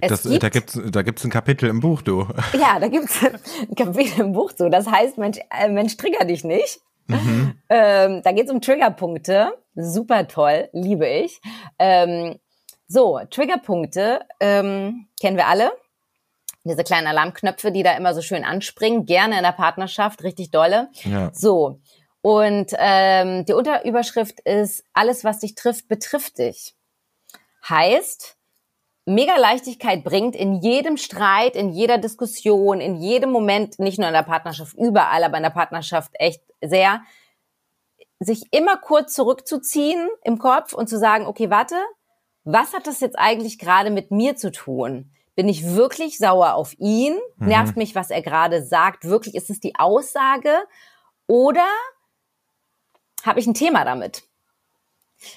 Das, 0.00 0.22
gibt, 0.22 0.42
da 0.42 0.48
gibt's 0.48 0.80
da 0.90 1.02
gibt's 1.02 1.24
ein 1.24 1.30
Kapitel 1.30 1.68
im 1.68 1.80
Buch, 1.80 2.02
du. 2.02 2.26
Ja, 2.58 2.78
da 2.78 2.88
gibt's 2.88 3.18
ein 3.24 3.74
Kapitel 3.76 4.20
im 4.20 4.32
Buch 4.32 4.52
so. 4.56 4.68
Das 4.68 4.86
heißt, 4.86 5.18
Mensch, 5.18 5.38
äh, 5.50 5.68
Mensch, 5.68 5.96
trigger 5.96 6.24
dich 6.24 6.44
nicht. 6.44 6.80
Mhm. 7.06 7.54
Ähm, 7.68 8.20
da 8.22 8.32
geht's 8.32 8.50
um 8.50 8.60
Triggerpunkte. 8.60 9.54
Super 9.74 10.28
toll, 10.28 10.68
liebe 10.72 11.08
ich. 11.08 11.40
Ähm, 11.78 12.38
so, 12.86 13.18
Triggerpunkte 13.30 14.20
ähm, 14.40 15.06
kennen 15.18 15.38
wir 15.38 15.46
alle. 15.46 15.72
Diese 16.64 16.84
kleinen 16.84 17.06
Alarmknöpfe, 17.06 17.72
die 17.72 17.82
da 17.82 17.96
immer 17.96 18.12
so 18.14 18.20
schön 18.20 18.44
anspringen, 18.44 19.06
gerne 19.06 19.38
in 19.38 19.42
der 19.42 19.52
Partnerschaft, 19.52 20.22
richtig 20.22 20.50
dolle. 20.50 20.90
Ja. 21.04 21.30
So, 21.32 21.80
und 22.22 22.72
ähm, 22.78 23.44
die 23.44 23.52
Unterüberschrift 23.52 24.40
ist, 24.40 24.84
alles, 24.92 25.24
was 25.24 25.40
dich 25.40 25.56
trifft, 25.56 25.88
betrifft 25.88 26.38
dich. 26.38 26.76
Heißt, 27.68 28.36
mega 29.04 29.36
Leichtigkeit 29.36 30.04
bringt 30.04 30.36
in 30.36 30.60
jedem 30.60 30.96
Streit, 30.96 31.56
in 31.56 31.70
jeder 31.70 31.98
Diskussion, 31.98 32.80
in 32.80 32.96
jedem 32.96 33.30
Moment, 33.30 33.78
nicht 33.78 33.98
nur 33.98 34.08
in 34.08 34.14
der 34.14 34.22
Partnerschaft, 34.22 34.74
überall, 34.76 35.24
aber 35.24 35.36
in 35.36 35.42
der 35.42 35.50
Partnerschaft 35.50 36.12
echt 36.14 36.42
sehr, 36.60 37.02
sich 38.20 38.44
immer 38.52 38.76
kurz 38.76 39.14
zurückzuziehen 39.14 40.08
im 40.22 40.38
Kopf 40.38 40.72
und 40.72 40.88
zu 40.88 40.98
sagen, 40.98 41.26
okay, 41.26 41.50
warte, 41.50 41.76
was 42.44 42.72
hat 42.72 42.86
das 42.86 43.00
jetzt 43.00 43.18
eigentlich 43.18 43.58
gerade 43.58 43.90
mit 43.90 44.10
mir 44.10 44.36
zu 44.36 44.52
tun? 44.52 45.10
Bin 45.34 45.48
ich 45.48 45.74
wirklich 45.74 46.18
sauer 46.18 46.54
auf 46.54 46.74
ihn? 46.78 47.18
Mhm. 47.36 47.48
Nervt 47.48 47.76
mich, 47.76 47.94
was 47.94 48.10
er 48.10 48.22
gerade 48.22 48.64
sagt? 48.64 49.04
Wirklich, 49.04 49.34
ist 49.34 49.50
es 49.50 49.60
die 49.60 49.76
Aussage? 49.76 50.52
Oder 51.26 51.66
habe 53.24 53.40
ich 53.40 53.46
ein 53.46 53.54
Thema 53.54 53.84
damit? 53.84 54.24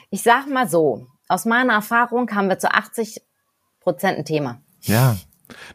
Ich 0.09 0.23
sag 0.23 0.47
mal 0.47 0.67
so, 0.67 1.07
aus 1.27 1.45
meiner 1.45 1.73
Erfahrung 1.73 2.29
haben 2.35 2.49
wir 2.49 2.59
zu 2.59 2.71
80 2.71 3.21
Prozent 3.85 4.17
ein 4.17 4.25
Thema. 4.25 4.59
Ja. 4.81 5.15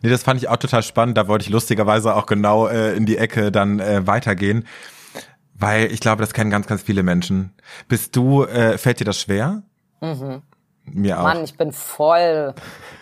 Nee, 0.03 0.11
das 0.11 0.25
fand 0.25 0.43
ich 0.43 0.49
auch 0.49 0.57
total 0.57 0.83
spannend. 0.83 1.17
Da 1.17 1.29
wollte 1.29 1.45
ich 1.45 1.49
lustigerweise 1.49 2.15
auch 2.17 2.27
genau 2.27 2.67
äh, 2.67 2.95
in 2.97 3.07
die 3.07 3.17
Ecke 3.17 3.53
dann 3.53 3.79
äh, 3.79 4.07
weitergehen. 4.07 4.67
Weil 5.55 5.93
ich 5.93 6.01
glaube, 6.01 6.23
das 6.23 6.33
kennen 6.33 6.51
ganz, 6.51 6.67
ganz 6.67 6.83
viele 6.83 7.03
Menschen. 7.03 7.53
Bist 7.87 8.17
du, 8.17 8.45
äh, 8.45 8.79
fällt 8.79 8.99
dir 8.99 9.05
das 9.05 9.21
schwer? 9.21 9.63
Mhm. 10.01 10.43
Mir 10.87 11.21
auch. 11.21 11.23
Mann, 11.23 11.45
ich 11.45 11.57
bin 11.57 11.71
voll, 11.71 12.53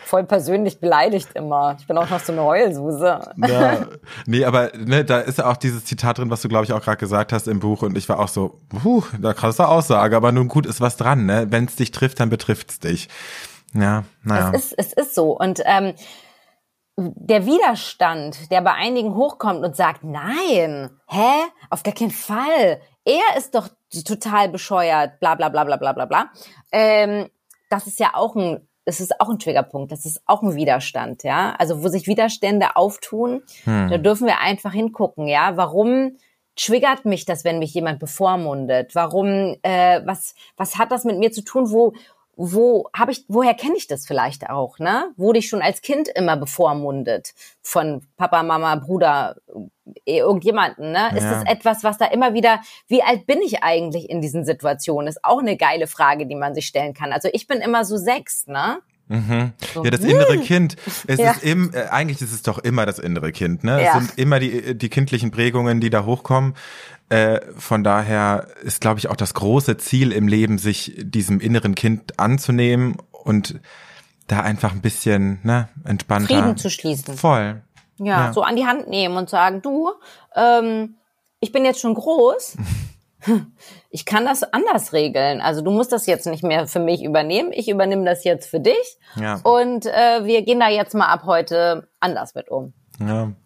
voll 0.05 0.25
persönlich 0.25 0.79
beleidigt 0.79 1.31
immer. 1.35 1.77
Ich 1.79 1.87
bin 1.87 1.97
auch 1.97 2.11
noch 2.11 2.21
so 2.21 2.33
eine 2.33 2.43
Heulsuse. 2.43 3.21
Ja, 3.37 3.87
nee, 4.27 4.45
aber 4.45 4.73
ne, 4.77 5.05
da 5.05 5.21
ist 5.21 5.39
ja 5.39 5.47
auch 5.47 5.57
dieses 5.57 5.87
Zitat 5.87 6.19
drin, 6.19 6.29
was 6.29 6.43
du, 6.43 6.49
glaube 6.49 6.67
ich, 6.67 6.73
auch 6.75 6.83
gerade 6.83 6.99
gesagt 6.99 7.33
hast 7.33 7.49
im 7.49 7.61
Buch. 7.61 7.81
Und 7.81 7.97
ich 7.97 8.09
war 8.11 8.19
auch 8.19 8.29
so, 8.29 8.61
puh, 8.69 9.05
da 9.19 9.33
krasse 9.33 9.67
Aussage. 9.69 10.17
Aber 10.17 10.33
nun 10.33 10.49
gut, 10.49 10.67
ist 10.67 10.83
was 10.83 10.99
dran. 10.99 11.25
Ne? 11.25 11.47
Wenn 11.49 11.65
es 11.65 11.77
dich 11.77 11.93
trifft, 11.93 12.21
dann 12.21 12.29
betrifft's 12.29 12.79
dich. 12.79 13.09
Ja, 13.75 14.05
naja. 14.23 14.53
Es 14.55 14.73
ist, 14.73 14.75
es 14.79 14.93
ist 14.93 15.15
so. 15.15 15.37
Und 15.37 15.63
ähm, 15.65 15.95
der 16.97 17.47
Widerstand, 17.47 18.51
der 18.51 18.61
bei 18.61 18.73
einigen 18.73 19.15
hochkommt 19.15 19.65
und 19.65 19.77
sagt, 19.77 20.03
nein, 20.03 20.91
hä, 21.07 21.45
auf 21.71 21.83
gar 21.85 21.95
keinen 21.95 22.11
Fall, 22.11 22.81
er 23.05 23.37
ist 23.37 23.55
doch 23.55 23.69
total 24.05 24.49
bescheuert, 24.49 25.21
bla 25.21 25.37
bla 25.37 25.49
bla 25.49 25.65
bla 25.65 25.77
bla 25.77 25.93
bla 25.93 26.07
bla. 26.07 26.31
Ähm, 26.73 27.29
das 27.71 27.87
ist 27.87 28.01
ja 28.01 28.15
auch 28.15 28.35
ein, 28.35 28.67
das 28.85 29.01
ist 29.01 29.21
auch 29.21 29.29
ein 29.29 29.39
Triggerpunkt, 29.39 29.93
das 29.93 30.07
ist 30.07 30.23
auch 30.27 30.43
ein 30.43 30.57
Widerstand, 30.57 31.23
ja. 31.23 31.55
Also 31.59 31.85
wo 31.85 31.89
sich 31.89 32.09
Widerstände 32.09 32.75
auftun, 32.75 33.43
hm. 33.65 33.91
da 33.91 33.99
dürfen 33.99 34.27
wir 34.27 34.41
einfach 34.41 34.73
hingucken, 34.73 35.29
ja. 35.29 35.57
Warum 35.57 36.17
triggert 36.57 37.05
mich 37.05 37.25
das, 37.25 37.45
wenn 37.45 37.61
mich 37.61 37.73
jemand 37.75 38.01
bevormundet? 38.01 38.95
Warum, 38.95 39.57
äh, 39.63 40.01
was, 40.05 40.35
was 40.57 40.77
hat 40.77 40.91
das 40.91 41.05
mit 41.05 41.19
mir 41.19 41.31
zu 41.31 41.43
tun? 41.43 41.71
Wo, 41.71 41.93
wo 42.41 42.89
habe 42.97 43.11
ich, 43.11 43.25
woher 43.27 43.53
kenne 43.53 43.75
ich 43.77 43.89
das 43.89 44.07
vielleicht 44.07 44.49
auch, 44.49 44.79
ne? 44.79 45.11
Wurde 45.17 45.41
ich 45.41 45.49
schon 45.49 45.61
als 45.61 45.83
Kind 45.83 46.07
immer 46.07 46.37
bevormundet 46.37 47.35
von 47.63 48.07
Papa, 48.17 48.45
Mama, 48.45 48.77
Bruder, 48.77 49.37
eh, 50.07 50.19
irgendjemanden, 50.19 50.93
ne? 50.93 51.09
Ja. 51.11 51.17
Ist 51.17 51.25
das 51.25 51.43
etwas, 51.47 51.83
was 51.83 51.99
da 51.99 52.07
immer 52.07 52.35
wieder, 52.35 52.61
wie 52.87 53.03
alt 53.03 53.27
bin 53.27 53.43
ich 53.43 53.65
eigentlich 53.65 54.09
in 54.09 54.21
diesen 54.21 54.45
Situationen? 54.45 55.09
Ist 55.09 55.25
auch 55.25 55.41
eine 55.41 55.57
geile 55.57 55.89
Frage, 55.89 56.27
die 56.27 56.37
man 56.37 56.55
sich 56.55 56.69
stellen 56.69 56.95
kann. 56.95 57.13
Also 57.13 57.29
ich 57.33 57.49
bin 57.49 57.59
immer 57.59 57.85
so 57.85 57.97
sechs, 57.97 58.47
ne? 58.47 58.79
Mhm. 59.09 59.53
So. 59.75 59.85
Ja, 59.85 59.91
das 59.91 60.01
innere 60.01 60.35
hm. 60.35 60.43
Kind. 60.43 60.77
Es 61.07 61.19
ja. 61.19 61.33
ist 61.33 61.43
im, 61.43 61.73
äh, 61.73 61.89
eigentlich 61.89 62.21
ist 62.21 62.33
es 62.33 62.43
doch 62.43 62.59
immer 62.59 62.87
das 62.87 62.99
innere 62.99 63.33
Kind, 63.33 63.65
ne? 63.65 63.83
Ja. 63.83 63.99
Es 63.99 64.07
sind 64.07 64.19
immer 64.19 64.39
die, 64.39 64.77
die 64.77 64.89
kindlichen 64.89 65.31
Prägungen, 65.31 65.81
die 65.81 65.91
da 65.91 66.05
hochkommen. 66.05 66.55
Äh, 67.09 67.41
von 67.57 67.83
daher 67.85 68.49
ist, 68.63 68.81
glaube 68.81 68.99
ich, 68.99 69.09
auch 69.09 69.17
das 69.17 69.33
große 69.33 69.79
Ziel 69.79 70.13
im 70.13 70.29
Leben, 70.29 70.59
sich 70.59 70.95
diesem 70.99 71.41
inneren 71.41 71.75
Kind 71.75 72.19
anzunehmen 72.19 72.97
und 73.11 73.61
da 74.27 74.41
einfach 74.41 74.73
ein 74.73 74.83
bisschen 74.83 75.39
ne, 75.43 75.69
entspannter. 75.85 76.35
Frieden 76.35 76.57
zu 76.59 76.69
schließen. 76.69 77.17
Voll. 77.17 77.63
Ja, 77.99 78.27
ja. 78.27 78.33
so 78.33 78.43
an 78.43 78.57
die 78.57 78.67
Hand 78.67 78.89
nehmen 78.89 79.17
und 79.17 79.31
sagen, 79.31 79.63
du, 79.63 79.91
ähm, 80.37 80.97
ich 81.41 81.51
bin 81.51 81.65
jetzt 81.65 81.81
schon 81.81 81.95
groß. 81.95 82.57
ich 83.91 84.05
kann 84.05 84.25
das 84.25 84.43
anders 84.43 84.93
regeln. 84.93 85.41
Also 85.41 85.61
du 85.63 85.71
musst 85.71 85.93
das 85.93 86.07
jetzt 86.07 86.27
nicht 86.27 86.45
mehr 86.45 86.67
für 86.67 86.81
mich 86.81 87.03
übernehmen. 87.03 87.51
Ich 87.53 87.69
übernehme 87.69 88.05
das 88.05 88.25
jetzt 88.25 88.49
für 88.49 88.61
dich. 88.61 88.99
Ja. 89.17 89.41
Und 89.43 89.87
äh, 89.87 90.25
wir 90.25 90.43
gehen 90.43 90.61
da 90.61 90.69
jetzt 90.69 90.95
mal 90.95 91.09
ab 91.09 91.23
heute 91.27 91.89
anders 92.01 92.35
mit 92.35 92.49
um. 92.49 92.73
Ja. 93.01 93.27
Mhm. 93.27 93.37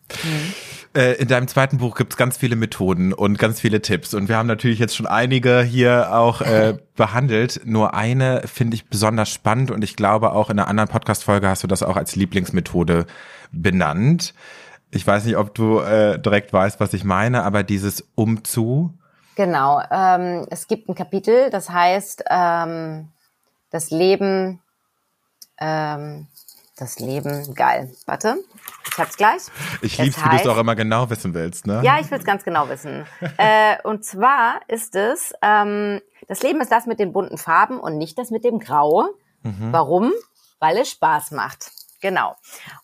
Äh, 0.94 1.14
in 1.14 1.28
deinem 1.28 1.48
zweiten 1.48 1.78
Buch 1.78 1.96
gibt's 1.96 2.18
ganz 2.18 2.36
viele 2.36 2.54
Methoden 2.54 3.14
und 3.14 3.38
ganz 3.38 3.60
viele 3.60 3.80
Tipps. 3.80 4.12
Und 4.12 4.28
wir 4.28 4.36
haben 4.36 4.46
natürlich 4.46 4.78
jetzt 4.78 4.94
schon 4.94 5.06
einige 5.06 5.62
hier 5.62 6.14
auch 6.14 6.42
äh, 6.42 6.76
behandelt. 6.96 7.62
Nur 7.64 7.94
eine 7.94 8.42
finde 8.46 8.74
ich 8.74 8.86
besonders 8.88 9.30
spannend 9.30 9.70
und 9.70 9.82
ich 9.82 9.96
glaube 9.96 10.32
auch 10.32 10.50
in 10.50 10.58
einer 10.58 10.68
anderen 10.68 10.90
Podcast-Folge 10.90 11.48
hast 11.48 11.62
du 11.62 11.66
das 11.66 11.82
auch 11.82 11.96
als 11.96 12.14
Lieblingsmethode 12.14 13.06
benannt. 13.52 14.34
Ich 14.90 15.06
weiß 15.06 15.24
nicht, 15.24 15.38
ob 15.38 15.54
du 15.54 15.78
äh, 15.78 16.18
direkt 16.18 16.52
weißt, 16.52 16.78
was 16.78 16.92
ich 16.92 17.04
meine, 17.04 17.42
aber 17.44 17.62
dieses 17.62 18.06
Umzu. 18.14 18.92
Genau. 19.34 19.82
Ähm, 19.90 20.46
es 20.50 20.66
gibt 20.66 20.88
ein 20.88 20.94
Kapitel, 20.94 21.50
das 21.50 21.70
heißt 21.70 22.24
ähm, 22.28 23.08
das 23.70 23.90
Leben. 23.90 24.60
Ähm, 25.58 26.28
das 26.76 26.98
Leben 26.98 27.54
geil. 27.54 27.92
Warte, 28.06 28.36
ich 28.90 28.98
hab's 28.98 29.16
gleich. 29.16 29.42
Ich 29.82 29.98
lieb's, 29.98 30.22
wie 30.24 30.28
du 30.28 30.36
es 30.36 30.46
auch 30.46 30.58
immer 30.58 30.74
genau 30.74 31.08
wissen 31.10 31.34
willst, 31.34 31.66
ne? 31.66 31.80
Ja, 31.84 31.98
ich 32.00 32.10
will's 32.10 32.24
ganz 32.24 32.44
genau 32.44 32.68
wissen. 32.68 33.06
äh, 33.36 33.76
und 33.84 34.04
zwar 34.04 34.60
ist 34.68 34.96
es, 34.96 35.32
ähm, 35.42 36.00
das 36.28 36.42
Leben 36.42 36.60
ist 36.60 36.72
das 36.72 36.86
mit 36.86 36.98
den 36.98 37.12
bunten 37.12 37.38
Farben 37.38 37.78
und 37.78 37.98
nicht 37.98 38.18
das 38.18 38.30
mit 38.30 38.42
dem 38.42 38.58
Grau. 38.58 39.06
Mhm. 39.42 39.68
Warum? 39.70 40.12
Weil 40.58 40.78
es 40.78 40.90
Spaß 40.90 41.32
macht. 41.32 41.70
Genau. 42.00 42.34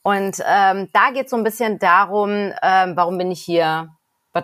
Und 0.02 0.42
ähm, 0.46 0.88
da 0.92 1.10
geht's 1.12 1.30
so 1.30 1.36
ein 1.36 1.44
bisschen 1.44 1.78
darum, 1.78 2.52
ähm, 2.62 2.96
warum 2.96 3.18
bin 3.18 3.30
ich 3.30 3.42
hier? 3.42 3.90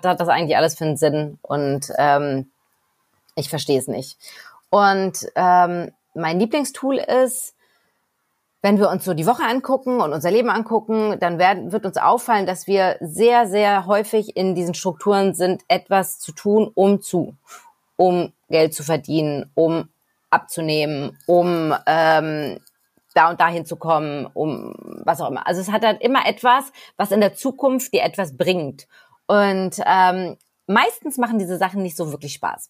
Was 0.03 0.11
hat 0.11 0.21
das 0.21 0.29
eigentlich 0.29 0.57
alles 0.57 0.77
für 0.77 0.85
einen 0.85 0.97
Sinn? 0.97 1.39
Und 1.43 1.93
ähm, 1.99 2.51
ich 3.37 3.49
verstehe 3.49 3.79
es 3.79 3.89
nicht. 3.89 4.19
Und 4.71 5.27
ähm, 5.37 5.93
mein 6.15 6.41
Lieblingstool 6.41 6.97
ist, 6.97 7.55
wenn 8.63 8.79
wir 8.79 8.89
uns 8.89 9.05
so 9.05 9.13
die 9.13 9.27
Woche 9.27 9.45
angucken 9.45 10.01
und 10.01 10.13
unser 10.13 10.31
Leben 10.31 10.49
angucken, 10.49 11.19
dann 11.21 11.39
werden, 11.39 11.71
wird 11.71 11.85
uns 11.85 11.99
auffallen, 11.99 12.47
dass 12.47 12.67
wir 12.67 12.97
sehr, 13.01 13.47
sehr 13.47 13.87
häufig 13.87 14.37
in 14.37 14.55
diesen 14.55 14.75
Strukturen 14.75 15.35
sind, 15.35 15.63
etwas 15.69 16.19
zu 16.19 16.33
tun, 16.33 16.71
um 16.75 17.03
zu, 17.03 17.37
um 17.97 18.33
Geld 18.49 18.75
zu 18.75 18.83
verdienen, 18.83 19.51
um 19.55 19.91
abzunehmen, 20.31 21.19
um 21.27 21.75
ähm, 21.87 22.59
da 23.15 23.31
und 23.31 23.41
dahin 23.41 23.67
zu 23.67 23.77
kommen, 23.77 24.27
um 24.33 24.75
was 25.05 25.21
auch 25.21 25.31
immer. 25.31 25.47
Also 25.47 25.61
es 25.61 25.71
hat 25.71 25.85
halt 25.85 26.01
immer 26.01 26.27
etwas, 26.27 26.73
was 26.97 27.13
in 27.13 27.21
der 27.21 27.35
Zukunft 27.35 27.93
dir 27.93 28.03
etwas 28.03 28.37
bringt. 28.37 28.89
Und 29.27 29.81
ähm, 29.87 30.37
meistens 30.67 31.19
machen 31.19 31.39
diese 31.39 31.59
Sachen 31.59 31.83
nicht 31.83 31.97
so 31.97 32.11
wirklich 32.13 32.35
Spaß. 32.35 32.69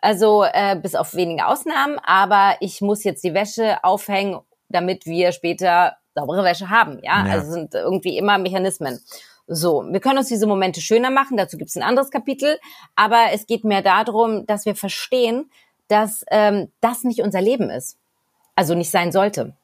Also 0.00 0.44
äh, 0.44 0.76
bis 0.80 0.94
auf 0.94 1.14
wenige 1.14 1.46
Ausnahmen, 1.46 1.98
aber 1.98 2.56
ich 2.60 2.80
muss 2.80 3.02
jetzt 3.04 3.24
die 3.24 3.34
Wäsche 3.34 3.82
aufhängen 3.82 4.40
damit 4.68 5.06
wir 5.06 5.32
später 5.32 5.96
saubere 6.14 6.44
Wäsche 6.44 6.70
haben. 6.70 6.98
Ja, 7.02 7.26
ja. 7.26 7.32
also 7.32 7.52
sind 7.52 7.74
irgendwie 7.74 8.16
immer 8.18 8.38
Mechanismen. 8.38 9.00
So, 9.46 9.84
wir 9.88 10.00
können 10.00 10.18
uns 10.18 10.28
diese 10.28 10.46
Momente 10.46 10.80
schöner 10.80 11.10
machen, 11.10 11.36
dazu 11.36 11.56
gibt 11.56 11.70
es 11.70 11.76
ein 11.76 11.82
anderes 11.82 12.10
Kapitel, 12.10 12.58
aber 12.96 13.26
es 13.32 13.46
geht 13.46 13.62
mehr 13.62 13.82
darum, 13.82 14.44
dass 14.46 14.66
wir 14.66 14.74
verstehen, 14.74 15.50
dass 15.86 16.24
ähm, 16.32 16.72
das 16.80 17.04
nicht 17.04 17.22
unser 17.22 17.40
Leben 17.40 17.70
ist. 17.70 17.96
Also 18.56 18.74
nicht 18.74 18.90
sein 18.90 19.12
sollte 19.12 19.54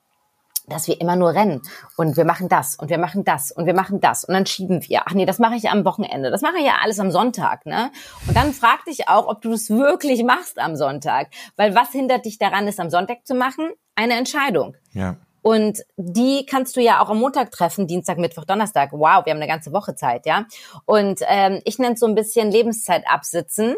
dass 0.72 0.88
wir 0.88 1.00
immer 1.00 1.16
nur 1.16 1.34
rennen 1.34 1.62
und 1.96 2.16
wir 2.16 2.24
machen 2.24 2.48
das 2.48 2.76
und 2.76 2.90
wir 2.90 2.98
machen 2.98 3.24
das 3.24 3.52
und 3.52 3.66
wir 3.66 3.74
machen 3.74 4.00
das 4.00 4.24
und 4.24 4.34
dann 4.34 4.46
schieben 4.46 4.82
wir. 4.88 5.02
Ach 5.06 5.12
nee, 5.12 5.26
das 5.26 5.38
mache 5.38 5.54
ich 5.54 5.70
am 5.70 5.84
Wochenende. 5.84 6.30
Das 6.30 6.42
mache 6.42 6.58
ich 6.58 6.64
ja 6.64 6.76
alles 6.82 6.98
am 6.98 7.10
Sonntag, 7.10 7.66
ne? 7.66 7.90
Und 8.26 8.36
dann 8.36 8.52
frag 8.52 8.84
dich 8.84 9.08
auch, 9.08 9.26
ob 9.28 9.42
du 9.42 9.50
das 9.50 9.70
wirklich 9.70 10.24
machst 10.24 10.58
am 10.58 10.76
Sonntag, 10.76 11.28
weil 11.56 11.74
was 11.74 11.90
hindert 11.90 12.24
dich 12.24 12.38
daran, 12.38 12.66
es 12.66 12.78
am 12.78 12.90
Sonntag 12.90 13.26
zu 13.26 13.34
machen? 13.34 13.70
Eine 13.94 14.14
Entscheidung. 14.14 14.76
Ja. 14.92 15.16
Und 15.42 15.82
die 15.96 16.46
kannst 16.46 16.76
du 16.76 16.80
ja 16.80 17.00
auch 17.00 17.10
am 17.10 17.18
Montag 17.18 17.50
treffen, 17.50 17.88
Dienstag, 17.88 18.16
Mittwoch, 18.16 18.44
Donnerstag. 18.44 18.92
Wow, 18.92 19.26
wir 19.26 19.32
haben 19.32 19.38
eine 19.38 19.48
ganze 19.48 19.72
Woche 19.72 19.96
Zeit, 19.96 20.24
ja. 20.24 20.46
Und 20.86 21.20
ähm, 21.26 21.60
ich 21.64 21.78
nenne 21.78 21.94
es 21.94 22.00
so 22.00 22.06
ein 22.06 22.14
bisschen 22.14 22.50
Lebenszeit 22.50 23.04
absitzen. 23.08 23.74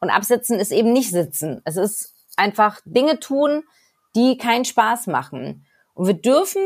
Und 0.00 0.10
absitzen 0.10 0.58
ist 0.58 0.72
eben 0.72 0.92
nicht 0.92 1.10
sitzen. 1.10 1.62
Es 1.64 1.76
ist 1.76 2.12
einfach 2.36 2.80
Dinge 2.84 3.18
tun, 3.18 3.62
die 4.14 4.36
keinen 4.36 4.64
Spaß 4.64 5.06
machen. 5.06 5.64
Und 5.96 6.06
wir 6.06 6.14
dürfen 6.14 6.62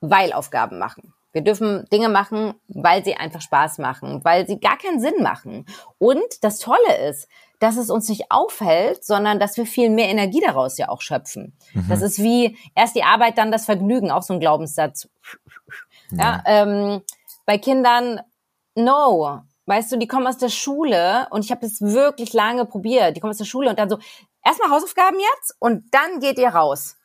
Weilaufgaben 0.00 0.78
machen. 0.78 1.14
Wir 1.32 1.42
dürfen 1.42 1.88
Dinge 1.90 2.10
machen, 2.10 2.54
weil 2.68 3.04
sie 3.04 3.14
einfach 3.14 3.40
Spaß 3.40 3.78
machen, 3.78 4.22
weil 4.22 4.46
sie 4.46 4.60
gar 4.60 4.76
keinen 4.76 5.00
Sinn 5.00 5.22
machen. 5.22 5.64
Und 5.98 6.20
das 6.42 6.58
Tolle 6.58 7.08
ist, 7.08 7.26
dass 7.58 7.76
es 7.76 7.88
uns 7.88 8.08
nicht 8.08 8.30
aufhält, 8.30 9.04
sondern 9.04 9.38
dass 9.38 9.56
wir 9.56 9.64
viel 9.64 9.88
mehr 9.88 10.08
Energie 10.08 10.42
daraus 10.44 10.76
ja 10.76 10.88
auch 10.88 11.00
schöpfen. 11.00 11.56
Mhm. 11.72 11.86
Das 11.88 12.02
ist 12.02 12.18
wie 12.18 12.58
erst 12.74 12.96
die 12.96 13.04
Arbeit, 13.04 13.38
dann 13.38 13.52
das 13.52 13.64
Vergnügen, 13.64 14.10
auch 14.10 14.22
so 14.22 14.34
ein 14.34 14.40
Glaubenssatz. 14.40 15.08
Ja, 16.10 16.18
ja 16.18 16.42
ähm, 16.46 17.02
bei 17.46 17.56
Kindern, 17.56 18.20
no. 18.74 19.42
Weißt 19.66 19.92
du, 19.92 19.96
die 19.96 20.08
kommen 20.08 20.26
aus 20.26 20.38
der 20.38 20.48
Schule 20.48 21.28
und 21.30 21.44
ich 21.44 21.52
habe 21.52 21.60
das 21.60 21.80
wirklich 21.80 22.32
lange 22.32 22.66
probiert. 22.66 23.16
Die 23.16 23.20
kommen 23.20 23.30
aus 23.30 23.38
der 23.38 23.44
Schule 23.44 23.70
und 23.70 23.78
dann 23.78 23.88
so, 23.88 23.98
erstmal 24.44 24.70
Hausaufgaben 24.70 25.18
jetzt 25.36 25.54
und 25.60 25.84
dann 25.92 26.18
geht 26.18 26.38
ihr 26.38 26.48
raus. 26.48 26.96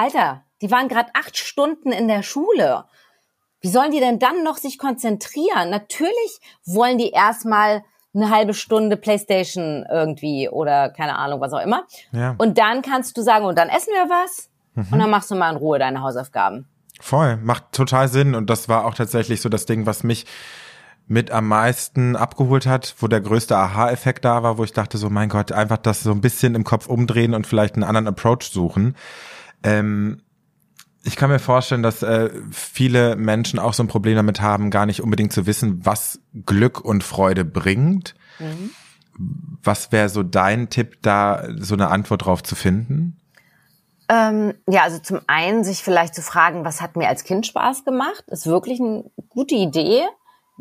Alter, 0.00 0.44
die 0.62 0.70
waren 0.70 0.88
gerade 0.88 1.10
acht 1.12 1.36
Stunden 1.36 1.92
in 1.92 2.08
der 2.08 2.22
Schule. 2.22 2.84
Wie 3.60 3.68
sollen 3.68 3.92
die 3.92 4.00
denn 4.00 4.18
dann 4.18 4.42
noch 4.42 4.56
sich 4.56 4.78
konzentrieren? 4.78 5.68
Natürlich 5.68 6.40
wollen 6.64 6.96
die 6.96 7.10
erstmal 7.10 7.84
eine 8.14 8.30
halbe 8.30 8.54
Stunde 8.54 8.96
Playstation 8.96 9.84
irgendwie 9.90 10.48
oder 10.48 10.88
keine 10.88 11.18
Ahnung, 11.18 11.42
was 11.42 11.52
auch 11.52 11.60
immer. 11.60 11.84
Ja. 12.12 12.34
Und 12.38 12.56
dann 12.56 12.80
kannst 12.80 13.18
du 13.18 13.22
sagen, 13.22 13.44
und 13.44 13.58
dann 13.58 13.68
essen 13.68 13.92
wir 13.92 14.08
was 14.08 14.48
mhm. 14.74 14.86
und 14.90 14.98
dann 15.00 15.10
machst 15.10 15.30
du 15.30 15.34
mal 15.34 15.50
in 15.50 15.58
Ruhe 15.58 15.78
deine 15.78 16.00
Hausaufgaben. 16.00 16.66
Voll, 16.98 17.36
macht 17.36 17.72
total 17.72 18.08
Sinn. 18.08 18.34
Und 18.34 18.48
das 18.48 18.70
war 18.70 18.86
auch 18.86 18.94
tatsächlich 18.94 19.42
so 19.42 19.50
das 19.50 19.66
Ding, 19.66 19.84
was 19.84 20.02
mich 20.02 20.24
mit 21.06 21.30
am 21.30 21.46
meisten 21.46 22.16
abgeholt 22.16 22.66
hat, 22.66 22.94
wo 23.00 23.06
der 23.06 23.20
größte 23.20 23.54
Aha-Effekt 23.54 24.24
da 24.24 24.42
war, 24.42 24.56
wo 24.56 24.64
ich 24.64 24.72
dachte 24.72 24.96
so, 24.96 25.10
mein 25.10 25.28
Gott, 25.28 25.52
einfach 25.52 25.78
das 25.78 26.02
so 26.02 26.10
ein 26.10 26.22
bisschen 26.22 26.54
im 26.54 26.64
Kopf 26.64 26.86
umdrehen 26.86 27.34
und 27.34 27.46
vielleicht 27.46 27.74
einen 27.74 27.84
anderen 27.84 28.08
Approach 28.08 28.50
suchen. 28.50 28.96
Ähm, 29.62 30.22
ich 31.02 31.16
kann 31.16 31.30
mir 31.30 31.38
vorstellen, 31.38 31.82
dass 31.82 32.02
äh, 32.02 32.30
viele 32.50 33.16
Menschen 33.16 33.58
auch 33.58 33.72
so 33.72 33.82
ein 33.82 33.88
Problem 33.88 34.16
damit 34.16 34.40
haben, 34.40 34.70
gar 34.70 34.86
nicht 34.86 35.02
unbedingt 35.02 35.32
zu 35.32 35.46
wissen, 35.46 35.84
was 35.84 36.20
Glück 36.44 36.80
und 36.80 37.02
Freude 37.02 37.44
bringt. 37.44 38.14
Mhm. 38.38 38.70
Was 39.62 39.92
wäre 39.92 40.08
so 40.08 40.22
dein 40.22 40.70
Tipp, 40.70 40.98
da 41.02 41.46
so 41.58 41.74
eine 41.74 41.88
Antwort 41.88 42.24
drauf 42.26 42.42
zu 42.42 42.54
finden? 42.54 43.18
Ähm, 44.08 44.54
ja, 44.68 44.82
also 44.82 44.98
zum 44.98 45.20
einen 45.26 45.62
sich 45.62 45.82
vielleicht 45.82 46.14
zu 46.14 46.22
fragen, 46.22 46.64
was 46.64 46.80
hat 46.80 46.96
mir 46.96 47.08
als 47.08 47.24
Kind 47.24 47.46
Spaß 47.46 47.84
gemacht, 47.84 48.24
ist 48.26 48.46
wirklich 48.46 48.80
eine 48.80 49.04
gute 49.28 49.54
Idee 49.54 50.02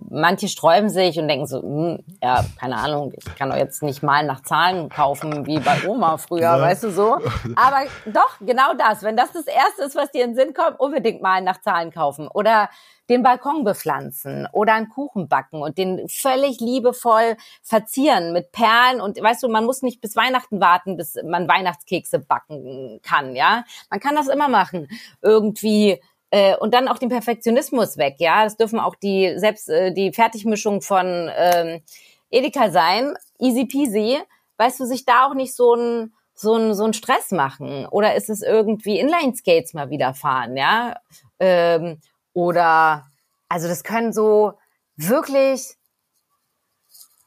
manche 0.09 0.47
sträuben 0.47 0.89
sich 0.89 1.19
und 1.19 1.27
denken 1.27 1.47
so, 1.47 1.61
hm, 1.61 2.03
ja, 2.21 2.45
keine 2.59 2.77
Ahnung, 2.77 3.13
ich 3.15 3.35
kann 3.35 3.49
doch 3.49 3.57
jetzt 3.57 3.83
nicht 3.83 4.03
mal 4.03 4.25
nach 4.25 4.41
Zahlen 4.41 4.89
kaufen 4.89 5.45
wie 5.45 5.59
bei 5.59 5.87
Oma 5.87 6.17
früher, 6.17 6.41
ja. 6.41 6.61
weißt 6.61 6.83
du 6.83 6.91
so. 6.91 7.15
Aber 7.55 7.83
doch, 8.05 8.37
genau 8.39 8.73
das. 8.77 9.03
Wenn 9.03 9.17
das 9.17 9.31
das 9.31 9.47
Erste 9.47 9.83
ist, 9.83 9.95
was 9.95 10.11
dir 10.11 10.23
in 10.23 10.31
den 10.31 10.35
Sinn 10.35 10.53
kommt, 10.53 10.79
unbedingt 10.79 11.21
mal 11.21 11.41
nach 11.41 11.61
Zahlen 11.61 11.91
kaufen. 11.91 12.27
Oder 12.27 12.69
den 13.09 13.23
Balkon 13.23 13.63
bepflanzen 13.63 14.47
oder 14.53 14.73
einen 14.73 14.89
Kuchen 14.89 15.27
backen 15.27 15.61
und 15.61 15.77
den 15.77 16.07
völlig 16.07 16.59
liebevoll 16.59 17.35
verzieren 17.63 18.33
mit 18.33 18.51
Perlen 18.51 19.01
und 19.01 19.21
weißt 19.21 19.43
du, 19.43 19.49
man 19.49 19.65
muss 19.65 19.81
nicht 19.81 19.99
bis 19.99 20.15
Weihnachten 20.15 20.61
warten, 20.61 20.95
bis 20.95 21.15
man 21.25 21.47
Weihnachtskekse 21.47 22.19
backen 22.19 22.99
kann, 23.01 23.35
ja. 23.35 23.63
Man 23.89 23.99
kann 23.99 24.15
das 24.15 24.27
immer 24.27 24.47
machen. 24.47 24.87
Irgendwie 25.21 25.99
äh, 26.31 26.55
und 26.57 26.73
dann 26.73 26.87
auch 26.87 26.97
den 26.97 27.09
Perfektionismus 27.09 27.97
weg, 27.97 28.15
ja. 28.19 28.43
Das 28.43 28.57
dürfen 28.57 28.79
auch 28.79 28.95
die 28.95 29.33
selbst 29.37 29.69
äh, 29.69 29.93
die 29.93 30.11
Fertigmischung 30.11 30.81
von 30.81 31.29
ähm, 31.35 31.81
Edeka 32.29 32.69
sein, 32.69 33.15
easy 33.39 33.65
peasy. 33.65 34.19
Weißt 34.57 34.79
du, 34.79 34.85
sich 34.85 35.05
da 35.05 35.25
auch 35.25 35.33
nicht 35.33 35.55
so 35.55 35.73
ein 35.73 36.13
so 36.35 36.55
ein 36.55 36.73
so 36.73 36.85
ein 36.85 36.93
Stress 36.93 37.31
machen 37.31 37.85
oder 37.87 38.15
ist 38.15 38.29
es 38.29 38.41
irgendwie 38.41 38.99
Inline 38.99 39.35
Skates 39.35 39.73
mal 39.73 39.89
wieder 39.89 40.13
fahren, 40.13 40.55
ja? 40.55 40.95
Ähm, 41.39 41.99
oder 42.33 43.07
also 43.47 43.67
das 43.67 43.83
können 43.83 44.13
so 44.13 44.53
wirklich 44.95 45.75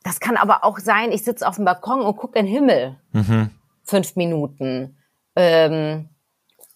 das 0.05 0.21
kann 0.21 0.37
aber 0.37 0.65
auch 0.65 0.79
sein, 0.79 1.13
ich 1.13 1.25
sitze 1.25 1.47
auf 1.47 1.57
dem 1.57 1.65
Balkon 1.65 2.01
und 2.01 2.17
gucke 2.17 2.39
in 2.39 2.47
den 2.47 2.55
Himmel. 2.55 2.97
Mhm. 3.13 3.51
Fünf 3.85 4.17
Minuten. 4.17 4.97
Ähm, 5.37 6.09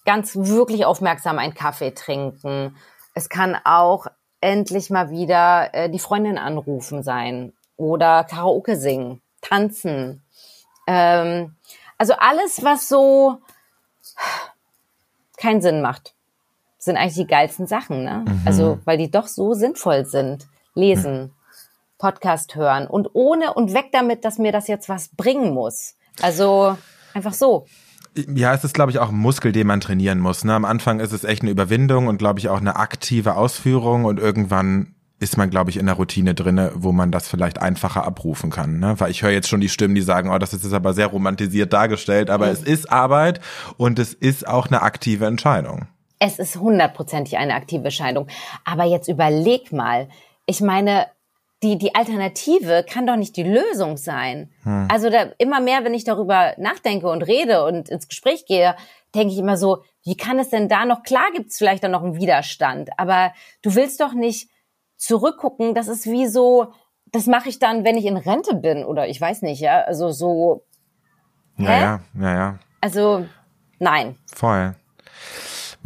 ganz 0.07 0.37
wirklich 0.37 0.87
aufmerksam 0.87 1.39
einen 1.39 1.55
Kaffee 1.55 1.91
trinken. 1.91 2.77
Es 3.15 3.29
kann 3.29 3.57
auch 3.65 4.07
endlich 4.41 4.89
mal 4.89 5.11
wieder 5.11 5.75
äh, 5.75 5.91
die 5.91 5.99
Freundin 5.99 6.39
anrufen 6.39 7.03
sein 7.03 7.53
oder 7.77 8.25
Karaoke 8.25 8.77
singen, 8.77 9.21
tanzen. 9.43 10.23
Ähm, 10.87 11.57
also 11.99 12.15
alles, 12.19 12.63
was 12.63 12.89
so 12.89 13.39
keinen 15.37 15.61
Sinn 15.61 15.83
macht, 15.83 16.15
sind 16.79 16.97
eigentlich 16.97 17.15
die 17.15 17.27
geilsten 17.27 17.67
Sachen. 17.67 18.05
Ne? 18.05 18.25
Mhm. 18.27 18.43
Also 18.47 18.79
weil 18.85 18.99
die 18.99 19.11
doch 19.11 19.27
so 19.27 19.53
sinnvoll 19.55 20.07
sind. 20.07 20.47
Lesen, 20.75 21.23
mhm. 21.23 21.31
Podcast 21.99 22.55
hören 22.55 22.87
und 22.87 23.09
ohne 23.15 23.55
und 23.55 23.73
weg 23.73 23.87
damit, 23.93 24.25
dass 24.25 24.39
mir 24.39 24.53
das 24.53 24.69
jetzt 24.69 24.89
was 24.89 25.09
bringen 25.09 25.55
muss. 25.55 25.97
Also 26.21 26.77
einfach 27.15 27.33
so. 27.33 27.67
Ja, 28.35 28.55
es 28.55 28.65
ist, 28.65 28.75
glaube 28.75 28.91
ich, 28.91 28.99
auch 28.99 29.11
ein 29.11 29.19
Muskel, 29.19 29.53
den 29.53 29.67
man 29.67 29.81
trainieren 29.81 30.21
muss. 30.21 30.45
Ne? 30.45 30.55
Am 30.55 30.65
Anfang 30.65 31.01
ist 31.01 31.13
es 31.13 31.25
echt 31.25 31.43
eine 31.43 31.51
Überwindung 31.51 32.07
und, 32.07 32.19
glaube 32.19 32.39
ich, 32.39 32.49
auch 32.49 32.61
eine 32.61 32.77
aktive 32.77 33.37
Ausführung 33.37 34.05
und 34.05 34.19
irgendwann 34.19 34.95
ist 35.19 35.37
man, 35.37 35.49
glaube 35.49 35.71
ich, 35.71 35.79
in 35.79 35.87
der 35.87 35.95
Routine 35.95 36.35
drinne, 36.35 36.73
wo 36.75 36.93
man 36.93 37.11
das 37.11 37.29
vielleicht 37.29 37.61
einfacher 37.61 38.05
abrufen 38.05 38.51
kann. 38.51 38.79
Ne? 38.79 38.99
Weil 38.99 39.11
ich 39.11 39.23
höre 39.23 39.31
jetzt 39.31 39.49
schon 39.49 39.61
die 39.61 39.69
Stimmen, 39.69 39.95
die 39.95 40.03
sagen, 40.03 40.31
oh, 40.31 40.39
das 40.39 40.53
ist 40.53 40.65
jetzt 40.65 40.75
aber 40.75 40.93
sehr 40.93 41.07
romantisiert 41.07 41.73
dargestellt, 41.73 42.29
aber 42.29 42.47
mhm. 42.47 42.53
es 42.53 42.63
ist 42.63 42.93
Arbeit 42.93 43.41
und 43.77 43.99
es 43.99 44.13
ist 44.13 44.47
auch 44.47 44.67
eine 44.67 44.83
aktive 44.83 45.27
Entscheidung. 45.27 45.87
Es 46.19 46.39
ist 46.39 46.57
hundertprozentig 46.57 47.37
eine 47.39 47.55
aktive 47.55 47.85
Entscheidung. 47.85 48.29
Aber 48.65 48.85
jetzt 48.85 49.09
überleg 49.09 49.73
mal, 49.73 50.09
ich 50.47 50.61
meine, 50.61 51.07
die, 51.67 51.79
die 51.79 51.95
Alternative 51.95 52.85
kann 52.89 53.07
doch 53.07 53.17
nicht 53.17 53.37
die 53.37 53.43
Lösung 53.43 53.97
sein. 53.97 54.51
Hm. 54.63 54.87
Also 54.91 55.11
da, 55.11 55.31
immer 55.39 55.61
mehr, 55.61 55.85
wenn 55.85 55.95
ich 55.95 56.05
darüber 56.05 56.55
nachdenke 56.59 57.09
und 57.09 57.23
rede 57.23 57.65
und 57.65 57.89
ins 57.89 58.09
Gespräch 58.09 58.47
gehe, 58.47 58.77
denke 59.15 59.33
ich 59.33 59.39
immer 59.39 59.57
so, 59.57 59.83
wie 60.05 60.17
kann 60.17 60.39
es 60.39 60.51
denn 60.51 60.69
da 60.69 60.85
noch, 60.85 61.03
klar 61.03 61.31
gibt 61.35 61.51
es 61.51 61.59
vielleicht 61.59 61.83
dann 61.83 61.91
noch 61.91 62.05
einen 62.05 62.17
Widerstand, 62.17 62.91
aber 62.99 63.33
du 63.63 63.75
willst 63.75 64.01
doch 64.01 64.13
nicht 64.13 64.49
zurückgucken, 64.97 65.75
das 65.75 65.89
ist 65.89 66.07
wie 66.07 66.27
so, 66.27 66.73
das 67.07 67.27
mache 67.27 67.49
ich 67.49 67.59
dann, 67.59 67.85
wenn 67.85 67.97
ich 67.97 68.05
in 68.05 68.17
Rente 68.17 68.55
bin 68.55 68.85
oder 68.85 69.09
ich 69.09 69.21
weiß 69.21 69.43
nicht, 69.43 69.61
ja, 69.61 69.81
also 69.83 70.11
so. 70.11 70.65
Ja, 71.59 71.69
hä? 71.69 71.81
ja, 71.81 72.01
ja, 72.21 72.35
ja. 72.35 72.59
Also, 72.81 73.27
nein. 73.79 74.17
Voll. 74.33 74.75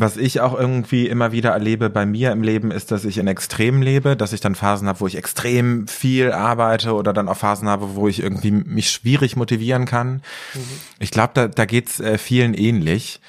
Was 0.00 0.16
ich 0.16 0.40
auch 0.40 0.58
irgendwie 0.58 1.08
immer 1.08 1.30
wieder 1.30 1.50
erlebe 1.50 1.90
bei 1.90 2.06
mir 2.06 2.32
im 2.32 2.42
Leben 2.42 2.70
ist, 2.70 2.90
dass 2.90 3.04
ich 3.04 3.18
in 3.18 3.26
Extrem 3.26 3.82
lebe, 3.82 4.16
dass 4.16 4.32
ich 4.32 4.40
dann 4.40 4.54
Phasen 4.54 4.88
habe, 4.88 5.00
wo 5.00 5.06
ich 5.06 5.14
extrem 5.14 5.86
viel 5.88 6.32
arbeite 6.32 6.94
oder 6.94 7.12
dann 7.12 7.28
auch 7.28 7.36
Phasen 7.36 7.68
habe, 7.68 7.96
wo 7.96 8.08
ich 8.08 8.22
irgendwie 8.22 8.50
mich 8.50 8.90
schwierig 8.90 9.36
motivieren 9.36 9.84
kann. 9.84 10.22
Mhm. 10.54 10.60
Ich 11.00 11.10
glaube, 11.10 11.32
da, 11.34 11.48
da 11.48 11.66
geht's 11.66 12.00
äh, 12.00 12.16
vielen 12.16 12.54
ähnlich. 12.54 13.20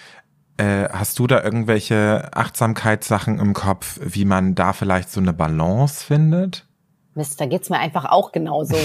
Äh, 0.56 0.88
hast 0.94 1.20
du 1.20 1.28
da 1.28 1.44
irgendwelche 1.44 2.30
Achtsamkeitssachen 2.34 3.40
im 3.40 3.54
Kopf, 3.54 4.00
wie 4.02 4.24
man 4.24 4.56
da 4.56 4.72
vielleicht 4.72 5.12
so 5.12 5.20
eine 5.20 5.34
Balance 5.34 6.06
findet? 6.06 6.66
Mist, 7.14 7.42
da 7.42 7.46
geht's 7.46 7.70
mir 7.70 7.80
einfach 7.80 8.06
auch 8.06 8.32
genauso. 8.32 8.76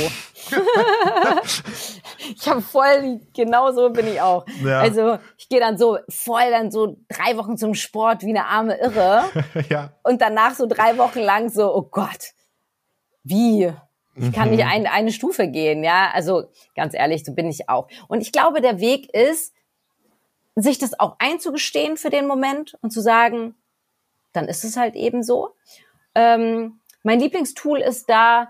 ich 2.34 2.48
habe 2.48 2.60
voll, 2.60 3.20
genauso 3.34 3.90
bin 3.90 4.08
ich 4.08 4.20
auch. 4.20 4.44
Ja. 4.64 4.80
Also 4.80 5.18
ich 5.38 5.48
gehe 5.48 5.60
dann 5.60 5.78
so 5.78 5.98
voll 6.08 6.50
dann 6.50 6.72
so 6.72 6.96
drei 7.08 7.36
Wochen 7.36 7.56
zum 7.56 7.74
Sport 7.74 8.22
wie 8.22 8.30
eine 8.30 8.46
arme 8.46 8.76
Irre. 8.78 9.24
ja. 9.70 9.92
Und 10.02 10.20
danach 10.22 10.54
so 10.54 10.66
drei 10.66 10.98
Wochen 10.98 11.20
lang 11.20 11.50
so, 11.50 11.72
oh 11.72 11.82
Gott, 11.82 12.32
wie? 13.22 13.72
Ich 14.18 14.32
kann 14.32 14.50
nicht 14.50 14.64
mhm. 14.64 14.70
ein, 14.70 14.86
eine 14.86 15.12
Stufe 15.12 15.46
gehen, 15.46 15.84
ja. 15.84 16.10
Also 16.12 16.44
ganz 16.74 16.94
ehrlich, 16.94 17.24
so 17.24 17.32
bin 17.34 17.48
ich 17.48 17.68
auch. 17.68 17.86
Und 18.08 18.22
ich 18.22 18.32
glaube, 18.32 18.60
der 18.60 18.80
Weg 18.80 19.12
ist, 19.14 19.52
sich 20.56 20.78
das 20.78 20.98
auch 20.98 21.16
einzugestehen 21.18 21.96
für 21.96 22.10
den 22.10 22.26
Moment 22.26 22.76
und 22.80 22.90
zu 22.90 23.02
sagen, 23.02 23.54
dann 24.32 24.48
ist 24.48 24.64
es 24.64 24.76
halt 24.76 24.96
eben 24.96 25.22
so. 25.22 25.50
Ähm, 26.14 26.80
mein 27.06 27.20
Lieblingstool 27.20 27.80
ist 27.80 28.10
da, 28.10 28.48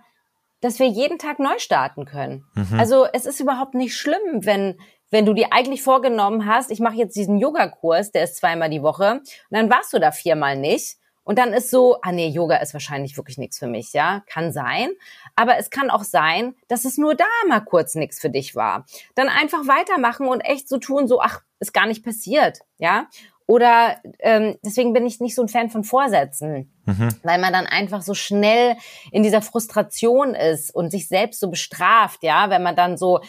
dass 0.61 0.78
wir 0.78 0.86
jeden 0.86 1.18
Tag 1.18 1.38
neu 1.38 1.59
starten 1.59 2.07
können. 2.07 2.46
Mhm. 2.54 2.80
Also 2.80 3.07
es 3.12 3.26
ist 3.26 3.38
überhaupt 3.38 3.74
nicht 3.74 3.94
schlimm, 3.94 4.44
wenn 4.46 4.78
wenn 5.11 5.24
du 5.24 5.34
dir 5.34 5.52
eigentlich 5.52 5.84
vorgenommen 5.84 6.46
hast, 6.46 6.72
ich 6.72 6.80
mache 6.80 6.96
jetzt 6.96 7.14
diesen 7.14 7.38
Yoga-Kurs, 7.38 8.11
der 8.11 8.24
ist 8.24 8.36
zweimal 8.38 8.68
die 8.68 8.82
Woche, 8.82 9.12
und 9.12 9.24
dann 9.50 9.70
warst 9.70 9.92
du 9.92 10.00
da 10.00 10.11
viermal 10.11 10.57
nicht. 10.57 10.96
Und 11.22 11.38
dann 11.38 11.52
ist 11.52 11.70
so, 11.70 11.98
ah 12.02 12.12
nee, 12.12 12.28
Yoga 12.28 12.57
ist 12.57 12.72
wahrscheinlich 12.72 13.16
wirklich 13.16 13.38
nichts 13.38 13.59
für 13.59 13.66
mich, 13.66 13.92
ja, 13.92 14.22
kann 14.26 14.52
sein. 14.52 14.90
Aber 15.34 15.59
es 15.59 15.70
kann 15.70 15.90
auch 15.90 16.04
sein, 16.04 16.54
dass 16.68 16.84
es 16.84 16.98
nur 16.98 17.14
da 17.14 17.24
mal 17.48 17.61
kurz 17.61 17.94
nichts 17.94 18.20
für 18.20 18.30
dich 18.30 18.54
war. 18.54 18.84
Dann 19.14 19.28
einfach 19.28 19.66
weitermachen 19.66 20.28
und 20.28 20.40
echt 20.40 20.68
so 20.68 20.78
tun, 20.78 21.09
so, 21.09 21.20
ach, 21.20 21.42
ist 21.59 21.74
gar 21.74 21.86
nicht 21.86 22.04
passiert, 22.04 22.61
ja. 22.78 23.07
Oder 23.47 23.97
ähm, 24.18 24.57
deswegen 24.64 24.92
bin 24.92 25.07
ich 25.07 25.20
nicht 25.20 25.36
so 25.36 25.42
ein 25.42 25.49
Fan 25.49 25.70
von 25.70 25.84
Vorsätzen, 25.84 26.72
mhm. 26.84 27.09
weil 27.22 27.38
man 27.38 27.53
dann 27.53 27.66
einfach 27.66 28.03
so 28.03 28.14
schnell 28.14 28.76
in 29.12 29.22
dieser 29.22 29.40
Frustration 29.40 30.34
ist 30.34 30.74
und 30.74 30.90
sich 30.90 31.07
selbst 31.07 31.40
so 31.40 31.49
bestraft, 31.49 32.24
ja, 32.24 32.51
wenn 32.51 32.62
man 32.62 32.74
dann 32.74 32.97
so 32.97 33.20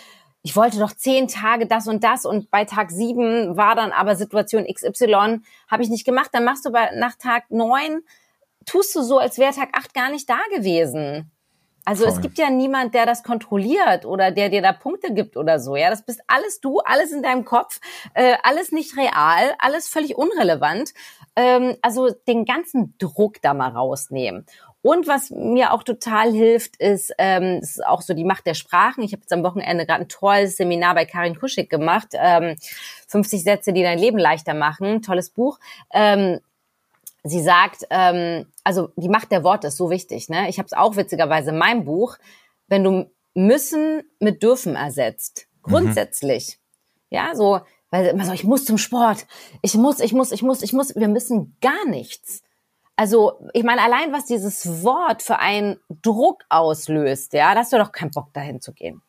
ich 0.44 0.56
wollte 0.56 0.80
doch 0.80 0.94
zehn 0.94 1.28
Tage 1.28 1.68
das 1.68 1.90
und 1.90 2.06
das 2.06 2.26
und 2.26 2.50
bei 2.50 2.64
Tag 2.64 2.90
sieben 2.90 3.58
war 3.58 3.76
dann 3.76 3.92
aber 3.92 4.16
Situation 4.16 4.66
XY, 4.66 5.42
habe 5.68 5.84
ich 5.84 5.90
nicht 5.90 6.06
gemacht. 6.06 6.30
Dann 6.32 6.46
machst 6.46 6.66
du 6.66 6.72
bei, 6.72 6.92
nach 6.96 7.16
Tag 7.16 7.52
neun, 7.52 8.02
tust 8.66 8.96
du 8.96 9.02
so, 9.02 9.18
als 9.18 9.38
wäre 9.38 9.54
Tag 9.54 9.70
acht 9.74 9.94
gar 9.94 10.10
nicht 10.10 10.30
da 10.30 10.40
gewesen. 10.56 11.32
Also 11.88 12.04
Voll. 12.04 12.16
es 12.16 12.22
gibt 12.22 12.38
ja 12.38 12.50
niemand, 12.50 12.94
der 12.94 13.06
das 13.06 13.24
kontrolliert 13.24 14.06
oder 14.06 14.32
der 14.32 14.50
dir 14.50 14.62
da 14.62 14.74
Punkte 14.74 15.14
gibt 15.14 15.38
oder 15.38 15.58
so. 15.58 15.78
Ja, 15.78 15.90
das 15.90 16.02
bist 16.02 16.20
alles 16.28 16.60
du, 16.60 16.80
alles 16.80 17.14
in 17.14 17.24
deinem 17.24 17.46
Kopf, 17.46 17.80
äh, 18.14 18.36
alles 18.44 18.74
nicht 18.74 18.98
real, 18.98 19.56
alles 19.58 19.88
völlig 19.88 20.18
unrelevant. 20.18 20.94
Ähm, 21.38 21.78
also 21.82 22.10
den 22.28 22.44
ganzen 22.44 22.94
Druck 22.98 23.42
da 23.42 23.54
mal 23.54 23.70
rausnehmen. 23.70 24.46
Und 24.82 25.08
was 25.08 25.30
mir 25.30 25.72
auch 25.72 25.84
total 25.84 26.34
hilft, 26.34 26.76
ist, 26.76 27.14
ähm, 27.20 27.60
ist 27.62 27.86
auch 27.86 28.02
so 28.02 28.14
die 28.14 28.26
Macht 28.26 28.46
der 28.48 28.54
Sprachen. 28.54 29.02
Ich 29.02 29.14
habe 29.14 29.22
jetzt 29.22 29.32
am 29.32 29.44
Wochenende 29.44 29.86
gerade 29.86 30.02
ein 30.02 30.10
tolles 30.10 30.58
Seminar 30.58 30.94
bei 30.94 31.06
Karin 31.06 31.40
Kuschig 31.40 31.70
gemacht. 31.70 32.10
Ähm, 32.16 32.58
50 33.08 33.44
Sätze, 33.44 33.72
die 33.72 33.84
dein 33.84 33.98
Leben 33.98 34.18
leichter 34.18 34.54
machen. 34.54 35.02
Tolles 35.04 35.30
Buch. 35.30 35.58
Ähm, 35.94 36.42
sie 37.30 37.42
sagt, 37.42 37.86
ähm, 37.90 38.46
also 38.64 38.90
die 38.96 39.10
Macht 39.10 39.32
der 39.32 39.44
Worte 39.44 39.68
ist 39.68 39.78
so 39.78 39.90
wichtig. 39.90 40.30
Ne? 40.30 40.50
Ich 40.50 40.60
habe 40.60 40.68
es 40.68 40.74
auch 40.74 40.96
witzigerweise 40.96 41.50
in 41.52 41.58
meinem 41.58 41.86
Buch. 41.86 42.18
Wenn 42.68 42.84
du 42.84 43.10
müssen 43.34 44.04
mit 44.20 44.44
dürfen 44.44 44.76
ersetzt, 44.76 45.48
mhm. 45.66 45.72
grundsätzlich, 45.72 46.60
mhm. 47.10 47.16
ja, 47.16 47.36
so, 47.36 47.62
weil 47.90 48.08
immer 48.08 48.26
so, 48.26 48.34
ich 48.34 48.44
muss 48.44 48.66
zum 48.66 48.78
Sport, 48.78 49.26
ich 49.62 49.76
muss, 49.76 50.00
ich 50.00 50.14
muss, 50.14 50.32
ich 50.32 50.42
muss, 50.42 50.62
ich 50.62 50.74
muss, 50.74 50.96
wir 50.96 51.08
müssen 51.08 51.56
gar 51.62 51.86
nichts. 51.88 52.44
Also, 52.96 53.40
ich 53.54 53.64
meine, 53.64 53.84
allein 53.84 54.12
was 54.12 54.26
dieses 54.26 54.84
Wort 54.84 55.22
für 55.22 55.38
einen 55.38 55.80
Druck 56.02 56.44
auslöst, 56.50 57.34
ja, 57.34 57.54
da 57.54 57.60
hast 57.60 57.72
du 57.72 57.78
doch 57.78 57.92
keinen 57.92 58.12
Bock 58.12 58.34
dahin 58.34 58.60
zu 58.60 58.74
gehen. 58.74 59.04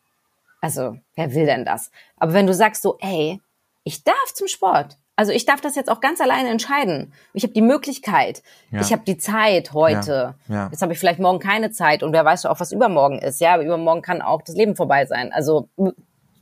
Also, 0.61 0.97
wer 1.15 1.33
will 1.33 1.45
denn 1.45 1.65
das? 1.65 1.89
Aber 2.17 2.33
wenn 2.33 2.45
du 2.45 2.53
sagst 2.53 2.83
so, 2.83 2.97
ey, 2.99 3.41
ich 3.83 4.03
darf 4.03 4.33
zum 4.33 4.47
Sport. 4.47 4.97
Also 5.19 5.33
ich 5.33 5.45
darf 5.45 5.59
das 5.59 5.75
jetzt 5.75 5.91
auch 5.91 5.99
ganz 5.99 6.21
alleine 6.21 6.47
entscheiden. 6.47 7.11
Ich 7.33 7.43
habe 7.43 7.51
die 7.51 7.61
Möglichkeit. 7.61 8.41
Ja. 8.71 8.79
Ich 8.79 8.93
habe 8.93 9.01
die 9.05 9.17
Zeit 9.17 9.73
heute. 9.73 10.35
Ja. 10.47 10.55
Ja. 10.55 10.69
Jetzt 10.71 10.81
habe 10.81 10.93
ich 10.93 10.99
vielleicht 10.99 11.19
morgen 11.19 11.39
keine 11.39 11.71
Zeit 11.71 12.03
und 12.03 12.13
wer 12.13 12.23
weiß 12.23 12.45
auch, 12.45 12.61
was 12.61 12.71
übermorgen 12.71 13.19
ist. 13.19 13.41
Ja, 13.41 13.55
aber 13.55 13.63
übermorgen 13.63 14.01
kann 14.01 14.21
auch 14.21 14.41
das 14.41 14.55
Leben 14.55 14.77
vorbei 14.77 15.05
sein. 15.05 15.33
Also 15.33 15.67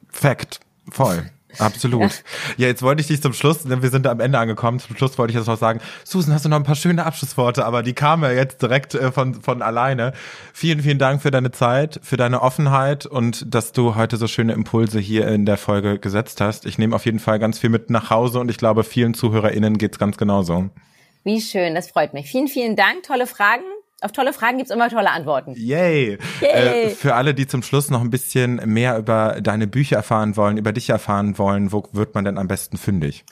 Fact, 0.09 0.59
voll. 0.91 1.27
Absolut. 1.59 2.01
Ja. 2.01 2.09
ja. 2.57 2.67
jetzt 2.67 2.81
wollte 2.81 3.01
ich 3.01 3.07
dich 3.07 3.21
zum 3.21 3.33
Schluss, 3.33 3.63
denn 3.63 3.81
wir 3.81 3.89
sind 3.89 4.05
am 4.07 4.19
Ende 4.19 4.37
angekommen, 4.37 4.79
zum 4.79 4.95
Schluss 4.95 5.17
wollte 5.17 5.31
ich 5.31 5.37
jetzt 5.37 5.47
noch 5.47 5.57
sagen, 5.57 5.79
Susan, 6.03 6.33
hast 6.33 6.45
du 6.45 6.49
noch 6.49 6.57
ein 6.57 6.63
paar 6.63 6.75
schöne 6.75 7.05
Abschlussworte, 7.05 7.65
aber 7.65 7.83
die 7.83 7.93
kamen 7.93 8.23
ja 8.23 8.31
jetzt 8.31 8.61
direkt 8.61 8.95
äh, 8.95 9.11
von, 9.11 9.41
von 9.41 9.61
alleine. 9.61 10.13
Vielen, 10.53 10.81
vielen 10.81 10.99
Dank 10.99 11.21
für 11.21 11.31
deine 11.31 11.51
Zeit, 11.51 11.99
für 12.03 12.17
deine 12.17 12.41
Offenheit 12.41 13.05
und 13.05 13.53
dass 13.53 13.71
du 13.71 13.95
heute 13.95 14.17
so 14.17 14.27
schöne 14.27 14.53
Impulse 14.53 14.99
hier 14.99 15.27
in 15.27 15.45
der 15.45 15.57
Folge 15.57 15.99
gesetzt 15.99 16.41
hast. 16.41 16.65
Ich 16.65 16.77
nehme 16.77 16.95
auf 16.95 17.05
jeden 17.05 17.19
Fall 17.19 17.39
ganz 17.39 17.59
viel 17.59 17.69
mit 17.69 17.89
nach 17.89 18.09
Hause 18.09 18.39
und 18.39 18.49
ich 18.49 18.57
glaube, 18.57 18.83
vielen 18.83 19.13
ZuhörerInnen 19.13 19.77
geht's 19.77 19.99
ganz 19.99 20.17
genauso. 20.17 20.69
Wie 21.23 21.41
schön, 21.41 21.75
das 21.75 21.89
freut 21.89 22.13
mich. 22.13 22.27
Vielen, 22.29 22.47
vielen 22.47 22.75
Dank, 22.75 23.03
tolle 23.03 23.27
Fragen 23.27 23.63
auf 24.01 24.11
tolle 24.11 24.33
Fragen 24.33 24.57
gibt's 24.57 24.71
immer 24.71 24.89
tolle 24.89 25.09
Antworten. 25.09 25.53
Yay! 25.55 26.17
Yay. 26.41 26.83
Äh, 26.85 26.89
für 26.89 27.15
alle, 27.15 27.33
die 27.33 27.47
zum 27.47 27.63
Schluss 27.63 27.89
noch 27.89 28.01
ein 28.01 28.09
bisschen 28.09 28.61
mehr 28.65 28.97
über 28.97 29.41
deine 29.41 29.67
Bücher 29.67 29.97
erfahren 29.97 30.37
wollen, 30.37 30.57
über 30.57 30.71
dich 30.71 30.89
erfahren 30.89 31.37
wollen, 31.37 31.71
wo 31.71 31.83
wird 31.93 32.13
man 32.13 32.25
denn 32.25 32.37
am 32.37 32.47
besten 32.47 32.77
fündig? 32.77 33.25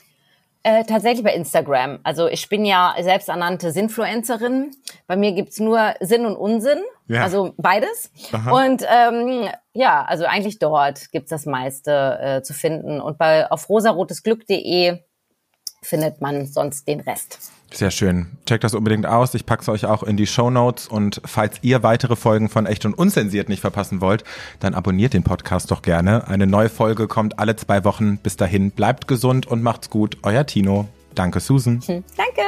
Äh, 0.64 0.82
tatsächlich 0.84 1.22
bei 1.22 1.32
Instagram. 1.32 2.00
Also 2.02 2.26
ich 2.26 2.48
bin 2.48 2.64
ja 2.64 2.96
selbsternannte 3.00 3.70
Sinfluencerin. 3.70 4.72
Bei 5.06 5.14
mir 5.14 5.30
gibt's 5.30 5.60
nur 5.60 5.94
Sinn 6.00 6.26
und 6.26 6.34
Unsinn, 6.34 6.80
ja. 7.06 7.22
also 7.22 7.54
beides. 7.56 8.10
Aha. 8.32 8.50
Und 8.50 8.82
ähm, 8.82 9.48
ja, 9.74 10.04
also 10.04 10.24
eigentlich 10.24 10.58
dort 10.58 11.12
gibt's 11.12 11.30
das 11.30 11.46
meiste 11.46 12.18
äh, 12.20 12.42
zu 12.42 12.52
finden. 12.52 13.00
Und 13.00 13.16
bei 13.16 13.48
auf 13.48 13.68
rosarotesglück.de 13.68 14.98
findet 15.82 16.20
man 16.20 16.46
sonst 16.46 16.88
den 16.88 16.98
Rest. 16.98 17.52
Sehr 17.72 17.90
schön. 17.90 18.26
Checkt 18.46 18.64
das 18.64 18.74
unbedingt 18.74 19.06
aus. 19.06 19.34
Ich 19.34 19.44
pack's 19.44 19.68
euch 19.68 19.86
auch 19.86 20.02
in 20.02 20.16
die 20.16 20.26
Show 20.26 20.50
Notes 20.50 20.86
und 20.86 21.20
falls 21.24 21.58
ihr 21.62 21.82
weitere 21.82 22.16
Folgen 22.16 22.48
von 22.48 22.64
Echt 22.64 22.84
und 22.86 22.94
Unzensiert 22.94 23.48
nicht 23.48 23.60
verpassen 23.60 24.00
wollt, 24.00 24.24
dann 24.60 24.74
abonniert 24.74 25.14
den 25.14 25.24
Podcast 25.24 25.70
doch 25.70 25.82
gerne. 25.82 26.28
Eine 26.28 26.46
neue 26.46 26.68
Folge 26.68 27.08
kommt 27.08 27.38
alle 27.38 27.56
zwei 27.56 27.84
Wochen. 27.84 28.18
Bis 28.18 28.36
dahin 28.36 28.70
bleibt 28.70 29.08
gesund 29.08 29.46
und 29.46 29.62
macht's 29.62 29.90
gut. 29.90 30.18
Euer 30.22 30.46
Tino. 30.46 30.88
Danke, 31.14 31.40
Susan. 31.40 31.80
Danke. 31.86 32.42